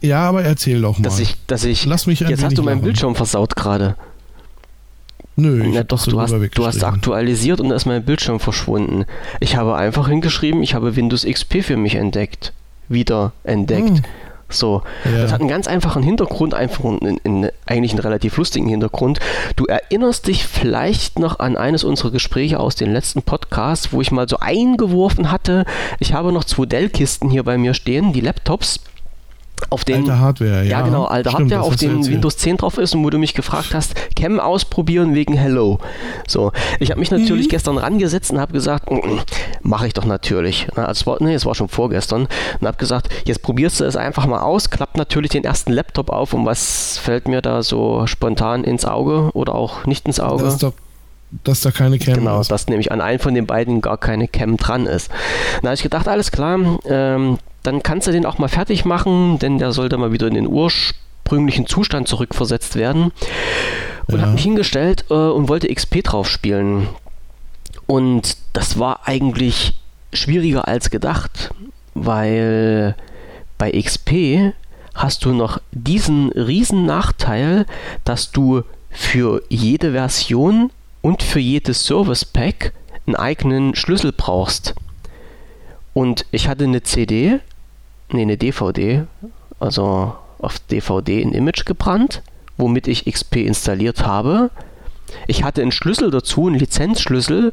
[0.00, 1.04] Ja, aber erzähl doch mal.
[1.04, 3.96] Dass ich, dass ich, Lass mich Jetzt hast du meinen Bildschirm versaut gerade.
[5.34, 9.06] Nö, ich Na doch, du hast, du hast aktualisiert und da ist mein Bildschirm verschwunden.
[9.40, 12.52] Ich habe einfach hingeschrieben, ich habe Windows XP für mich entdeckt.
[12.88, 13.88] Wieder entdeckt.
[13.88, 14.02] Hm.
[14.50, 15.22] So, ja.
[15.22, 19.18] das hat einen ganz einfachen Hintergrund, einfach einen, einen, eigentlich einen relativ lustigen Hintergrund.
[19.56, 24.10] Du erinnerst dich vielleicht noch an eines unserer Gespräche aus den letzten Podcasts, wo ich
[24.10, 25.64] mal so eingeworfen hatte,
[25.98, 28.80] ich habe noch zwei Dell-Kisten hier bei mir stehen, die Laptops
[29.70, 30.78] auf den alte Hardware, ja.
[30.78, 33.34] Ja, genau, alte Stimmt, Hardware, auf den Windows 10 drauf ist und wo du mich
[33.34, 35.78] gefragt hast, Cam ausprobieren wegen Hello.
[36.26, 37.50] So, ich habe mich natürlich mhm.
[37.50, 39.20] gestern rangesetzt und habe gesagt, mm, mm,
[39.62, 40.66] mache ich doch natürlich.
[40.76, 42.28] Na, also, war, nee, es war schon vorgestern
[42.60, 46.10] und habe gesagt, jetzt probierst du es einfach mal aus, klappt natürlich den ersten Laptop
[46.10, 50.56] auf und was fällt mir da so spontan ins Auge oder auch nicht ins Auge?
[50.60, 50.72] Doch
[51.44, 52.48] dass da keine Cam genau, ist.
[52.48, 55.10] Genau, dass nämlich an einem von den beiden gar keine Cam dran ist.
[55.62, 59.58] Habe ich gedacht, alles klar, ähm, dann kannst du den auch mal fertig machen, denn
[59.58, 63.12] der sollte mal wieder in den ursprünglichen Zustand zurückversetzt werden.
[64.06, 64.22] Und ja.
[64.22, 66.88] habe mich hingestellt äh, und wollte XP drauf spielen.
[67.86, 69.74] Und das war eigentlich
[70.12, 71.50] schwieriger als gedacht,
[71.94, 72.96] weil
[73.58, 74.52] bei XP
[74.94, 77.66] hast du noch diesen riesen Nachteil,
[78.04, 80.70] dass du für jede Version
[81.00, 82.72] und für jedes Service Pack
[83.06, 84.74] einen eigenen Schlüssel brauchst.
[85.94, 87.40] Und ich hatte eine CD
[88.12, 89.04] nee, eine DVD,
[89.60, 92.22] also auf DVD ein Image gebrannt,
[92.56, 94.50] womit ich XP installiert habe.
[95.26, 97.52] Ich hatte einen Schlüssel dazu, einen Lizenzschlüssel,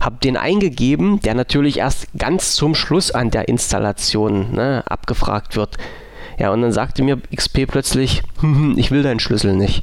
[0.00, 5.76] habe den eingegeben, der natürlich erst ganz zum Schluss an der Installation ne, abgefragt wird.
[6.38, 8.22] Ja, und dann sagte mir XP plötzlich,
[8.76, 9.82] ich will deinen Schlüssel nicht.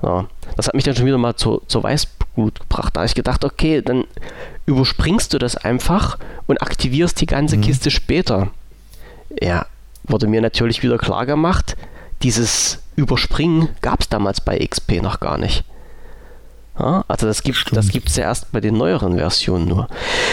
[0.00, 0.26] So,
[0.56, 2.96] das hat mich dann schon wieder mal zu, zur Weißblut gebracht.
[2.96, 4.04] Da habe ich gedacht, okay, dann
[4.66, 7.62] überspringst du das einfach und aktivierst die ganze mhm.
[7.62, 8.50] Kiste später
[9.40, 9.66] ja,
[10.04, 11.76] wurde mir natürlich wieder klar gemacht,
[12.22, 15.64] dieses Überspringen gab es damals bei XP noch gar nicht.
[16.78, 19.88] Ja, also das gibt es das gibt's ja erst bei den neueren Versionen nur.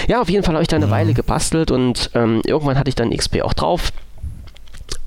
[0.07, 0.91] Ja, auf jeden Fall habe ich da eine ja.
[0.91, 3.91] Weile gebastelt und ähm, irgendwann hatte ich dann XP auch drauf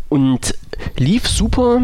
[0.09, 0.55] und
[0.97, 1.83] lief super,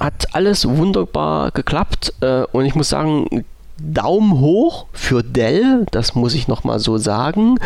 [0.00, 3.44] hat alles wunderbar geklappt äh, und ich muss sagen,
[3.80, 7.56] Daumen hoch für Dell, das muss ich nochmal so sagen.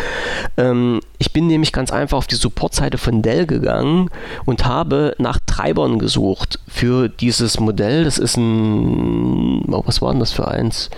[0.57, 4.09] Ähm, ich bin nämlich ganz einfach auf die Supportseite von Dell gegangen
[4.45, 8.03] und habe nach Treibern gesucht für dieses Modell.
[8.03, 10.89] Das ist ein, oh, was war denn das für eins?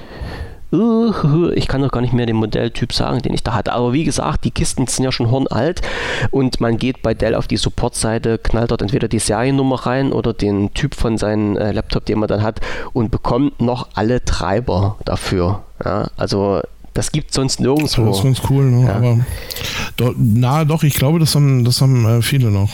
[0.71, 3.73] Ich kann doch gar nicht mehr den Modelltyp sagen, den ich da hatte.
[3.73, 5.81] Aber wie gesagt, die Kisten sind ja schon hornalt
[6.31, 10.33] und man geht bei Dell auf die Support-Seite, knallt dort entweder die Seriennummer rein oder
[10.33, 12.61] den Typ von seinem äh, Laptop, den man dann hat
[12.93, 15.63] und bekommt noch alle Treiber dafür.
[15.83, 16.61] Ja, also
[16.93, 18.05] das gibt es sonst nirgendwo.
[18.05, 18.87] Das ist ganz cool, ne?
[18.87, 18.95] ja.
[18.95, 19.19] aber
[19.97, 22.71] do, na doch, ich glaube, das haben, das haben äh, viele noch.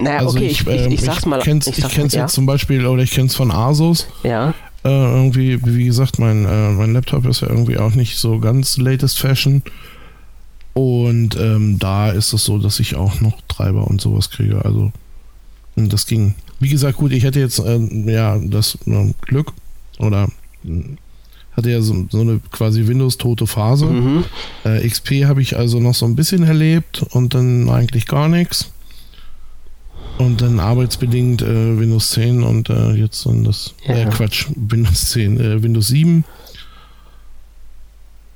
[0.00, 1.40] Naja, also okay, ich, ich, ich, ich sag's mal.
[1.40, 2.22] Kenn's, ich, kenne es ja.
[2.22, 4.06] jetzt zum Beispiel, oder ich kenne es von Asus.
[4.22, 4.54] Ja.
[4.84, 8.76] Äh, irgendwie, wie gesagt, mein, äh, mein Laptop ist ja irgendwie auch nicht so ganz
[8.76, 9.62] latest Fashion.
[10.74, 14.64] Und ähm, da ist es so, dass ich auch noch Treiber und sowas kriege.
[14.64, 14.92] Also
[15.76, 16.34] das ging.
[16.60, 17.78] Wie gesagt, gut, ich hätte jetzt äh,
[18.10, 19.52] ja das äh, Glück
[19.98, 20.28] oder
[20.64, 20.98] hm,
[21.56, 23.86] hatte ja so, so eine quasi Windows-tote Phase.
[23.86, 24.24] Mhm.
[24.64, 28.72] Äh, XP habe ich also noch so ein bisschen erlebt und dann eigentlich gar nichts.
[30.18, 33.94] Und dann arbeitsbedingt äh, Windows 10 und äh, jetzt dann das, ja.
[33.94, 36.24] äh, Quatsch, Windows 10, äh, Windows 7.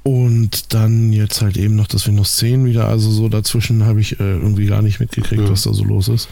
[0.03, 2.89] Und dann jetzt halt eben noch das Windows 10 wieder.
[2.89, 5.51] Also so dazwischen habe ich äh, irgendwie gar nicht mitgekriegt, ja.
[5.51, 6.29] was da so los ist.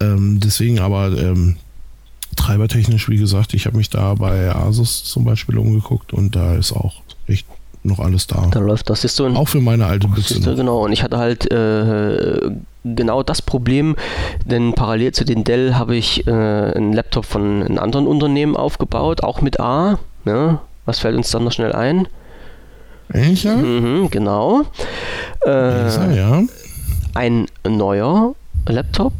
[0.00, 1.56] Ähm, deswegen aber ähm,
[2.36, 6.72] treibertechnisch, wie gesagt, ich habe mich da bei Asus zum Beispiel umgeguckt und da ist
[6.72, 7.46] auch echt
[7.82, 8.46] noch alles da.
[8.50, 9.04] Da läuft das.
[9.04, 10.40] Ist so ein, Auch für meine alte Büchse.
[10.40, 12.50] du, genau, und ich hatte halt äh,
[12.94, 13.96] genau das Problem,
[14.44, 19.22] denn parallel zu den Dell habe ich äh, einen Laptop von einem anderen Unternehmen aufgebaut,
[19.22, 19.98] auch mit A.
[20.24, 20.58] Ne?
[20.84, 22.08] Was fällt uns dann noch schnell ein?
[23.08, 23.56] Welcher?
[23.56, 24.62] Mhm, genau.
[25.40, 26.42] Äh, Welcher, ja.
[27.14, 28.34] ein neuer
[28.66, 29.12] Laptop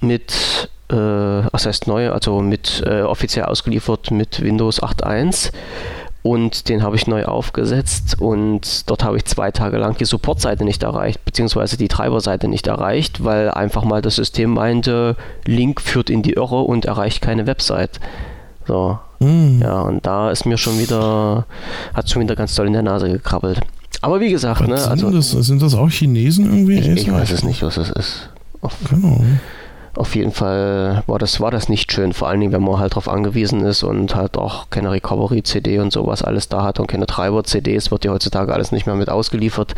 [0.00, 5.50] mit, äh, was heißt neu, also mit äh, offiziell ausgeliefert mit Windows 8.1
[6.24, 10.64] und den habe ich neu aufgesetzt und dort habe ich zwei Tage lang die Supportseite
[10.64, 16.08] nicht erreicht, beziehungsweise die Treiberseite nicht erreicht, weil einfach mal das System meinte, Link führt
[16.08, 18.00] in die Irre und erreicht keine Website.
[18.66, 18.98] So.
[19.20, 19.60] Hm.
[19.60, 21.44] Ja, und da ist mir schon wieder,
[21.92, 23.60] hat schon wieder ganz doll in der Nase gekrabbelt.
[24.00, 26.78] Aber wie gesagt, Was ne, sind, also das, sind das auch Chinesen irgendwie?
[26.78, 28.30] ich, ich weiß es nicht, was es ist.
[28.88, 29.22] Genau.
[29.96, 32.92] Auf jeden Fall war das, war das nicht schön, vor allen Dingen, wenn man halt
[32.92, 37.06] darauf angewiesen ist und halt auch keine Recovery-CD und sowas alles da hat und keine
[37.06, 39.74] Treiber-CDs, wird ja heutzutage alles nicht mehr mit ausgeliefert.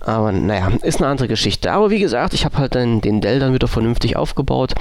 [0.00, 1.70] Aber naja, ist eine andere Geschichte.
[1.72, 4.72] Aber wie gesagt, ich habe halt dann den Dell dann wieder vernünftig aufgebaut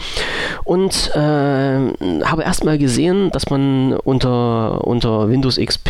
[0.64, 5.90] und äh, habe erstmal gesehen, dass man unter, unter Windows XP,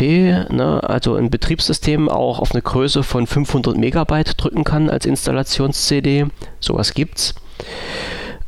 [0.50, 6.26] ne, also ein Betriebssystem, auch auf eine Größe von 500 Megabyte drücken kann als Installations-CD.
[6.58, 7.34] Sowas gibt's.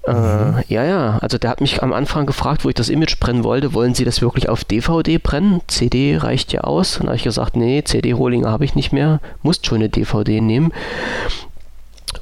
[0.06, 3.44] Äh, ja, ja, also der hat mich am Anfang gefragt, wo ich das Image brennen
[3.44, 5.60] wollte, wollen Sie das wirklich auf DVD brennen?
[5.68, 6.98] CD reicht ja aus.
[6.98, 10.72] Dann habe ich gesagt, nee, CD-Rohlinge habe ich nicht mehr, musst schon eine DVD nehmen.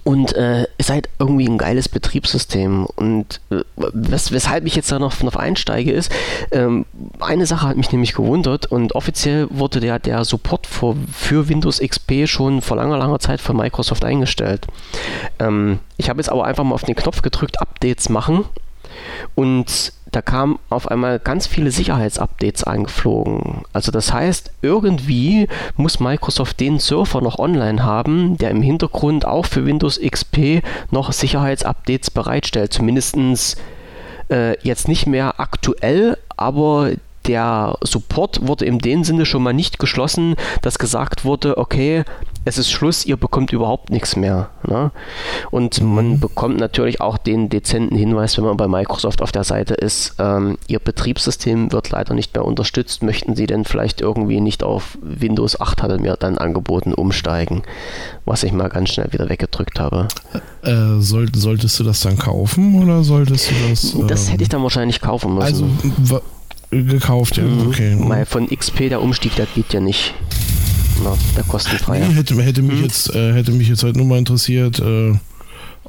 [0.05, 2.87] Und äh, ist halt irgendwie ein geiles Betriebssystem.
[2.87, 6.12] Und äh, wes weshalb ich jetzt da noch, noch einsteige, ist,
[6.53, 6.87] ähm,
[7.21, 11.81] eine Sache hat mich nämlich gewundert und offiziell wurde der, der Support für, für Windows
[11.81, 14.67] XP schon vor langer, langer Zeit von Microsoft eingestellt.
[15.39, 18.45] Ähm, ich habe jetzt aber einfach mal auf den Knopf gedrückt, Updates machen.
[19.35, 23.62] Und da kamen auf einmal ganz viele Sicherheitsupdates eingeflogen.
[23.72, 29.47] Also das heißt, irgendwie muss Microsoft den Server noch online haben, der im Hintergrund auch
[29.47, 32.72] für Windows XP noch Sicherheitsupdates bereitstellt.
[32.72, 33.16] Zumindest
[34.31, 36.90] äh, jetzt nicht mehr aktuell, aber
[37.27, 42.05] der Support wurde in dem Sinne schon mal nicht geschlossen, dass gesagt wurde, okay,
[42.45, 44.49] es ist Schluss, ihr bekommt überhaupt nichts mehr.
[44.67, 44.91] Ne?
[45.51, 49.75] Und man bekommt natürlich auch den dezenten Hinweis, wenn man bei Microsoft auf der Seite
[49.75, 53.03] ist, ähm, ihr Betriebssystem wird leider nicht mehr unterstützt.
[53.03, 57.63] Möchten Sie denn vielleicht irgendwie nicht auf Windows 8 hat er mir dann angeboten umsteigen,
[58.25, 60.09] was ich mal ganz schnell wieder weggedrückt habe.
[60.63, 63.97] Äh, soll, solltest du das dann kaufen oder solltest du das.
[64.09, 65.79] Das ähm, hätte ich dann wahrscheinlich kaufen müssen.
[66.09, 66.23] Also
[66.71, 67.67] gekauft, ja, Mhm.
[67.69, 67.97] okay.
[67.99, 70.15] Weil von XP der Umstieg, der geht ja nicht.
[71.03, 72.07] Na, der kostenfreie.
[72.07, 72.83] Nee, hätte, hätte, mich Hm.
[72.85, 75.13] jetzt, äh, hätte mich jetzt halt nur mal interessiert, äh,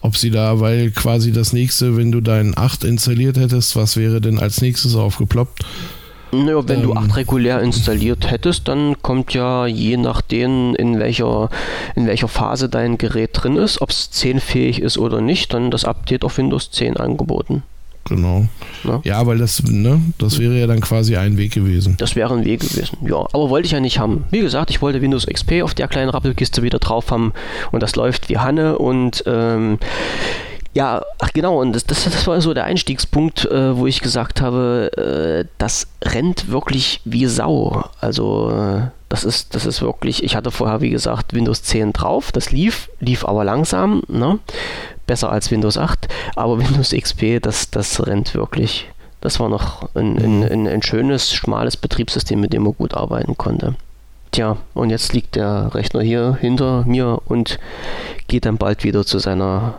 [0.01, 4.21] ob sie da, weil quasi das nächste, wenn du deinen 8 installiert hättest, was wäre
[4.21, 5.63] denn als nächstes aufgeploppt?
[6.31, 6.97] Naja, wenn du Ähm.
[6.97, 11.49] 8 regulär installiert hättest, dann kommt ja je nachdem, in welcher,
[11.95, 15.71] in welcher Phase dein Gerät drin ist, ob es 10 fähig ist oder nicht, dann
[15.71, 17.63] das Update auf Windows 10 angeboten.
[18.05, 18.47] Genau.
[18.83, 19.01] Ja.
[19.03, 21.95] Ja, weil das, ne, das wäre ja dann quasi ein Weg gewesen.
[21.97, 23.17] Das wäre ein Weg gewesen, ja.
[23.33, 24.25] Aber wollte ich ja nicht haben.
[24.31, 27.33] Wie gesagt, ich wollte Windows XP auf der kleinen Rappelkiste wieder drauf haben
[27.71, 29.77] und das läuft wie Hanne und ähm,
[30.73, 34.41] ja, ach genau, und das, das, das war so der Einstiegspunkt, äh, wo ich gesagt
[34.41, 37.83] habe, äh, das rennt wirklich wie Sau.
[37.99, 42.31] Also äh, das ist, das ist wirklich, ich hatte vorher, wie gesagt, Windows 10 drauf,
[42.31, 44.39] das lief, lief aber langsam, ne?
[45.05, 46.07] besser als Windows 8,
[46.37, 48.89] aber Windows XP, das, das rennt wirklich.
[49.19, 53.37] Das war noch ein, ein, ein, ein schönes, schmales Betriebssystem, mit dem man gut arbeiten
[53.37, 53.75] konnte.
[54.31, 57.59] Tja, und jetzt liegt der Rechner hier hinter mir und
[58.27, 59.75] geht dann bald wieder zu seiner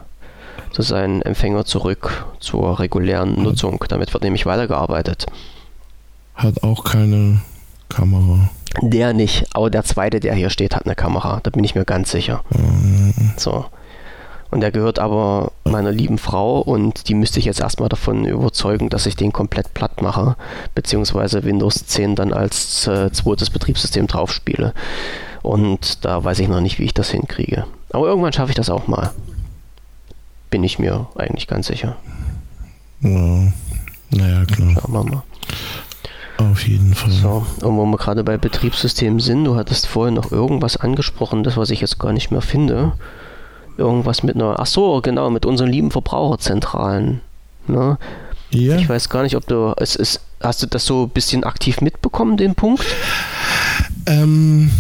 [0.81, 3.85] seinem Empfänger zurück zur regulären Nutzung.
[3.89, 5.27] Damit wird nämlich weitergearbeitet.
[6.35, 7.43] Hat auch keine
[7.91, 8.49] Kamera.
[8.81, 11.41] Der nicht, aber der zweite, der hier steht, hat eine Kamera.
[11.43, 12.43] Da bin ich mir ganz sicher.
[13.37, 13.67] So.
[14.51, 18.91] Und der gehört aber meiner lieben Frau und die müsste ich jetzt erstmal davon überzeugen,
[18.91, 20.37] dass ich den komplett platt mache,
[20.75, 24.75] beziehungsweise Windows 10 dann als äh, zweites Betriebssystem drauf spiele.
[25.43, 27.65] Und da weiß ich noch nicht, wie ich das hinkriege.
[27.91, 29.13] Aber irgendwann schaffe ich das auch mal.
[30.53, 31.97] Bin ich mir eigentlich ganz sicher.
[33.01, 33.53] Ja.
[34.11, 34.75] Naja, klar.
[34.75, 35.23] Schauen wir mal.
[36.37, 37.11] Auf jeden Fall.
[37.11, 41.57] So, und wo wir gerade bei Betriebssystemen sind, du hattest vorhin noch irgendwas angesprochen, das
[41.57, 42.93] was ich jetzt gar nicht mehr finde.
[43.79, 47.23] Irgendwas mit einer, ach so, genau, mit unseren lieben Verbraucherzentralen.
[47.67, 47.97] Ne?
[48.51, 48.77] Ja.
[48.77, 51.81] Ich weiß gar nicht, ob du, es ist, hast du das so ein bisschen aktiv
[51.81, 52.85] mitbekommen, den Punkt?
[54.05, 54.71] Ähm,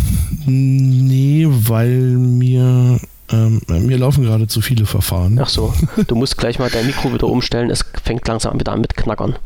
[0.44, 3.00] nee, weil mir,
[3.30, 5.38] ähm, mir laufen gerade zu viele Verfahren.
[5.40, 5.72] Ach so,
[6.06, 9.36] du musst gleich mal dein Mikro wieder umstellen, es fängt langsam wieder an mit Knackern.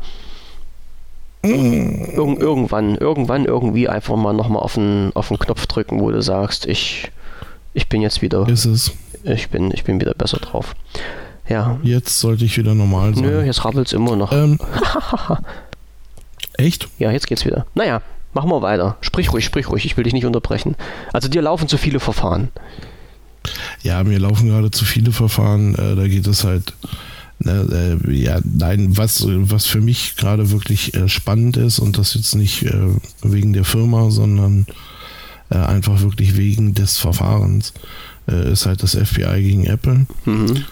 [1.43, 6.21] Ir irgendwann, irgendwann irgendwie einfach mal nochmal auf den, auf den Knopf drücken, wo du
[6.21, 7.11] sagst, ich,
[7.73, 8.47] ich bin jetzt wieder.
[8.49, 8.91] Ist es.
[9.23, 10.75] Ich bin, ich bin wieder besser drauf.
[11.47, 11.77] Ja.
[11.83, 13.23] Jetzt sollte ich wieder normal sein.
[13.23, 14.31] Nö, jetzt rabbelt es immer noch.
[14.31, 14.59] Ähm,
[16.57, 16.89] echt?
[16.97, 17.65] Ja, jetzt geht's wieder.
[17.75, 18.01] Naja,
[18.33, 18.97] machen wir weiter.
[19.01, 20.75] Sprich ruhig, sprich ruhig, ich will dich nicht unterbrechen.
[21.13, 22.49] Also dir laufen zu viele Verfahren.
[23.83, 25.75] Ja, mir laufen gerade zu viele Verfahren.
[25.75, 26.73] Äh, da geht es halt.
[27.39, 32.15] Ne, äh, ja, nein, was, was für mich gerade wirklich äh, spannend ist und das
[32.15, 32.73] jetzt nicht äh,
[33.21, 34.65] wegen der Firma, sondern
[35.49, 37.73] äh, einfach wirklich wegen des Verfahrens,
[38.27, 40.07] äh, ist halt das FBI gegen Apple.
[40.25, 40.65] Mhm.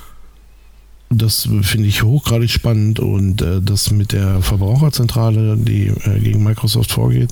[1.09, 6.91] Das finde ich hochgradig spannend und äh, das mit der Verbraucherzentrale, die äh, gegen Microsoft
[6.91, 7.29] vorgeht,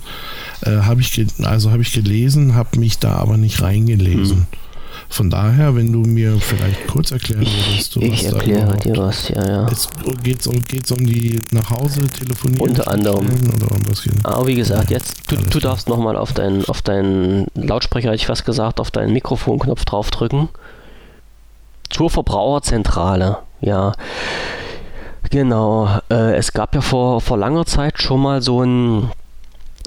[0.61, 4.39] äh, habe ich also habe ich gelesen, habe mich da aber nicht reingelesen.
[4.39, 4.45] Mhm.
[5.09, 9.47] Von daher, wenn du mir vielleicht kurz erklären würdest, du Ich erkläre dir was, ja,
[9.47, 9.67] ja.
[9.67, 9.87] Es
[10.23, 12.69] geht um, geht's um die nach Hause telefonieren?
[12.69, 13.27] Unter anderem.
[13.55, 14.13] Oder um was geht?
[14.23, 18.27] Aber wie gesagt, jetzt, du, du darfst nochmal auf deinen auf deinen Lautsprecher, hätte ich
[18.27, 20.49] fast gesagt, auf deinen Mikrofonknopf draufdrücken.
[21.89, 23.93] Zur Verbraucherzentrale, ja.
[25.29, 25.89] Genau.
[26.09, 29.11] Äh, es gab ja vor, vor langer Zeit schon mal so ein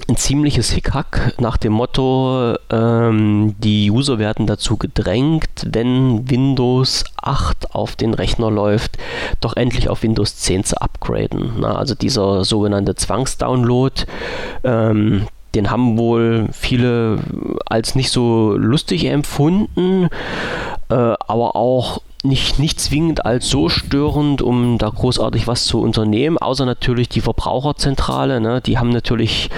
[0.07, 7.75] ein ziemliches Hickhack nach dem Motto, ähm, die User werden dazu gedrängt, wenn Windows 8
[7.75, 8.97] auf den Rechner läuft,
[9.41, 11.53] doch endlich auf Windows 10 zu upgraden.
[11.59, 14.03] Na, also dieser sogenannte Zwangsdownload,
[14.63, 17.19] ähm, den haben wohl viele
[17.65, 20.09] als nicht so lustig empfunden,
[20.89, 26.37] äh, aber auch nicht, nicht zwingend als so störend, um da großartig was zu unternehmen,
[26.37, 28.39] außer natürlich die Verbraucherzentrale.
[28.39, 28.61] Ne?
[28.61, 29.49] Die haben natürlich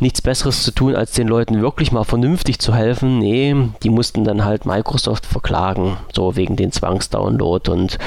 [0.00, 3.18] nichts Besseres zu tun, als den Leuten wirklich mal vernünftig zu helfen.
[3.18, 7.70] Nee, die mussten dann halt Microsoft verklagen, so wegen den Zwangsdownload.
[7.70, 7.98] Und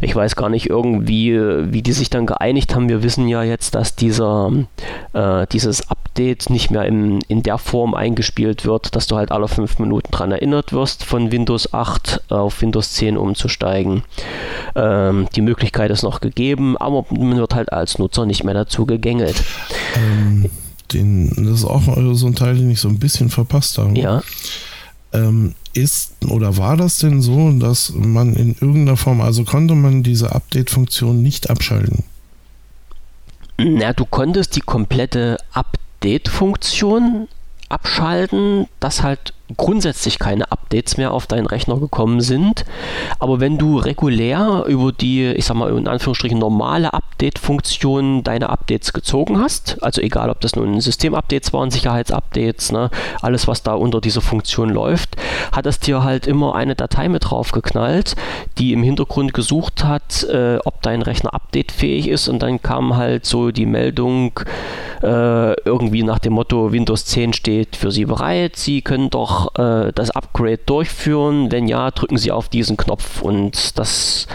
[0.00, 1.38] ich weiß gar nicht irgendwie,
[1.72, 2.88] wie die sich dann geeinigt haben.
[2.88, 4.50] Wir wissen ja jetzt, dass dieser,
[5.12, 9.46] äh, dieses Update nicht mehr in, in der Form eingespielt wird, dass du halt alle
[9.46, 14.02] fünf Minuten dran erinnert wirst, von Windows 8 auf Windows 10 umzusteigen.
[14.74, 18.84] Ähm, die Möglichkeit ist noch gegeben, aber man wird halt als Nutzer nicht mehr dazu
[18.84, 19.44] gegängelt.
[19.96, 20.50] Ähm,
[20.92, 21.82] den, das ist auch
[22.14, 23.96] so ein Teil, den ich so ein bisschen verpasst habe.
[23.98, 24.22] Ja.
[25.12, 30.02] Ähm, ist oder war das denn so, dass man in irgendeiner Form, also konnte man
[30.02, 32.02] diese Update-Funktion nicht abschalten?
[33.58, 35.38] Na, du konntest die komplette
[35.98, 37.26] Update-Funktion
[37.68, 42.64] abschalten, dass halt grundsätzlich keine Updates mehr auf deinen Rechner gekommen sind.
[43.18, 48.92] Aber wenn du regulär über die, ich sag mal in Anführungsstrichen normale Update-Funktion deine Updates
[48.92, 52.90] gezogen hast, also egal ob das nun System-Updates waren, Sicherheitsupdates, ne,
[53.22, 55.16] alles was da unter dieser Funktion läuft,
[55.52, 58.16] hat es dir halt immer eine Datei mit drauf geknallt,
[58.58, 63.24] die im Hintergrund gesucht hat, äh, ob dein Rechner updatefähig ist und dann kam halt
[63.24, 64.40] so die Meldung
[65.02, 69.92] äh, irgendwie nach dem Motto Windows 10 steht für Sie bereit, Sie können doch äh,
[69.94, 71.50] das Upgrade durchführen?
[71.50, 74.26] Wenn ja, drücken Sie auf diesen Knopf und das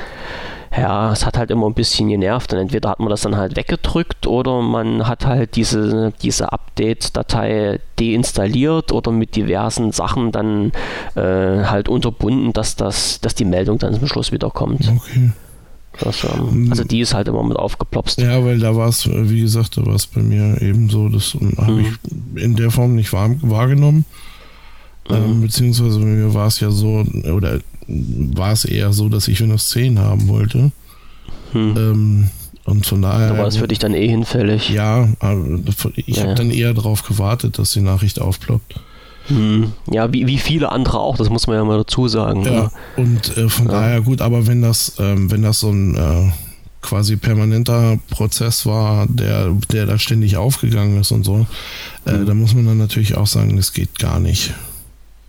[0.75, 3.55] ja, es hat halt immer ein bisschen genervt und entweder hat man das dann halt
[3.55, 10.71] weggedrückt oder man hat halt diese, diese Update-Datei deinstalliert oder mit diversen Sachen dann
[11.15, 14.87] äh, halt unterbunden, dass, das, dass die Meldung dann zum Schluss wieder kommt.
[14.87, 15.31] Okay.
[15.99, 18.19] Das, ähm, also die ist halt immer mit aufgeplopst.
[18.19, 21.35] Ja, weil da war es, wie gesagt, da war es bei mir eben so, das
[21.35, 21.55] mhm.
[21.57, 23.29] habe ich in der Form nicht wahr,
[25.09, 29.41] Ähm, beziehungsweise bei mir war es ja so, oder war es eher so, dass ich
[29.41, 30.71] Windows 10 haben wollte.
[31.51, 31.75] Hm.
[31.77, 32.29] Ähm,
[32.65, 33.29] und von daher.
[33.29, 34.69] Da war es für dich dann eh hinfällig.
[34.69, 35.09] Ja,
[35.95, 38.75] ich ja, habe dann eher darauf gewartet, dass die Nachricht aufploppt.
[39.27, 39.71] Hm.
[39.91, 42.43] Ja, wie, wie viele andere auch, das muss man ja mal dazu sagen.
[42.43, 42.71] Ja, ja.
[42.97, 43.71] und äh, von ja.
[43.71, 46.31] daher gut, aber wenn das, ähm, wenn das so ein äh,
[46.81, 51.45] quasi permanenter Prozess war, der, der da ständig aufgegangen ist und so,
[52.05, 52.25] äh, hm.
[52.25, 54.53] da muss man dann natürlich auch sagen, das geht gar nicht.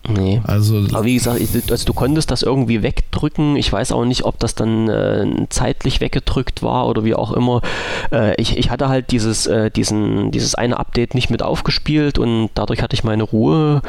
[0.07, 0.43] Nee.
[0.45, 1.41] Also, Aber wie gesagt,
[1.71, 3.57] also du konntest das irgendwie wegdrücken.
[3.57, 7.63] Ich weiß auch nicht, ob das dann äh, zeitlich weggedrückt war oder wie auch immer.
[8.13, 12.51] Äh, ich, ich hatte halt dieses, äh, diesen, dieses eine Update nicht mit aufgespielt und
[12.55, 13.81] dadurch hatte ich meine Ruhe.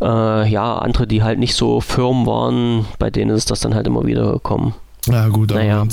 [0.00, 3.86] Äh, ja, andere, die halt nicht so firm waren, bei denen ist das dann halt
[3.86, 4.74] immer wieder gekommen.
[5.06, 5.86] Ja gut, aber naja.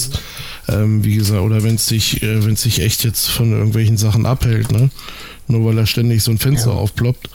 [0.69, 3.97] ähm, wie gesagt, oder wenn es sich, äh, wenn es sich echt jetzt von irgendwelchen
[3.97, 4.89] Sachen abhält, ne?
[5.47, 6.77] Nur weil er ständig so ein Fenster ja.
[6.77, 7.29] aufploppt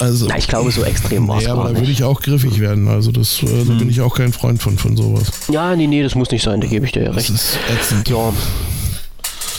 [0.00, 2.60] also, Na, ich glaube, so extrem war es nee, aber da würde ich auch griffig
[2.60, 2.88] werden.
[2.88, 3.68] Also das, äh, hm.
[3.68, 5.30] da bin ich auch kein Freund von, von sowas.
[5.48, 7.28] Ja, nee, nee, das muss nicht sein, da gebe ich dir ja recht.
[7.28, 8.08] Das ist ätzend.
[8.08, 8.32] Ja.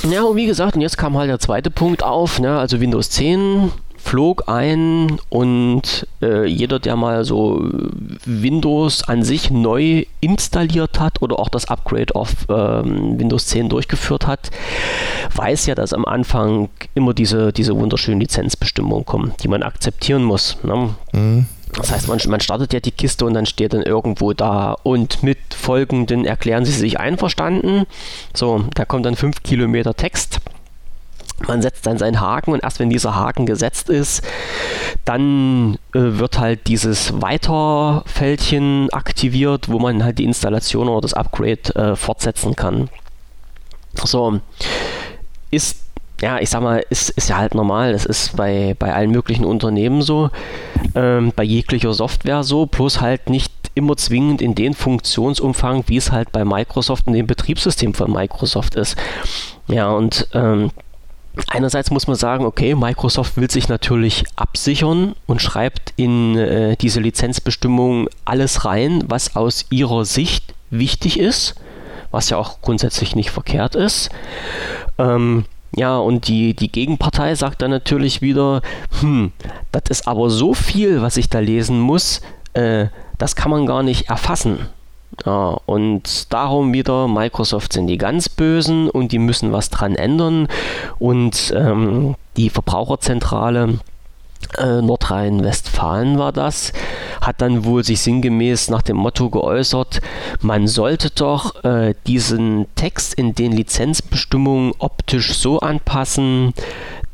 [0.10, 2.58] Ja, und wie gesagt, und jetzt kam halt der zweite Punkt auf, ne?
[2.58, 7.70] also Windows 10 flog ein und äh, jeder, der mal so
[8.26, 14.26] Windows an sich neu installiert hat oder auch das Upgrade auf ähm, Windows 10 durchgeführt
[14.26, 14.52] hat,
[15.36, 20.58] weiß ja, dass am Anfang immer diese, diese wunderschönen Lizenzbestimmungen kommen, die man akzeptieren muss.
[20.64, 20.96] Ne?
[21.14, 21.46] Mhm.
[21.74, 25.22] Das heißt, man, man startet ja die Kiste und dann steht dann irgendwo da und
[25.22, 27.86] mit folgenden erklären Sie sich einverstanden.
[28.34, 30.40] So, da kommt dann fünf Kilometer Text.
[31.48, 34.24] Man setzt dann seinen Haken und erst wenn dieser Haken gesetzt ist,
[35.06, 41.76] dann äh, wird halt dieses Weiterfeldchen aktiviert, wo man halt die Installation oder das Upgrade
[41.76, 42.90] äh, fortsetzen kann.
[43.94, 44.40] So,
[45.52, 45.78] ist
[46.22, 47.94] ja, ich sag mal, ist, ist ja halt normal.
[47.94, 50.30] Das ist bei, bei allen möglichen Unternehmen so,
[50.96, 56.12] ähm, bei jeglicher Software so, plus halt nicht immer zwingend in den Funktionsumfang, wie es
[56.12, 58.98] halt bei Microsoft und dem Betriebssystem von Microsoft ist.
[59.68, 60.72] Ja, und ähm,
[61.48, 67.00] Einerseits muss man sagen, okay, Microsoft will sich natürlich absichern und schreibt in äh, diese
[67.00, 71.56] Lizenzbestimmung alles rein, was aus ihrer Sicht wichtig ist,
[72.12, 74.10] was ja auch grundsätzlich nicht verkehrt ist.
[74.98, 75.46] Ähm,
[75.76, 78.62] ja, und die, die Gegenpartei sagt dann natürlich wieder,
[79.00, 79.32] hm,
[79.72, 82.22] das ist aber so viel, was ich da lesen muss,
[82.54, 82.88] äh,
[83.18, 84.68] das kann man gar nicht erfassen.
[85.26, 90.48] Ja, und darum wieder, Microsoft sind die ganz Bösen und die müssen was dran ändern.
[90.98, 93.80] Und ähm, die Verbraucherzentrale
[94.58, 96.74] äh, Nordrhein-Westfalen war das,
[97.22, 100.02] hat dann wohl sich sinngemäß nach dem Motto geäußert,
[100.42, 106.54] man sollte doch äh, diesen Text in den Lizenzbestimmungen optisch so anpassen,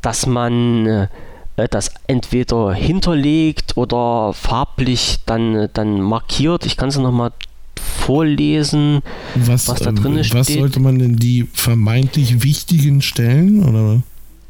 [0.00, 6.66] dass man äh, das entweder hinterlegt oder farblich dann, dann markiert.
[6.66, 7.32] Ich kann es nochmal
[7.80, 9.02] vorlesen,
[9.34, 10.34] was, was da drin ähm, steht.
[10.34, 14.02] Was sollte man denn die vermeintlich wichtigen Stellen oder?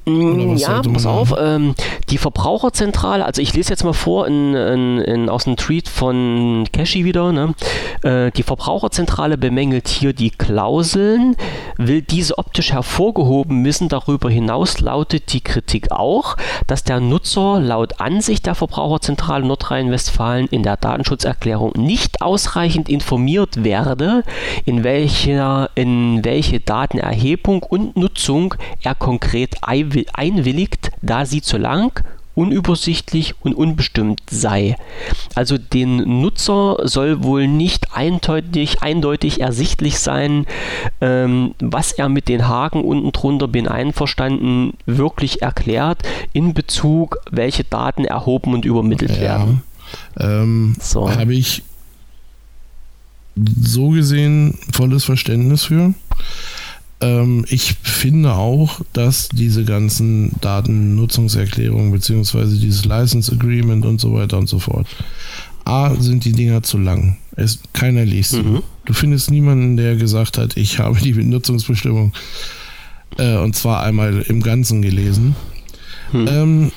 [0.08, 1.74] Mm, ja, pass auf, ähm,
[2.10, 6.64] die Verbraucherzentrale, also ich lese jetzt mal vor in, in, in, aus einem Tweet von
[6.72, 7.54] Cashy wieder, ne?
[8.02, 11.34] äh, die Verbraucherzentrale bemängelt hier die Klauseln,
[11.76, 16.36] will diese optisch hervorgehoben wissen, darüber hinaus lautet die Kritik auch,
[16.68, 24.22] dass der Nutzer laut Ansicht der Verbraucherzentrale Nordrhein-Westfalen in der Datenschutzerklärung nicht ausreichend informiert werde,
[24.66, 28.54] in, welcher, in welche Datenerhebung und Nutzung
[28.84, 32.02] er konkret einwilligt einwilligt, da sie zu lang,
[32.36, 34.77] unübersichtlich und unbestimmt sei.
[35.35, 40.47] Also den Nutzer soll wohl nicht eindeutig, eindeutig ersichtlich sein,
[41.01, 46.02] ähm, was er mit den Haken unten drunter bin einverstanden wirklich erklärt
[46.35, 49.20] in Bezug, welche Daten erhoben und übermittelt ja.
[49.23, 49.62] werden.
[50.18, 51.10] Ähm, so.
[51.10, 51.62] Habe ich
[53.62, 55.94] so gesehen volles Verständnis für.
[57.01, 64.39] Ähm, ich finde auch, dass diese ganzen Datennutzungserklärungen beziehungsweise dieses License Agreement und so weiter
[64.39, 64.86] und so fort.
[65.64, 67.18] A, sind die Dinger zu lang.
[67.35, 68.43] Es, keiner liest sie.
[68.43, 68.62] Mhm.
[68.85, 72.12] Du findest niemanden, der gesagt hat, ich habe die Nutzungsbestimmung
[73.18, 75.35] äh, und zwar einmal im Ganzen gelesen.
[76.12, 76.28] Mhm.
[76.28, 76.73] Ähm,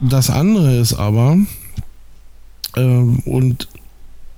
[0.00, 1.38] das andere ist aber,
[2.76, 3.68] äh, und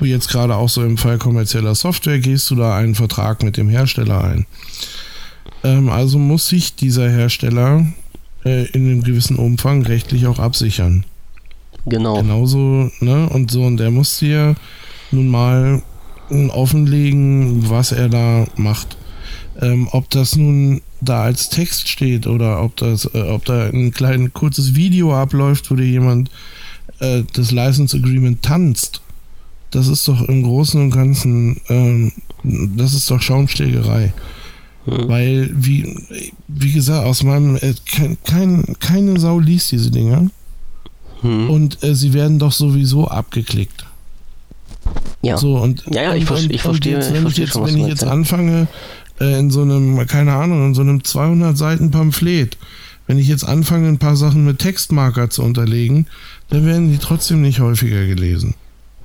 [0.01, 3.69] jetzt gerade auch so im Fall kommerzieller Software, gehst du da einen Vertrag mit dem
[3.69, 4.47] Hersteller ein.
[5.67, 7.87] Ähm, also muss sich dieser Hersteller
[8.45, 11.05] äh, in einem gewissen Umfang rechtlich auch absichern.
[11.87, 12.17] Genau.
[12.17, 13.29] Genauso, ne?
[13.29, 14.55] Und so, und der muss dir
[15.11, 15.83] nun mal
[16.31, 18.97] offenlegen, was er da macht.
[19.61, 23.93] Ähm, ob das nun da als Text steht oder ob das, äh, ob da ein
[23.93, 26.31] kleines kurzes Video abläuft, wo dir jemand
[27.01, 29.01] äh, das License Agreement tanzt,
[29.71, 32.13] das ist doch im Großen und Ganzen, ähm,
[32.43, 34.13] das ist doch Schaumschlägerei.
[34.87, 35.09] Hm.
[35.09, 37.75] Weil, wie, wie gesagt, aus meinem, äh,
[38.25, 40.31] kein, keine Sau liest diese Dinger.
[41.21, 41.51] Hm.
[41.51, 43.85] Und äh, sie werden doch sowieso abgeklickt.
[45.23, 45.37] Ja.
[45.37, 46.95] So, und, ja, ja, ich, und, ich verstehe.
[46.95, 48.69] Jetzt, wenn ich, verstehe jetzt, schon, wenn ich jetzt anfange,
[49.21, 52.57] äh, in so einem, keine Ahnung, in so einem 200 Seiten Pamphlet,
[53.09, 56.07] wenn ich jetzt anfange, ein paar Sachen mit Textmarker zu unterlegen,
[56.51, 58.55] dann werden die trotzdem nicht häufiger gelesen.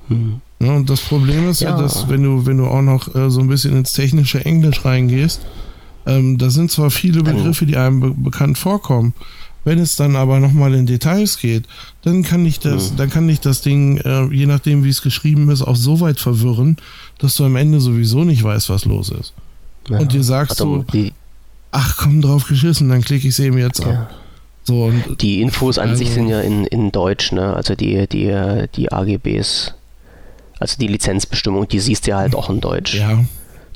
[0.08, 0.40] Hm.
[0.60, 3.30] Ja, und das Problem ist ja, ja dass wenn du, wenn du auch noch äh,
[3.30, 5.40] so ein bisschen ins technische Englisch reingehst,
[6.06, 9.14] ähm, da sind zwar viele Begriffe, die einem be bekannt vorkommen.
[9.64, 11.64] Wenn es dann aber nochmal in Details geht,
[12.02, 12.96] dann kann ich das, mhm.
[12.96, 16.18] dann kann ich das Ding, äh, je nachdem wie es geschrieben ist, auch so weit
[16.18, 16.76] verwirren,
[17.18, 19.34] dass du am Ende sowieso nicht weißt, was los ist.
[19.88, 19.98] Ja.
[19.98, 21.10] Und dir sagst also, du,
[21.70, 24.02] ach komm drauf geschissen, dann klicke ich es eben jetzt ja.
[24.02, 24.14] ab.
[24.64, 27.54] So, und die Infos an also, sich sind ja in, in Deutsch, ne?
[27.54, 29.74] Also die, die, die AGBs,
[30.60, 32.94] also die Lizenzbestimmung, die siehst du ja halt auch in Deutsch.
[32.94, 33.24] Ja,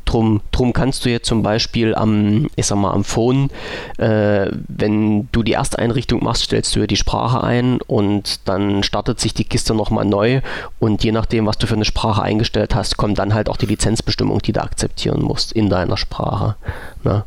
[0.07, 3.51] Drum, drum kannst du jetzt zum Beispiel am, ich sag mal, am Phone,
[3.99, 8.83] äh, wenn du die erste Einrichtung machst, stellst du ja die Sprache ein und dann
[8.83, 10.41] startet sich die Kiste nochmal neu
[10.79, 13.67] und je nachdem, was du für eine Sprache eingestellt hast, kommt dann halt auch die
[13.67, 16.57] Lizenzbestimmung, die du akzeptieren musst in deiner Sprache.
[17.05, 17.25] Ne?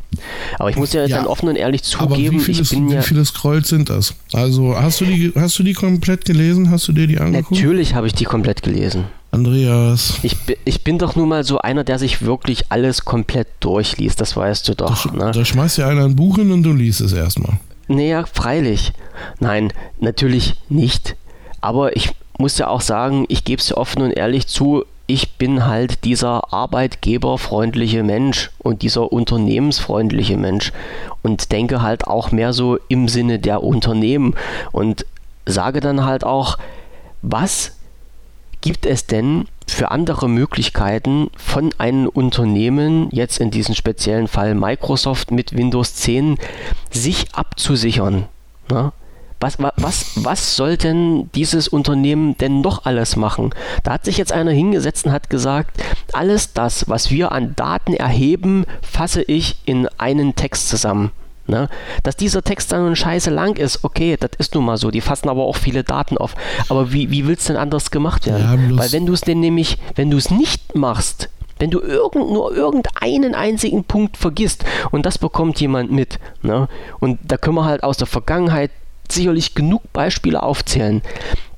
[0.57, 2.95] Aber ich muss ja, ja dann offen und ehrlich zugeben, wie viele, ich bin wie
[2.95, 4.15] ja, viele Scrolls sind das?
[4.33, 6.71] Also hast du die, hast du die komplett gelesen?
[6.71, 7.51] Hast du dir die angeguckt?
[7.51, 9.05] Natürlich habe ich die komplett gelesen.
[9.31, 10.19] Andreas.
[10.23, 10.35] Ich,
[10.65, 14.67] ich bin doch nun mal so einer, der sich wirklich alles komplett durchliest, das weißt
[14.67, 15.05] du doch.
[15.05, 15.31] Da, ne?
[15.31, 17.59] da schmeißt ja einer ein Buch hin und du liest es erstmal.
[17.87, 18.93] Naja, freilich.
[19.39, 21.15] Nein, natürlich nicht.
[21.61, 25.65] Aber ich muss ja auch sagen, ich gebe es offen und ehrlich zu, ich bin
[25.65, 30.71] halt dieser arbeitgeberfreundliche Mensch und dieser unternehmensfreundliche Mensch
[31.23, 34.35] und denke halt auch mehr so im Sinne der Unternehmen
[34.71, 35.05] und
[35.47, 36.57] sage dann halt auch,
[37.23, 37.78] was
[38.61, 45.31] gibt es denn für andere Möglichkeiten von einem Unternehmen, jetzt in diesem speziellen Fall Microsoft
[45.31, 46.37] mit Windows 10,
[46.91, 48.27] sich abzusichern?
[48.69, 48.91] Ne?
[49.41, 53.51] Was, was, was soll denn dieses Unternehmen denn noch alles machen?
[53.83, 55.81] Da hat sich jetzt einer hingesetzt und hat gesagt,
[56.11, 61.11] alles das, was wir an Daten erheben, fasse ich in einen Text zusammen.
[61.49, 61.67] Ne?
[62.03, 64.91] Dass dieser Text dann scheiße lang ist, okay, das ist nun mal so.
[64.91, 66.35] Die fassen aber auch viele Daten auf.
[66.69, 68.69] Aber wie, wie willst denn anders gemacht werden?
[68.69, 72.31] Ja, Weil wenn du es denn nämlich, wenn du es nicht machst, wenn du irgend,
[72.31, 76.69] nur irgendeinen einzigen Punkt vergisst und das bekommt jemand mit, ne?
[76.99, 78.71] und da können wir halt aus der Vergangenheit
[79.11, 81.01] sicherlich genug Beispiele aufzählen,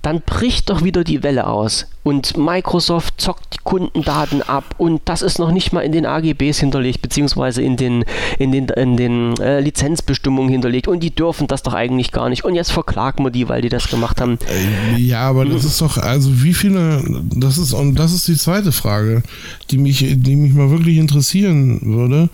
[0.01, 1.87] dann bricht doch wieder die Welle aus.
[2.03, 4.75] Und Microsoft zockt die Kundendaten ab.
[4.79, 8.03] Und das ist noch nicht mal in den AGBs hinterlegt, beziehungsweise in den,
[8.39, 10.87] in den, in den äh, Lizenzbestimmungen hinterlegt.
[10.87, 12.43] Und die dürfen das doch eigentlich gar nicht.
[12.43, 14.39] Und jetzt verklagen wir die, weil die das gemacht haben.
[14.49, 17.03] Äh, ja, aber das ist doch, also wie viele,
[17.35, 19.21] das ist, und das ist die zweite Frage,
[19.69, 22.29] die mich, die mich mal wirklich interessieren würde,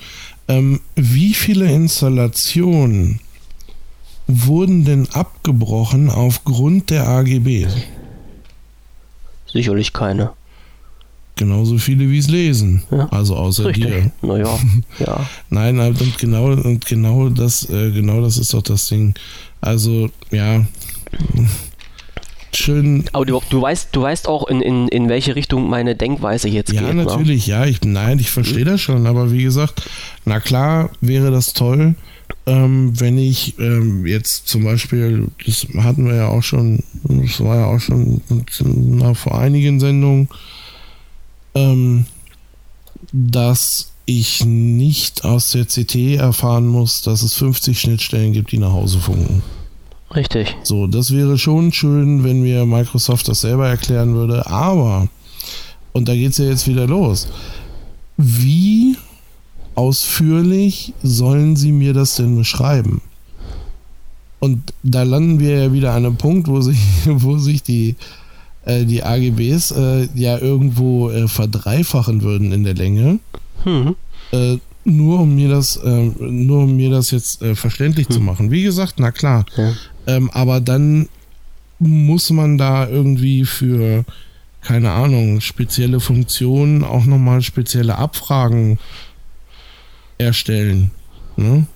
[0.48, 3.20] ähm, wie viele Installationen
[4.28, 7.68] wurden denn abgebrochen aufgrund der AGB?
[9.52, 10.32] Sicherlich keine.
[11.38, 12.84] Genauso viele wie es lesen.
[12.90, 13.08] Ja.
[13.10, 13.86] Also außer Richtig.
[13.86, 14.12] dir.
[14.22, 14.60] Naja,
[15.00, 15.26] ja.
[15.50, 19.14] Nein, und genau, und genau das, äh, genau das ist doch das Ding.
[19.62, 20.66] Also, ja.
[22.54, 23.06] Schön.
[23.14, 26.72] Aber du, du weißt, du weißt auch, in, in, in welche Richtung meine Denkweise jetzt
[26.72, 26.90] ja, geht.
[26.90, 27.04] Ja, ne?
[27.04, 27.66] natürlich, ja.
[27.66, 28.70] Ich, nein, ich verstehe mhm.
[28.70, 29.84] das schon, aber wie gesagt,
[30.26, 31.96] na klar wäre das toll,
[32.46, 37.58] ähm, wenn ich ähm, jetzt zum Beispiel, das hatten wir ja auch schon, das war
[37.58, 38.22] ja auch schon
[38.64, 40.30] na, vor einigen Sendungen,
[41.56, 42.06] ähm,
[43.12, 48.72] dass ich nicht aus der CT erfahren muss, dass es 50 Schnittstellen gibt, die nach
[48.72, 49.44] Hause funken.
[50.16, 50.56] Richtig.
[50.64, 55.08] So, das wäre schon schön, wenn mir Microsoft das selber erklären würde, aber,
[55.92, 57.28] und da geht es ja jetzt wieder los,
[58.16, 58.96] wie
[59.76, 63.02] ausführlich sollen Sie mir das denn beschreiben?
[64.40, 67.96] Und da landen wir ja wieder an einem Punkt, wo sich, wo sich die,
[68.66, 73.20] äh, die AGBs äh, ja irgendwo äh, verdreifachen würden in der Länge.
[73.64, 73.96] Hm.
[74.86, 78.14] nur um mir das, äh, nur um mir das jetzt äh, verständlich hm.
[78.14, 78.52] zu machen.
[78.52, 79.46] Wie gesagt, na klar.
[79.58, 79.74] Ja.
[80.08, 81.10] Ähm, aber dann
[81.80, 84.06] muss man da irgendwie für,
[84.62, 88.80] keine Ahnung, spezielle Funktionen auch nochmal spezielle Abfragen
[90.18, 90.92] erstellen.
[91.36, 91.68] Ne?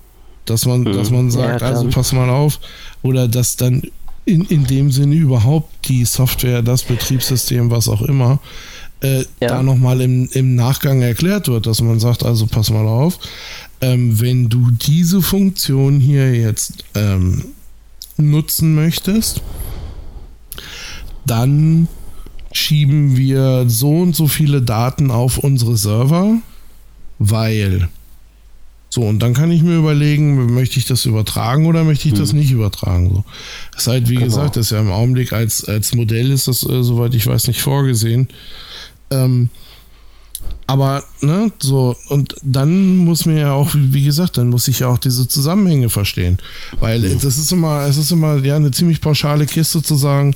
[0.46, 0.94] Dass man, mhm.
[0.94, 2.60] dass man sagt, ja, also pass mal auf,
[3.04, 3.84] oder dass dann
[4.26, 8.40] in, in dem Sinne überhaupt die Software, das Betriebssystem, was auch immer,
[9.02, 9.48] äh, ja.
[9.48, 13.20] da nochmal im, im Nachgang erklärt wird, dass man sagt, also pass mal auf,
[13.82, 17.46] ähm, wenn du diese Funktion hier jetzt ähm,
[18.30, 19.42] nutzen möchtest,
[21.26, 21.88] dann
[22.52, 26.38] schieben wir so und so viele Daten auf unsere Server,
[27.20, 27.90] weil
[28.94, 32.32] so, und dann kann ich mir überlegen, möchte ich das übertragen oder möchte ich das
[32.32, 32.40] hm.
[32.40, 33.10] nicht übertragen.
[33.10, 33.24] So.
[33.72, 34.26] Das ist halt, wie genau.
[34.26, 37.48] gesagt, das ist ja im Augenblick als, als Modell ist das, äh, soweit ich weiß,
[37.48, 38.28] nicht vorgesehen.
[39.10, 39.50] Ähm,
[40.72, 44.88] aber, ne, so, und dann muss mir ja auch, wie gesagt, dann muss ich ja
[44.88, 46.38] auch diese Zusammenhänge verstehen.
[46.80, 47.20] Weil mhm.
[47.20, 50.34] das ist immer, es ist immer ja eine ziemlich pauschale Kiste zu sagen,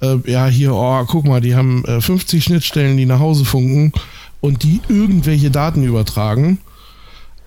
[0.00, 3.92] äh, ja, hier, oh, guck mal, die haben äh, 50 Schnittstellen, die nach Hause funken
[4.40, 6.58] und die irgendwelche Daten übertragen.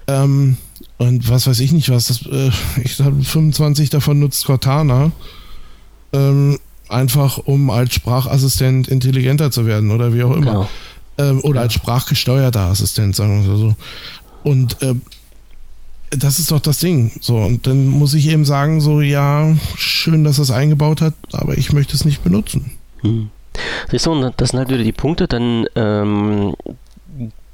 [0.07, 0.55] Ähm,
[0.97, 2.51] und was weiß ich nicht was, das, äh,
[2.85, 5.11] ich glaube 25 davon nutzt Cortana.
[6.13, 6.57] Ähm,
[6.87, 10.51] einfach um als Sprachassistent intelligenter zu werden oder wie auch immer.
[10.51, 10.69] Genau.
[11.19, 11.61] Ähm, oder ja.
[11.63, 13.75] als sprachgesteuerter Assistent, sagen wir so.
[14.43, 14.95] Und äh,
[16.11, 17.11] das ist doch das Ding.
[17.21, 21.13] So, und dann muss ich eben sagen, so, ja, schön, dass er es eingebaut hat,
[21.33, 22.71] aber ich möchte es nicht benutzen.
[23.01, 23.29] Hm.
[23.91, 26.55] Siehst du, das sind halt wieder die Punkte, dann ähm,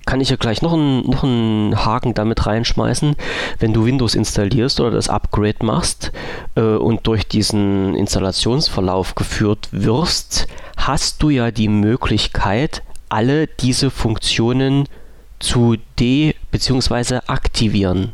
[0.05, 3.15] kann ich ja gleich noch einen, noch einen Haken damit reinschmeißen.
[3.59, 6.11] Wenn du Windows installierst oder das Upgrade machst
[6.55, 10.47] äh, und durch diesen Installationsverlauf geführt wirst,
[10.77, 14.87] hast du ja die Möglichkeit, alle diese Funktionen
[15.39, 17.19] zu de- bzw.
[17.27, 18.13] aktivieren.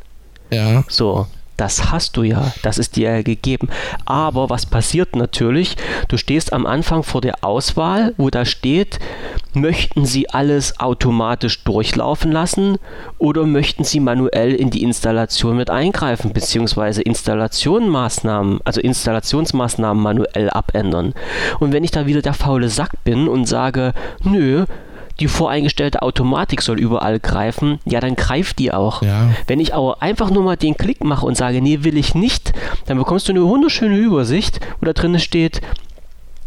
[0.52, 0.84] Ja.
[0.90, 1.28] So,
[1.62, 3.70] das hast du ja, das ist dir ja gegeben.
[4.06, 5.78] Aber was passiert natürlich?
[6.08, 8.98] Du stehst am Anfang vor der Auswahl, wo da steht,
[9.54, 12.80] möchten Sie alles automatisch durchlaufen lassen
[13.20, 21.14] oder möchten Sie manuell in die Installation mit eingreifen, beziehungsweise Installationsmaßnahmen, also Installationsmaßnahmen manuell abändern.
[21.60, 23.94] Und wenn ich da wieder der faule Sack bin und sage,
[24.24, 24.66] nö,
[25.20, 29.02] die voreingestellte Automatik soll überall greifen, ja, dann greift die auch.
[29.02, 29.30] Ja.
[29.48, 32.54] Wenn ich aber einfach nur mal den Klick mache und sage, nee, will ich nicht,
[32.86, 35.62] dann bekommst du eine wunderschöne Übersicht, wo da drin steht,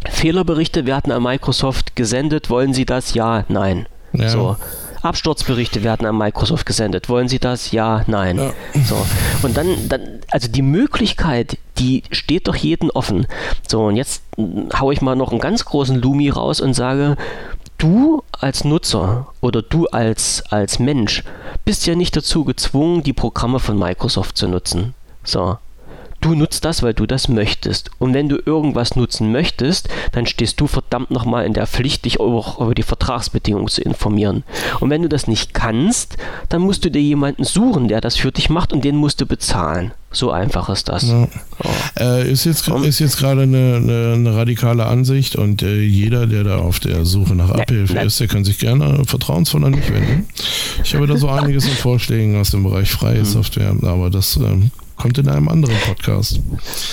[0.09, 3.15] Fehlerberichte werden an Microsoft gesendet, wollen Sie das?
[3.15, 3.87] Ja, nein.
[4.13, 4.29] Ja.
[4.29, 4.57] So.
[5.05, 7.09] Absturzberichte werden an Microsoft gesendet.
[7.09, 7.73] Wollen Sie das?
[7.73, 8.39] Ja, nein.
[8.39, 8.53] Ja.
[8.85, 8.97] So.
[9.43, 10.01] Und dann, dann,
[10.31, 13.27] also die Möglichkeit, die steht doch jedem offen.
[13.69, 17.17] So, und jetzt mm, haue ich mal noch einen ganz großen Lumi raus und sage,
[17.85, 21.23] du als Nutzer oder du als, als Mensch
[21.67, 24.95] bist ja nicht dazu gezwungen, die Programme von Microsoft zu nutzen.
[25.23, 25.59] So.
[26.25, 27.91] Du nutzt das, weil du das möchtest.
[27.99, 32.19] Und wenn du irgendwas nutzen möchtest, dann stehst du verdammt nochmal in der Pflicht, dich
[32.19, 34.43] auch über die Vertragsbedingungen zu informieren.
[34.81, 36.17] Und wenn du das nicht kannst,
[36.49, 39.27] dann musst du dir jemanden suchen, der das für dich macht und den musst du
[39.27, 39.93] bezahlen.
[40.13, 41.03] So einfach ist das.
[41.03, 41.29] Ja.
[41.63, 41.69] Oh.
[42.01, 46.45] Äh, ist jetzt, ist jetzt gerade eine, eine, eine radikale Ansicht und äh, jeder, der
[46.45, 50.27] da auf der Suche nach Abhilfe ist, der kann sich gerne vertrauensvoll an mich wenden.
[50.83, 53.25] Ich habe da so einiges an Vorschlägen aus dem Bereich freie Mhm.
[53.27, 56.41] Software, aber das ähm, kommt in einem anderen Podcast.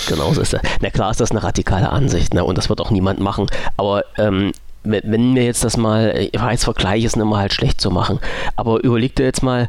[0.08, 0.62] Genau so ist das.
[0.80, 2.44] Na klar ist das eine radikale Ansicht, ne?
[2.44, 3.46] Und das wird auch niemand machen.
[3.76, 4.52] Aber ähm,
[4.84, 8.18] wenn, wir jetzt das mal, ich weiß, Vergleich ist immer halt schlecht zu machen,
[8.56, 9.68] aber überleg dir jetzt mal,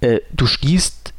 [0.00, 1.12] äh, du schließt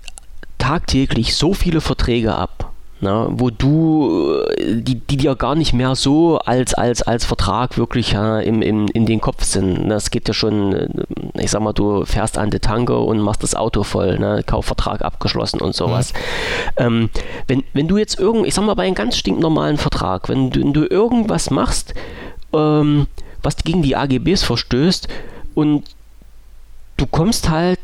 [0.57, 2.70] tagtäglich so viele Verträge ab.
[3.03, 7.79] Na, wo du, äh, die, die dir gar nicht mehr so als, als, als Vertrag
[7.79, 9.89] wirklich ja, im, im, in den Kopf sind.
[9.89, 10.87] Das geht ja schon, äh,
[11.39, 14.43] ich sag mal, du fährst an die Tanke und machst das Auto voll, ne?
[14.45, 16.13] Kaufvertrag abgeschlossen und sowas.
[16.77, 17.09] Ähm,
[17.47, 20.61] wenn, wenn du jetzt irgend, ich sag mal, bei einem ganz stinknormalen Vertrag, wenn du,
[20.61, 21.95] wenn du irgendwas machst,
[22.53, 23.07] ähm,
[23.41, 25.07] was gegen die AGBs verstößt
[25.55, 25.85] und
[26.97, 27.79] du kommst halt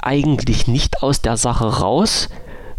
[0.00, 2.28] eigentlich nicht aus der Sache raus,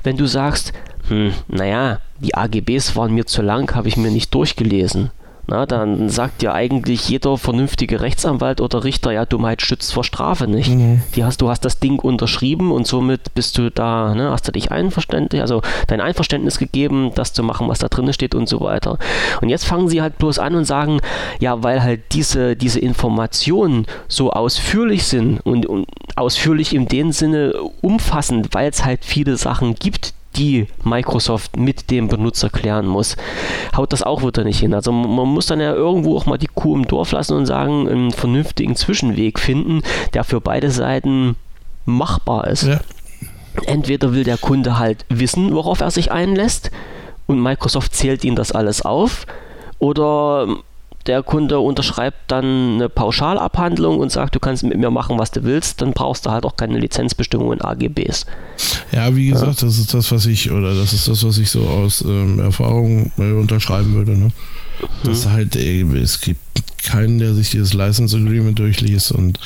[0.03, 0.71] wenn du sagst,
[1.07, 5.11] hm, naja, die AGBs waren mir zu lang, habe ich mir nicht durchgelesen.
[5.49, 10.47] Na, dann sagt ja eigentlich jeder vernünftige Rechtsanwalt oder Richter, ja, Dummheit schützt vor Strafe
[10.47, 10.69] nicht.
[10.69, 11.01] Mhm.
[11.15, 14.51] Die hast, du hast das Ding unterschrieben und somit bist du da, ne, hast du
[14.51, 18.61] dich einverständlich, also dein Einverständnis gegeben, das zu machen, was da drin steht und so
[18.61, 18.99] weiter.
[19.41, 20.99] Und jetzt fangen sie halt bloß an und sagen,
[21.39, 27.53] ja, weil halt diese, diese Informationen so ausführlich sind und, und ausführlich in dem Sinne
[27.81, 33.17] umfassend, weil es halt viele Sachen gibt, die Microsoft mit dem Benutzer klären muss,
[33.75, 34.73] haut das auch wieder nicht hin.
[34.73, 37.87] Also man muss dann ja irgendwo auch mal die Kuh im Dorf lassen und sagen,
[37.87, 39.81] einen vernünftigen Zwischenweg finden,
[40.13, 41.35] der für beide Seiten
[41.85, 42.63] machbar ist.
[42.63, 42.79] Ja.
[43.65, 46.71] Entweder will der Kunde halt wissen, worauf er sich einlässt
[47.27, 49.25] und Microsoft zählt ihm das alles auf,
[49.79, 50.47] oder
[51.09, 55.43] der Kunde unterschreibt dann eine Pauschalabhandlung und sagt, du kannst mit mir machen, was du
[55.43, 58.27] willst, dann brauchst du halt auch keine Lizenzbestimmungen AGBs.
[58.91, 61.61] Ja, wie gesagt, das ist das, was ich, oder das ist das, was ich so
[61.61, 64.11] aus ähm, Erfahrung äh, unterschreiben würde.
[64.17, 64.31] Ne?
[65.03, 66.39] Das halt, äh, es gibt
[66.83, 69.37] keinen, der sich dieses License Agreement durchliest und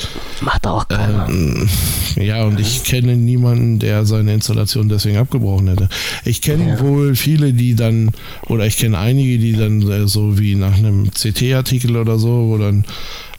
[0.41, 1.27] Macht auch keiner.
[1.29, 1.67] ähm,
[2.15, 5.89] ja, und ich kenne niemanden, der seine Installation deswegen abgebrochen hätte.
[6.25, 6.79] Ich kenne Ja.
[6.79, 8.11] wohl viele, die dann,
[8.47, 12.57] oder ich kenne einige, die dann äh, so wie nach einem CT-Artikel oder so, wo
[12.57, 12.85] dann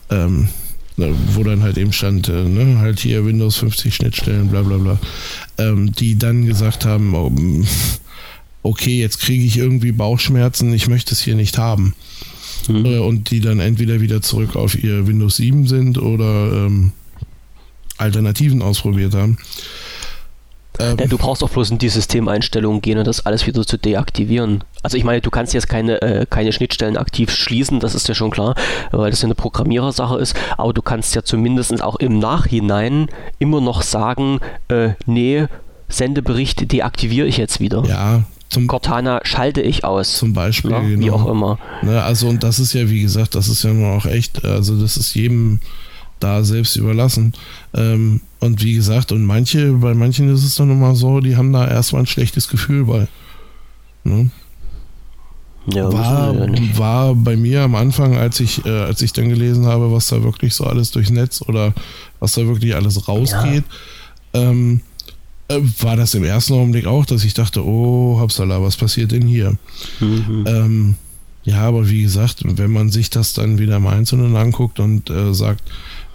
[0.09, 0.49] ähm,
[0.97, 4.77] ne, wo dann halt eben stand, äh, ne, halt hier Windows 50 Schnittstellen, bla bla
[4.77, 4.99] bla,
[5.57, 7.31] ähm, die dann gesagt haben, oh,
[8.65, 11.93] okay, jetzt kriege ich irgendwie Bauchschmerzen, ich möchte es hier nicht haben.
[12.67, 12.85] Hm.
[12.85, 16.91] Äh, und die dann entweder wieder zurück auf ihr Windows 7 sind oder ähm,
[17.97, 19.37] Alternativen ausprobiert haben.
[20.79, 23.77] Ähm, Ja, du brauchst auch bloß in die Systemeinstellungen gehen und das alles wieder zu
[23.77, 24.63] deaktivieren.
[24.81, 28.15] Also ich meine, du kannst jetzt keine, äh, keine Schnittstellen aktiv schließen, das ist ja
[28.15, 28.55] schon klar,
[28.91, 33.61] weil das ja eine Programmierersache ist, aber du kannst ja zumindest auch im Nachhinein immer
[33.61, 34.39] noch sagen,
[34.69, 35.45] äh, nee,
[35.87, 37.83] Sendebericht deaktiviere ich jetzt wieder.
[37.85, 40.17] ja, zum, Cortana schalte ich aus.
[40.17, 41.13] zum Beispiel, Ja, Wie genau.
[41.15, 41.59] auch immer.
[41.81, 44.79] Ne, also und das ist ja, wie gesagt, das ist ja nur auch echt, also
[44.79, 45.59] das ist jedem
[46.19, 47.33] da selbst überlassen.
[47.73, 51.51] Ähm, und wie gesagt, und manche, bei manchen ist es dann immer so, die haben
[51.51, 53.07] da erstmal ein schlechtes Gefühl bei.
[54.03, 54.29] Ne?
[55.67, 59.65] Ja, war, ja war bei mir am Anfang, als ich, äh, als ich dann gelesen
[59.65, 61.73] habe, was da wirklich so alles durchs Netz oder
[62.19, 63.63] was da wirklich alles rausgeht,
[64.33, 64.81] ähm,
[65.47, 69.27] äh, war das im ersten Augenblick auch, dass ich dachte, oh, Hapsala, was passiert denn
[69.27, 69.57] hier?
[69.99, 70.45] Mhm.
[70.47, 70.95] Ähm,
[71.43, 75.31] ja, aber wie gesagt, wenn man sich das dann wieder im Einzelnen anguckt und äh,
[75.33, 75.61] sagt,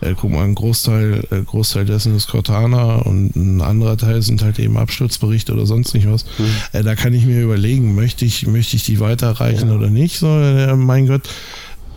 [0.01, 4.43] äh, guck mal, ein Großteil, äh, Großteil dessen ist Cortana und ein anderer Teil sind
[4.43, 6.25] halt eben Absturzberichte oder sonst nicht was.
[6.39, 6.47] Mhm.
[6.73, 9.77] Äh, da kann ich mir überlegen, möchte ich, möchte ich die weiterreichen ja.
[9.77, 10.19] oder nicht?
[10.19, 11.29] So, äh, mein Gott,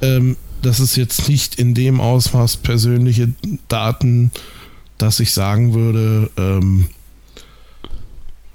[0.03, 3.30] ähm, das ist jetzt nicht in dem Ausmaß persönliche
[3.68, 4.31] Daten,
[4.99, 6.88] dass ich sagen würde, ähm,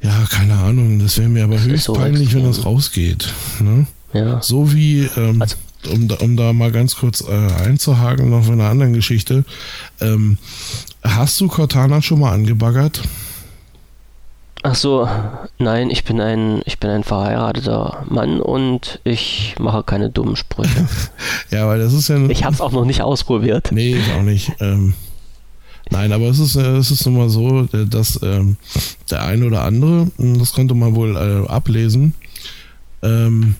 [0.01, 3.33] ja, keine Ahnung, das wäre mir aber höchst so peinlich, wenn das rausgeht.
[3.61, 3.87] Ne?
[4.13, 4.41] Ja.
[4.41, 5.57] So wie, ähm, also,
[5.93, 9.45] um, um da mal ganz kurz äh, einzuhaken, noch von einer anderen Geschichte.
[10.01, 10.39] Ähm,
[11.03, 13.03] hast du Cortana schon mal angebaggert?
[14.63, 15.09] Ach so,
[15.59, 20.89] nein, ich bin ein, ich bin ein verheirateter Mann und ich mache keine dummen Sprüche.
[21.51, 22.19] ja, weil das ist ja.
[22.29, 23.71] Ich habe es auch noch nicht ausprobiert.
[23.71, 24.53] Nee, ich auch nicht.
[24.61, 24.95] Ähm,
[25.91, 28.57] nein, aber es ist, äh, es ist nun mal so, äh, dass ähm,
[29.11, 32.15] der eine oder andere, hm, das konnte man wohl äh, ablesen,
[33.03, 33.55] ähm,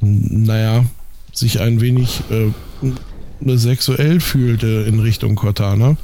[0.00, 0.84] naja,
[1.32, 5.96] sich ein wenig äh, sexuell fühlte in Richtung Cortana.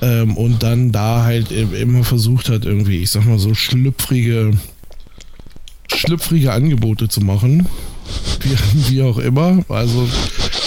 [0.00, 4.52] Ähm, und dann da halt immer versucht hat, irgendwie, ich sag mal so, schlüpfrige,
[5.92, 7.66] schlüpfrige Angebote zu machen.
[8.40, 9.64] Wie, wie auch immer.
[9.68, 10.08] Also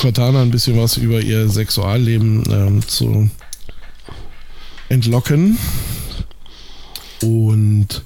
[0.02, 3.30] Cortana ein bisschen was über ihr Sexualleben ähm, zu
[4.92, 5.58] entlocken.
[7.24, 8.04] Und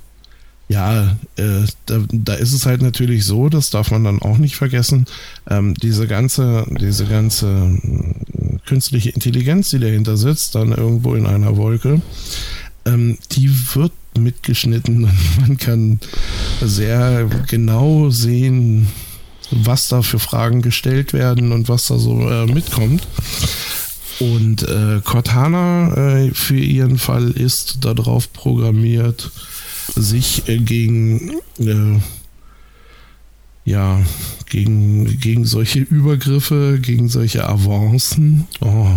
[0.68, 4.56] ja, äh, da, da, ist es halt natürlich so, das darf man dann auch nicht
[4.56, 5.06] vergessen,
[5.50, 11.56] ähm, diese ganze, diese ganze äh, künstliche Intelligenz, die dahinter sitzt, dann irgendwo in einer
[11.56, 12.02] Wolke,
[12.86, 15.10] ähm, die wird mitgeschnitten.
[15.40, 16.00] Man kann
[16.62, 18.88] sehr genau sehen,
[19.52, 23.08] was da für Fragen gestellt werden und was da so äh, mitkommt.
[24.20, 29.32] Und äh, Cortana äh, für ihren Fall ist darauf programmiert,
[29.96, 32.00] sich äh, gegen äh,
[33.66, 34.00] ja
[34.46, 38.48] gegen, gegen solche Übergriffe, gegen solche Avancen.
[38.62, 38.88] Oh.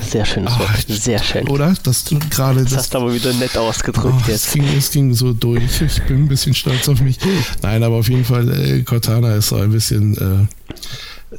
[0.00, 0.68] Sehr schönes Wort.
[0.68, 1.48] Ach, sehr schön.
[1.48, 1.74] Oder?
[1.84, 2.62] Das gerade.
[2.62, 4.48] Das, das hast du aber wieder nett ausgedrückt oh, jetzt.
[4.48, 5.80] Es ging, es ging so durch.
[5.80, 7.18] Ich bin ein bisschen stolz auf mich.
[7.62, 10.74] Nein, aber auf jeden Fall, äh, Cortana ist so ein bisschen äh,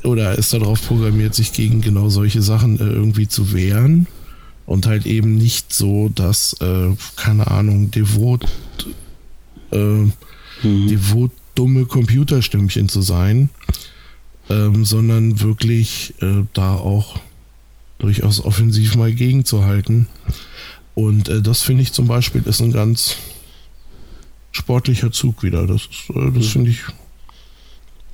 [0.04, 4.08] oder ist darauf programmiert, sich gegen genau solche Sachen äh, irgendwie zu wehren
[4.66, 8.46] und halt eben nicht so, dass, äh, keine Ahnung, devot,
[9.72, 10.12] äh, mhm.
[10.64, 13.50] devot dumme Computerstimmchen zu sein,
[14.50, 17.20] ähm, sondern wirklich äh, da auch
[18.00, 20.08] durchaus offensiv mal gegenzuhalten.
[20.96, 23.18] Und äh, das finde ich zum Beispiel ist ein ganz
[24.52, 25.68] sportlicher Zug wieder.
[25.68, 26.50] Das, äh, das mhm.
[26.50, 26.80] finde ich,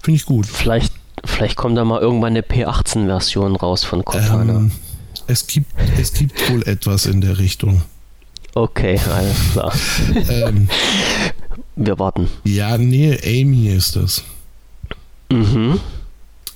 [0.01, 0.45] finde ich gut.
[0.45, 0.93] Vielleicht,
[1.25, 4.53] vielleicht kommt da mal irgendwann eine P18-Version raus von Cortana.
[4.55, 4.71] Ähm,
[5.27, 7.81] es gibt, es gibt wohl etwas in der Richtung.
[8.53, 9.73] Okay, alles klar.
[10.29, 10.67] ähm,
[11.75, 12.27] Wir warten.
[12.43, 14.23] Ja, nee, Amy ist das.
[15.31, 15.79] Mhm.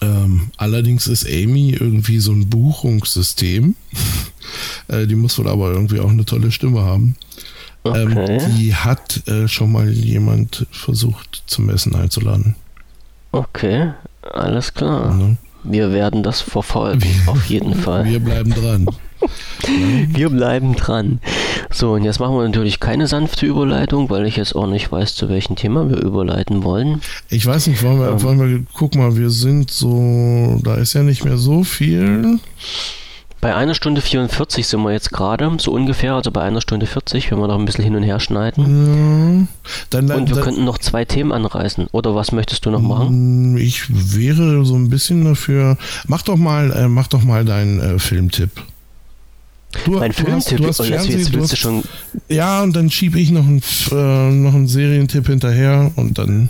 [0.01, 3.75] Ähm, allerdings ist Amy irgendwie so ein Buchungssystem.
[4.87, 7.15] äh, die muss wohl aber irgendwie auch eine tolle Stimme haben.
[7.83, 8.37] Ähm, okay.
[8.41, 12.55] Ähm, die hat äh, schon mal jemand versucht zum Essen einzuladen.
[13.31, 13.93] Okay,
[14.33, 15.13] alles klar.
[15.13, 15.37] Mhm.
[15.63, 18.05] Wir werden das verfolgen, auf jeden Fall.
[18.05, 18.87] Wir bleiben dran.
[20.13, 21.19] wir bleiben dran.
[21.69, 25.15] So, und jetzt machen wir natürlich keine sanfte Überleitung, weil ich jetzt auch nicht weiß,
[25.15, 27.01] zu welchem Thema wir überleiten wollen.
[27.29, 30.93] Ich weiß nicht, wollen wir, ähm, wollen wir guck mal, wir sind so, da ist
[30.93, 32.39] ja nicht mehr so viel.
[33.41, 37.31] Bei einer Stunde 44 sind wir jetzt gerade, so ungefähr, also bei einer Stunde 40,
[37.31, 39.47] wenn wir noch ein bisschen hin und her schneiden.
[39.65, 41.87] Ja, dann, und wir dann, könnten noch zwei Themen anreißen.
[41.91, 43.53] Oder was möchtest du noch machen?
[43.53, 45.77] Mm, ich wäre so ein bisschen dafür.
[46.05, 48.51] Mach doch mal, äh, mach doch mal deinen äh, Filmtipp.
[49.85, 51.83] Du, mein Filmtipp, du hast, du hast oh, Fernsehen, jetzt, du hast, schon.
[52.27, 56.49] Ja, und dann schiebe ich noch einen, äh, noch einen Serientipp hinterher und dann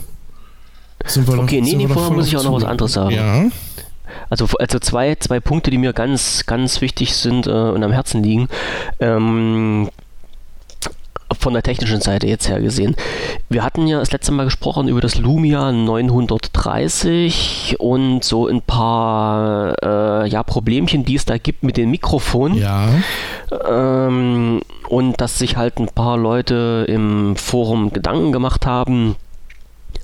[1.06, 3.16] sind wir Okay, doch, nee, nee, vorher muss ich auch noch was anderes sagen.
[3.16, 3.46] Ja.
[4.30, 8.24] Also, also zwei, zwei Punkte, die mir ganz, ganz wichtig sind äh, und am Herzen
[8.24, 8.48] liegen.
[9.00, 9.90] Ähm,
[11.40, 12.96] von der technischen Seite jetzt her gesehen.
[13.50, 19.76] Wir hatten ja das letzte Mal gesprochen über das Lumia 930 und so ein paar
[19.82, 22.58] äh, ja, Problemchen, die es da gibt mit den Mikrofonen.
[22.58, 22.90] Ja.
[23.68, 29.16] Ähm, und dass sich halt ein paar Leute im Forum Gedanken gemacht haben,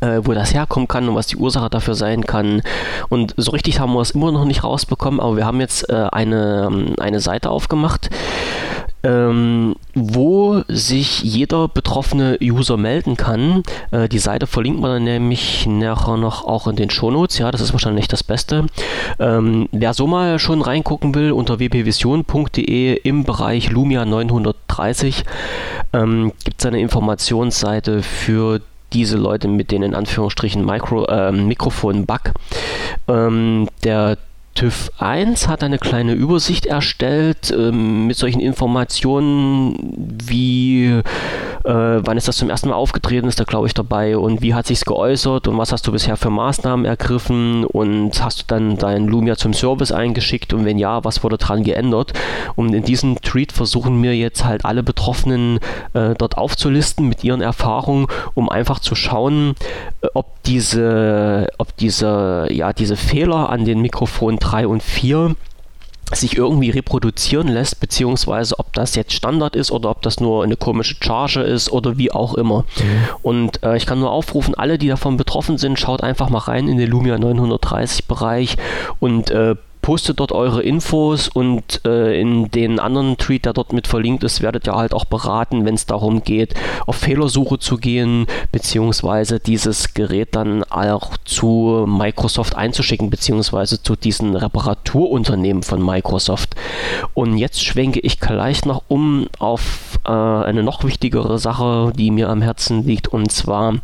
[0.02, 2.62] äh, wo das herkommen kann und was die Ursache dafür sein kann.
[3.10, 6.08] Und so richtig haben wir es immer noch nicht rausbekommen, aber wir haben jetzt äh,
[6.12, 8.10] eine, eine Seite aufgemacht,
[9.04, 13.64] ähm, wo sich jeder betroffene User melden kann.
[13.92, 17.38] Äh, die Seite verlinkt man dann nämlich nachher noch auch in den Shownotes.
[17.38, 18.66] Ja, das ist wahrscheinlich das Beste.
[19.20, 25.24] Ähm, wer so mal schon reingucken will, unter wpvision.de im Bereich Lumia 930
[25.94, 28.62] ähm, gibt es eine Informationsseite für
[28.94, 32.32] diese Leute mit den in Anführungsstrichen Micro, äh, Mikrofon-Bug.
[33.08, 34.18] Ähm, der
[34.56, 39.94] TÜV 1 hat eine kleine Übersicht erstellt ähm, mit solchen Informationen
[40.28, 41.02] wie
[41.68, 44.18] äh, wann ist das zum ersten Mal aufgetreten, ist da glaube ich dabei?
[44.18, 45.48] Und wie hat sich's geäußert?
[45.48, 47.66] Und was hast du bisher für Maßnahmen ergriffen?
[47.66, 50.54] Und hast du dann dein Lumia zum Service eingeschickt?
[50.54, 52.14] Und wenn ja, was wurde dran geändert?
[52.56, 55.60] Und in diesem Tweet versuchen wir jetzt halt alle Betroffenen
[55.94, 59.56] äh, dort aufzulisten mit ihren Erfahrungen, um einfach zu schauen,
[60.02, 65.36] äh, ob diese, ob diese, ja, diese Fehler an den Mikrofonen 3 und 4
[66.14, 70.56] sich irgendwie reproduzieren lässt, beziehungsweise ob das jetzt Standard ist oder ob das nur eine
[70.56, 72.60] komische Charge ist oder wie auch immer.
[72.78, 73.10] Mhm.
[73.22, 76.68] Und äh, ich kann nur aufrufen, alle, die davon betroffen sind, schaut einfach mal rein
[76.68, 78.58] in den Lumia 930 Bereich
[79.00, 79.56] und äh,
[79.88, 84.42] postet dort eure Infos und äh, in den anderen Tweet, der dort mit verlinkt ist,
[84.42, 86.56] werdet ihr halt auch beraten, wenn es darum geht,
[86.86, 94.36] auf Fehlersuche zu gehen, beziehungsweise dieses Gerät dann auch zu Microsoft einzuschicken, beziehungsweise zu diesen
[94.36, 96.56] Reparaturunternehmen von Microsoft.
[97.14, 102.28] Und jetzt schwenke ich gleich noch um auf äh, eine noch wichtigere Sache, die mir
[102.28, 103.76] am Herzen liegt, und zwar,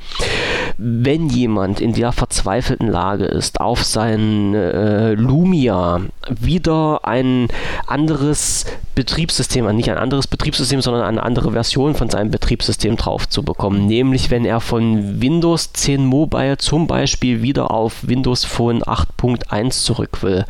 [0.77, 5.93] wenn jemand in der verzweifelten Lage ist, auf sein äh, Lumia
[6.30, 7.48] wieder ein
[7.88, 8.65] anderes
[8.95, 13.88] Betriebssystem, nicht ein anderes Betriebssystem, sondern eine andere Version von seinem Betriebssystem drauf zu bekommen.
[13.88, 20.22] Nämlich wenn er von Windows 10 Mobile zum Beispiel wieder auf Windows Phone 8.1 zurück
[20.22, 20.45] will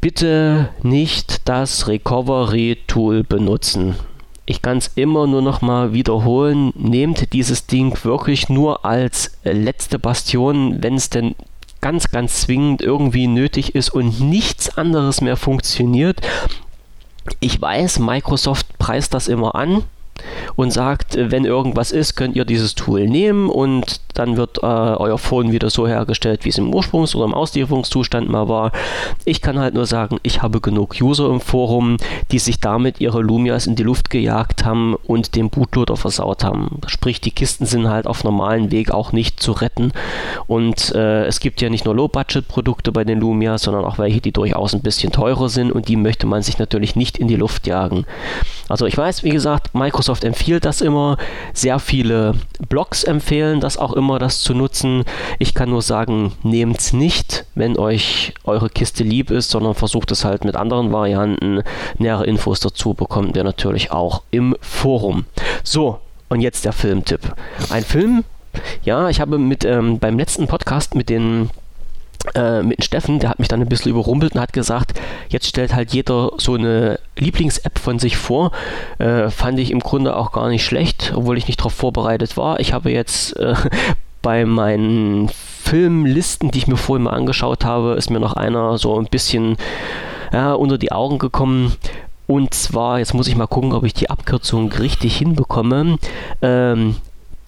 [0.00, 3.96] bitte nicht das Recovery-Tool benutzen.
[4.46, 6.72] Ich kann es immer nur noch mal wiederholen.
[6.74, 11.34] Nehmt dieses Ding wirklich nur als letzte Bastion, wenn es denn
[11.80, 16.20] ganz, ganz zwingend irgendwie nötig ist und nichts anderes mehr funktioniert.
[17.40, 19.84] Ich weiß, Microsoft preist das immer an
[20.56, 25.18] und sagt, wenn irgendwas ist, könnt ihr dieses Tool nehmen und dann wird äh, euer
[25.18, 28.72] Phone wieder so hergestellt, wie es im Ursprungs- oder im Auslieferungszustand mal war.
[29.24, 31.98] Ich kann halt nur sagen, ich habe genug User im Forum,
[32.32, 36.80] die sich damit ihre Lumias in die Luft gejagt haben und den Bootloader versaut haben.
[36.86, 39.92] Sprich, die Kisten sind halt auf normalen Weg auch nicht zu retten.
[40.46, 44.32] Und äh, es gibt ja nicht nur Low-Budget-Produkte bei den Lumias, sondern auch welche, die
[44.32, 47.66] durchaus ein bisschen teurer sind und die möchte man sich natürlich nicht in die Luft
[47.66, 48.04] jagen.
[48.68, 51.16] Also ich weiß, wie gesagt, Microsoft empfiehlt das immer.
[51.52, 52.34] Sehr viele
[52.68, 55.04] Blogs empfehlen das auch immer, das zu nutzen.
[55.38, 60.10] Ich kann nur sagen, nehmt es nicht, wenn euch eure Kiste lieb ist, sondern versucht
[60.10, 61.62] es halt mit anderen Varianten.
[61.98, 65.24] Nähere Infos dazu bekommt ihr natürlich auch im Forum.
[65.64, 67.34] So, und jetzt der Filmtipp.
[67.70, 68.24] Ein Film,
[68.82, 71.50] ja, ich habe mit ähm, beim letzten Podcast mit den
[72.34, 75.74] äh, mit Steffen, der hat mich dann ein bisschen überrumpelt und hat gesagt, jetzt stellt
[75.74, 78.52] halt jeder so eine Lieblings-App von sich vor.
[78.98, 82.60] Äh, fand ich im Grunde auch gar nicht schlecht, obwohl ich nicht darauf vorbereitet war.
[82.60, 83.54] Ich habe jetzt äh,
[84.22, 88.98] bei meinen Filmlisten, die ich mir vorhin mal angeschaut habe, ist mir noch einer so
[88.98, 89.56] ein bisschen
[90.32, 91.74] ja, unter die Augen gekommen.
[92.26, 95.98] Und zwar, jetzt muss ich mal gucken, ob ich die Abkürzung richtig hinbekomme.
[96.42, 96.96] Ähm,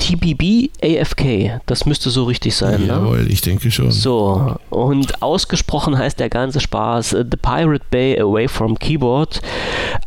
[0.00, 2.82] TBB AFK, das müsste so richtig sein.
[2.82, 2.88] Ne?
[2.88, 3.28] Jawohl, ne?
[3.28, 3.90] ich denke schon.
[3.90, 9.40] So, und ausgesprochen heißt der ganze Spaß äh, The Pirate Bay Away from Keyboard.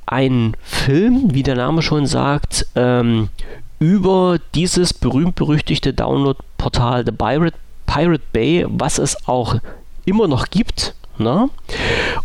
[0.06, 3.30] Ein Film, wie der Name schon sagt, ähm,
[3.80, 9.56] über dieses berühmt-berüchtigte Download-Portal The Pirate, Pirate Bay, was es auch
[10.06, 10.96] immer noch gibt.
[11.18, 11.50] Ne?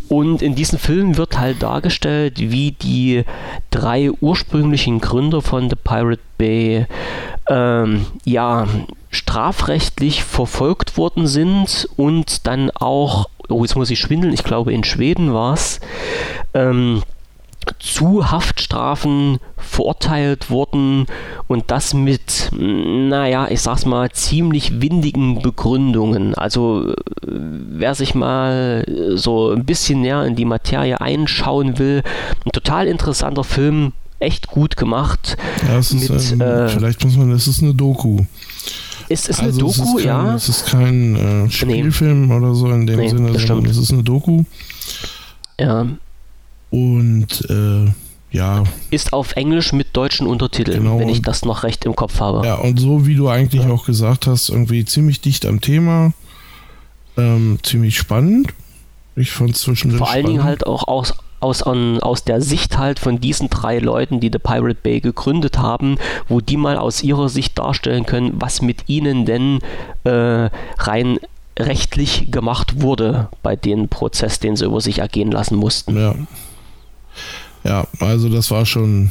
[0.09, 3.25] Und in diesem Film wird halt dargestellt, wie die
[3.71, 6.87] drei ursprünglichen Gründer von The Pirate Bay
[7.49, 8.67] ähm, ja,
[9.11, 14.85] strafrechtlich verfolgt worden sind und dann auch, oh jetzt muss ich schwindeln, ich glaube in
[14.85, 15.81] Schweden war es,
[16.55, 17.03] ähm,
[17.79, 21.07] zu Haftstrafen verurteilt wurden
[21.47, 26.35] und das mit, naja, ich sag's mal, ziemlich windigen Begründungen.
[26.35, 28.85] Also wer sich mal
[29.15, 32.03] so ein bisschen näher in die Materie einschauen will,
[32.45, 35.37] ein total interessanter Film, echt gut gemacht.
[35.67, 38.25] Ja, es ist, mit, ähm, äh, vielleicht muss man, es ist eine Doku.
[39.09, 40.35] Ist es also eine Doku, es kein, ja?
[40.35, 41.17] Es ist kein
[41.47, 42.35] äh, Spielfilm nee.
[42.35, 44.45] oder so in dem nee, Sinne, sondern es ist eine Doku.
[45.59, 45.87] Ja.
[46.71, 47.91] Und äh,
[48.31, 48.65] ja.
[48.91, 50.99] Ist auf Englisch mit deutschen Untertiteln, genau.
[50.99, 52.47] wenn ich das noch recht im Kopf habe.
[52.47, 53.71] Ja, und so wie du eigentlich ja.
[53.71, 56.13] auch gesagt hast, irgendwie ziemlich dicht am Thema.
[57.17, 58.53] Ähm, ziemlich spannend.
[59.17, 59.99] Ich fand es zwischendurch.
[59.99, 63.79] Vor allen Dingen halt auch aus, aus, an, aus der Sicht halt von diesen drei
[63.79, 65.97] Leuten, die The Pirate Bay gegründet haben,
[66.29, 69.61] wo die mal aus ihrer Sicht darstellen können, was mit ihnen denn
[70.05, 71.19] äh, rein
[71.59, 75.97] rechtlich gemacht wurde bei dem Prozess, den sie über sich ergehen lassen mussten.
[75.97, 76.15] Ja.
[77.65, 79.11] Ja, also das war schon,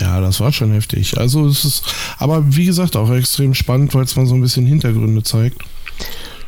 [0.00, 1.18] ja, das war schon heftig.
[1.18, 1.84] Also es ist,
[2.18, 5.62] aber wie gesagt, auch extrem spannend, weil es mal so ein bisschen Hintergründe zeigt.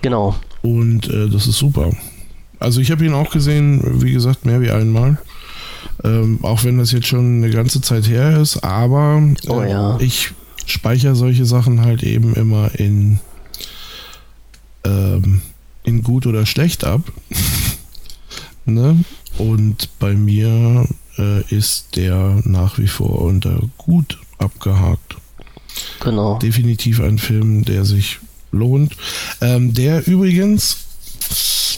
[0.02, 0.34] Genau.
[0.62, 1.90] Und äh, das ist super.
[2.58, 5.18] Also ich habe ihn auch gesehen, wie gesagt, mehr wie einmal.
[6.04, 9.98] Ähm, auch wenn das jetzt schon eine ganze Zeit her ist, aber äh, oh, ja.
[10.00, 10.32] ich
[10.66, 13.20] speichere solche Sachen halt eben immer in,
[14.84, 15.40] ähm,
[15.84, 17.00] in gut oder schlecht ab.
[18.66, 19.04] ne?
[19.38, 20.86] Und bei mir
[21.18, 25.16] äh, ist der nach wie vor unter gut abgehakt.
[26.00, 26.38] Genau.
[26.38, 28.18] Definitiv ein Film, der sich
[28.52, 28.96] lohnt.
[29.40, 30.76] Ähm, der übrigens,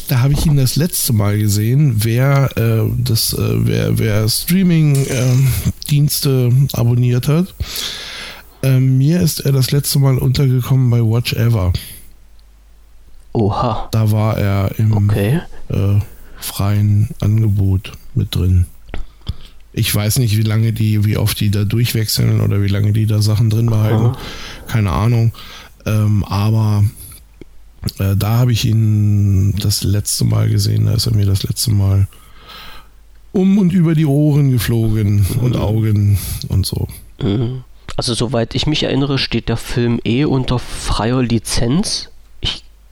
[0.09, 6.51] da habe ich ihn das letzte Mal gesehen, wer äh, das, äh, wer, wer Streaming-Dienste
[6.51, 7.55] ähm, abonniert hat.
[8.62, 11.73] Ähm, mir ist er das letzte Mal untergekommen bei Watch Ever.
[13.32, 13.89] Oha.
[13.93, 15.40] Da war er im okay.
[15.69, 16.01] äh,
[16.40, 18.66] freien Angebot mit drin.
[19.72, 23.06] Ich weiß nicht, wie lange die, wie oft die da durchwechseln oder wie lange die
[23.06, 24.06] da Sachen drin behalten.
[24.06, 24.18] Aha.
[24.66, 25.32] Keine Ahnung.
[25.86, 26.84] Ähm, aber
[27.98, 30.86] äh, da habe ich ihn das letzte Mal gesehen.
[30.86, 32.08] Da ist er mir das letzte Mal
[33.32, 35.40] um und über die Ohren geflogen mhm.
[35.40, 36.18] und Augen
[36.48, 36.88] und so.
[37.22, 37.62] Mhm.
[37.96, 42.10] Also soweit ich mich erinnere, steht der Film eh unter freier Lizenz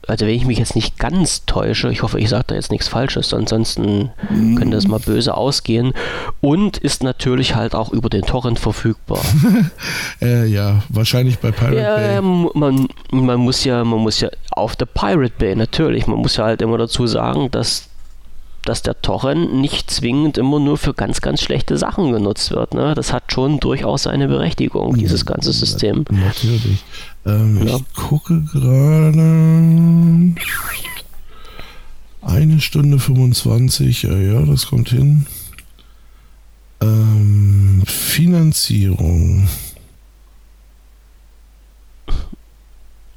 [0.07, 2.87] also wenn ich mich jetzt nicht ganz täusche, ich hoffe, ich sage da jetzt nichts
[2.87, 4.55] Falsches, ansonsten mm.
[4.55, 5.93] könnte es mal böse ausgehen.
[6.39, 9.19] Und ist natürlich halt auch über den Torrent verfügbar.
[10.21, 12.21] äh, ja, wahrscheinlich bei Pirate ja, Bay.
[12.21, 16.45] Man, man muss ja, man muss ja auf der Pirate Bay natürlich, man muss ja
[16.45, 17.89] halt immer dazu sagen, dass
[18.67, 22.73] dass der Torrent nicht zwingend immer nur für ganz, ganz schlechte Sachen genutzt wird.
[22.73, 22.93] Ne?
[22.95, 26.03] Das hat schon durchaus eine Berechtigung, dieses ganze System.
[26.09, 26.83] Natürlich.
[27.25, 27.77] Ähm, ja.
[27.77, 30.35] Ich gucke gerade.
[32.21, 35.25] Eine Stunde 25, ja, ja, das kommt hin.
[36.81, 39.47] Ähm, Finanzierung.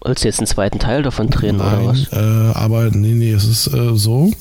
[0.01, 2.13] Wolltest du jetzt einen zweiten Teil davon drehen Nein, oder was?
[2.13, 4.33] Äh, aber nee, nee, es ist äh, so.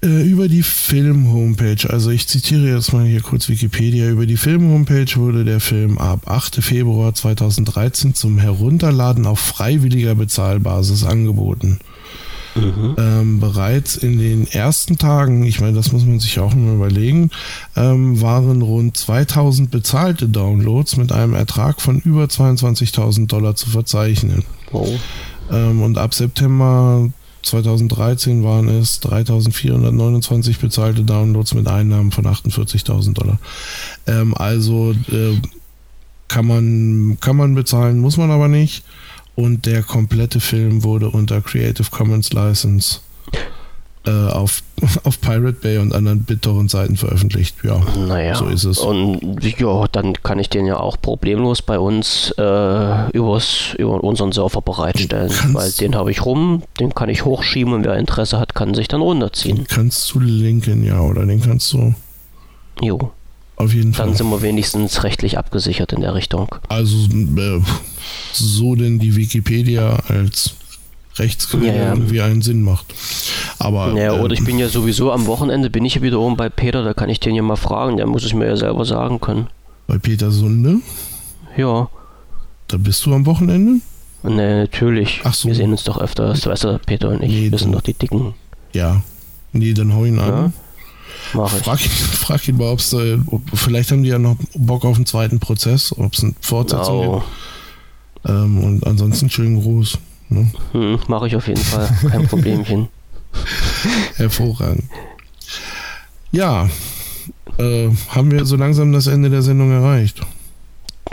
[0.00, 5.16] Äh, über die Film-Homepage, also ich zitiere jetzt mal hier kurz Wikipedia, über die Film-Homepage
[5.16, 6.62] wurde der Film ab 8.
[6.62, 11.80] Februar 2013 zum Herunterladen auf freiwilliger Bezahlbasis angeboten.
[12.54, 12.94] Mhm.
[12.96, 17.30] Ähm, bereits in den ersten Tagen, ich meine, das muss man sich auch mal überlegen,
[17.74, 24.44] ähm, waren rund 2000 bezahlte Downloads mit einem Ertrag von über 22.000 Dollar zu verzeichnen.
[24.72, 24.88] Oh.
[25.50, 27.10] Ähm, und ab September
[27.48, 33.38] 2013 waren es 3.429 bezahlte Downloads mit Einnahmen von 48.000 Dollar.
[34.06, 35.40] Ähm, also äh,
[36.28, 38.84] kann, man, kann man bezahlen, muss man aber nicht.
[39.34, 43.00] Und der komplette Film wurde unter Creative Commons License
[44.10, 44.62] auf,
[45.04, 47.56] auf Pirate Bay und anderen BitTorrent-Seiten veröffentlicht.
[47.62, 48.78] Ja, naja, so ist es.
[48.78, 54.32] Und ja, dann kann ich den ja auch problemlos bei uns äh, übers, über unseren
[54.32, 58.54] Server bereitstellen, weil den habe ich rum, den kann ich hochschieben und wer Interesse hat,
[58.54, 59.56] kann sich dann runterziehen.
[59.56, 61.94] Den kannst du linken, ja, oder den kannst du.
[62.80, 63.12] Jo.
[63.56, 64.06] Auf jeden Fall.
[64.06, 66.54] Dann sind wir wenigstens rechtlich abgesichert in der Richtung.
[66.68, 67.60] Also äh,
[68.32, 70.54] so denn die Wikipedia als
[71.18, 71.88] Rechtsquelle ja, ja.
[71.90, 72.86] irgendwie einen Sinn macht.
[73.58, 76.36] Aber, ja, oder ich ähm, bin ja sowieso am Wochenende, bin ich ja wieder oben
[76.36, 78.84] bei Peter, da kann ich den ja mal fragen, der muss es mir ja selber
[78.84, 79.48] sagen können.
[79.86, 80.76] Bei Peter Sunde?
[81.56, 81.88] Ja.
[82.68, 83.80] Da bist du am Wochenende?
[84.22, 85.20] Ne, natürlich.
[85.24, 85.48] Ach so.
[85.48, 87.94] Wir sehen uns doch öfters, weißt du, Peter und ich, nee, wir sind doch die
[87.94, 88.34] Dicken.
[88.72, 89.02] Ja.
[89.52, 90.28] Nee, dann hau ihn an.
[90.28, 90.52] Ja,
[91.34, 91.62] mach ich.
[91.62, 94.96] Frag, ihn, frag ihn mal, ob's, äh, ob vielleicht haben die ja noch Bock auf
[94.96, 97.14] einen zweiten Prozess, ob es eine Fortsetzung oh.
[97.14, 97.26] gibt.
[98.28, 99.98] Ähm, und ansonsten schönen Gruß.
[100.28, 100.50] Ne?
[100.72, 101.88] Hm, Mache ich auf jeden Fall.
[102.10, 102.88] Kein Problemchen.
[104.16, 104.84] Hervorragend.
[106.32, 106.68] Ja,
[107.58, 110.20] äh, haben wir so langsam das Ende der Sendung erreicht.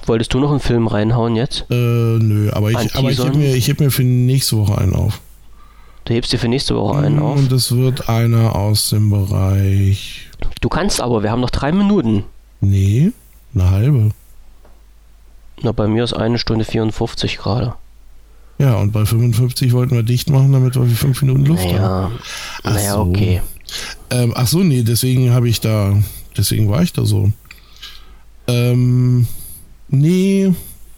[0.06, 1.66] Wolltest du noch einen Film reinhauen jetzt?
[1.70, 5.22] Äh, nö, aber ich, aber ich heb mir, heb mir für nächste Woche einen auf.
[6.04, 7.38] Du hebst dir für nächste Woche einen auf?
[7.38, 10.30] Und es wird einer aus dem Bereich.
[10.62, 12.24] Du kannst aber, wir haben noch drei Minuten.
[12.62, 13.12] Nee,
[13.56, 14.10] eine halbe.
[15.64, 17.74] Na, bei mir ist eine Stunde 54 gerade.
[18.58, 22.20] Ja, und bei 55 wollten wir dicht machen, damit wir fünf Minuten Luft naja, haben.
[22.64, 23.02] Ach naja, so.
[23.02, 23.42] okay.
[24.12, 25.98] Ähm, ach so, nee, deswegen habe ich da,
[26.38, 27.32] deswegen war ich da so.
[28.48, 29.28] Ähm,
[29.90, 30.54] nee,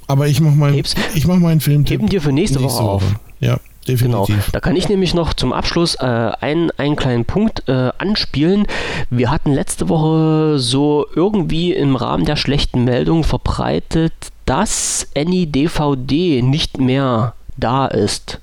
[0.05, 0.83] aber ich mache meinen,
[1.15, 1.83] ich mach meinen Film.
[1.83, 3.03] Geben dir für nächste, nächste Woche, Woche auf.
[3.39, 4.35] Ja, definitiv.
[4.35, 4.47] Genau.
[4.51, 8.67] Da kann ich nämlich noch zum Abschluss äh, einen, einen kleinen Punkt äh, anspielen.
[9.09, 14.13] Wir hatten letzte Woche so irgendwie im Rahmen der schlechten Meldung verbreitet,
[14.45, 18.39] dass AnyDVD nicht mehr da ist.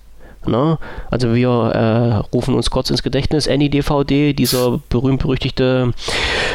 [0.46, 0.78] Ne?
[1.10, 5.92] Also wir äh, rufen uns kurz ins Gedächtnis AnyDVD, dieser berühmt-berüchtigte,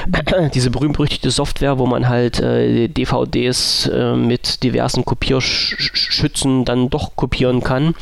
[0.53, 7.61] diese berühmt-berüchtigte Software, wo man halt äh, DVDs äh, mit diversen Kopierschützen dann doch kopieren
[7.61, 7.95] kann.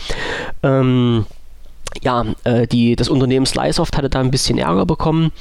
[0.63, 1.25] Ähm,
[2.01, 5.31] ja, äh, die, das Unternehmen Slicesoft hatte da ein bisschen Ärger bekommen,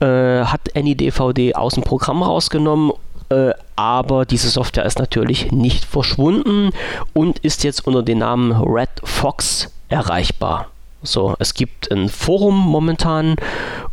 [0.00, 2.92] äh, hat AnyDVD aus dem Programm rausgenommen
[3.30, 6.70] äh, aber diese Software ist natürlich nicht verschwunden
[7.14, 10.66] und ist jetzt unter dem Namen Red Fox erreichbar.
[11.02, 13.36] So, es gibt ein Forum momentan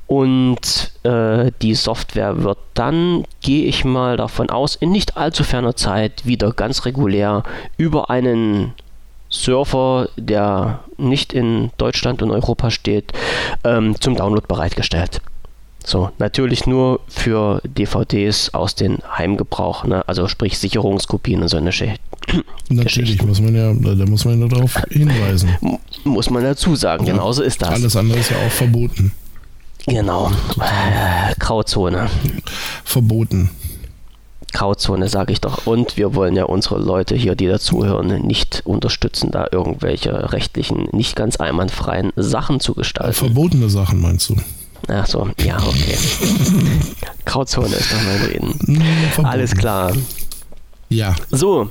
[0.08, 5.76] und äh, die Software wird dann, gehe ich mal davon aus, in nicht allzu ferner
[5.76, 7.44] Zeit wieder ganz regulär
[7.78, 8.74] über einen
[9.30, 13.14] Surfer, der nicht in Deutschland und Europa steht,
[13.64, 15.22] ähm, zum Download bereitgestellt.
[15.88, 20.06] So, natürlich nur für DVDs aus dem Heimgebrauch, ne?
[20.06, 22.02] also sprich Sicherungskopien und so eine Geschichte.
[22.70, 25.50] Natürlich muss man ja, da muss man ja darauf hinweisen.
[26.04, 27.14] Muss man dazu sagen, ja.
[27.14, 27.70] genauso ist das.
[27.70, 29.14] Alles andere ist ja auch verboten.
[29.86, 30.30] Genau.
[30.60, 32.10] Äh, Grauzone.
[32.84, 33.50] Verboten.
[34.52, 35.68] Grauzone, sage ich doch.
[35.68, 41.16] Und wir wollen ja unsere Leute hier, die dazuhören, nicht unterstützen, da irgendwelche rechtlichen, nicht
[41.16, 43.14] ganz einwandfreien Sachen zu gestalten.
[43.14, 44.36] Verbotene Sachen meinst du?
[44.88, 45.98] Ach so, ja, okay.
[47.26, 48.54] Grauzone ist doch mein Reden.
[49.12, 49.26] Verboten.
[49.26, 49.94] Alles klar.
[50.90, 51.16] Ja.
[51.30, 51.70] So,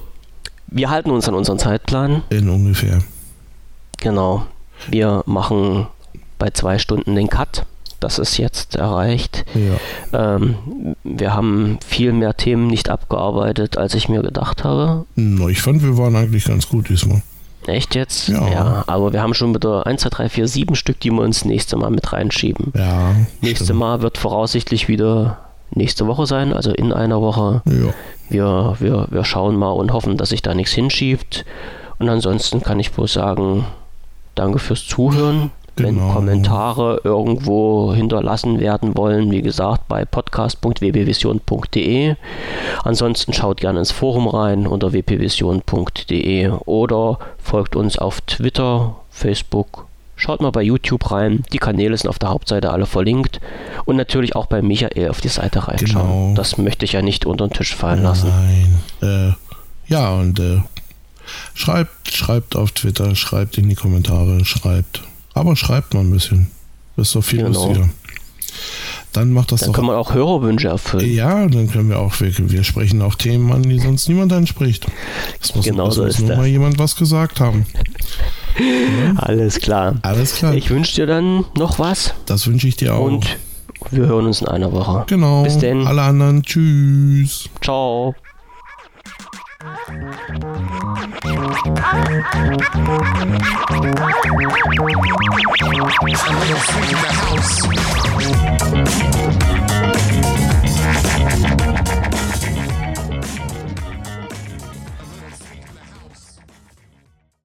[0.67, 2.23] wir halten uns an unseren Zeitplan.
[2.31, 3.03] In ungefähr.
[3.99, 4.47] Genau.
[4.89, 5.87] Wir machen
[6.39, 7.65] bei zwei Stunden den Cut.
[7.99, 9.47] Das ist jetzt erreicht.
[10.13, 10.37] Ja.
[10.37, 15.07] Ähm, wir haben viel mehr Themen nicht abgearbeitet, als ich mir gedacht habe.
[15.15, 17.23] No, ich fand, wir waren eigentlich ganz gut diesmal.
[17.67, 18.29] Echt jetzt?
[18.29, 18.49] Ja.
[18.49, 18.85] ja.
[18.87, 21.77] Aber wir haben schon wieder 1, 2, 3, 4, 7 Stück, die wir uns nächste
[21.77, 22.73] Mal mit reinschieben.
[22.77, 23.15] Ja.
[23.41, 23.81] Nächste stimmt.
[23.81, 25.39] Mal wird voraussichtlich wieder
[25.71, 27.63] nächste Woche sein, also in einer Woche.
[27.67, 27.93] Ja.
[28.29, 31.45] Wir, wir, wir schauen mal und hoffen, dass sich da nichts hinschiebt.
[31.99, 33.67] Und ansonsten kann ich bloß sagen,
[34.35, 35.51] danke fürs Zuhören.
[35.77, 35.89] Genau.
[35.89, 42.15] Wenn Kommentare irgendwo hinterlassen werden wollen, wie gesagt, bei podcast.wbvision.de.
[42.83, 49.85] Ansonsten schaut gerne ins Forum rein unter wpvision.de oder folgt uns auf Twitter, Facebook.
[50.19, 51.45] Schaut mal bei YouTube rein.
[51.53, 53.39] Die Kanäle sind auf der Hauptseite alle verlinkt.
[53.85, 56.07] Und natürlich auch bei Michael auf die Seite reinschauen.
[56.07, 56.33] Genau.
[56.35, 58.31] Das möchte ich ja nicht unter den Tisch fallen lassen.
[58.31, 58.81] Nein.
[59.03, 59.35] Äh,
[59.93, 60.63] ja, und äh,
[61.53, 65.03] schreibt, schreibt auf Twitter, schreibt in die Kommentare, schreibt
[65.37, 66.51] aber schreibt mal ein bisschen.
[66.97, 67.67] Das ist doch viel genau.
[67.67, 67.89] lustiger.
[69.13, 69.77] Dann macht das dann doch.
[69.77, 71.11] kann man auch Hörerwünsche erfüllen.
[71.11, 74.87] Ja, dann können wir auch, wir, wir sprechen auch Themen an, die sonst niemand anspricht.
[75.41, 77.67] Das muss, genau das so muss ist nur mal jemand was gesagt haben.
[78.59, 79.13] Ja?
[79.17, 79.97] Alles klar.
[80.01, 80.55] Alles klar.
[80.55, 82.15] Ich wünsche dir dann noch was.
[82.25, 83.05] Das wünsche ich dir auch.
[83.05, 83.37] Und
[83.91, 85.05] wir hören uns in einer Woche.
[85.09, 85.43] Genau.
[85.43, 85.87] Bis denn.
[85.87, 86.43] Alle anderen.
[86.43, 87.51] Tschüss.
[87.61, 88.15] Ciao.
[89.59, 89.73] I'm
[96.39, 97.09] gonna freak the
[99.53, 99.66] house.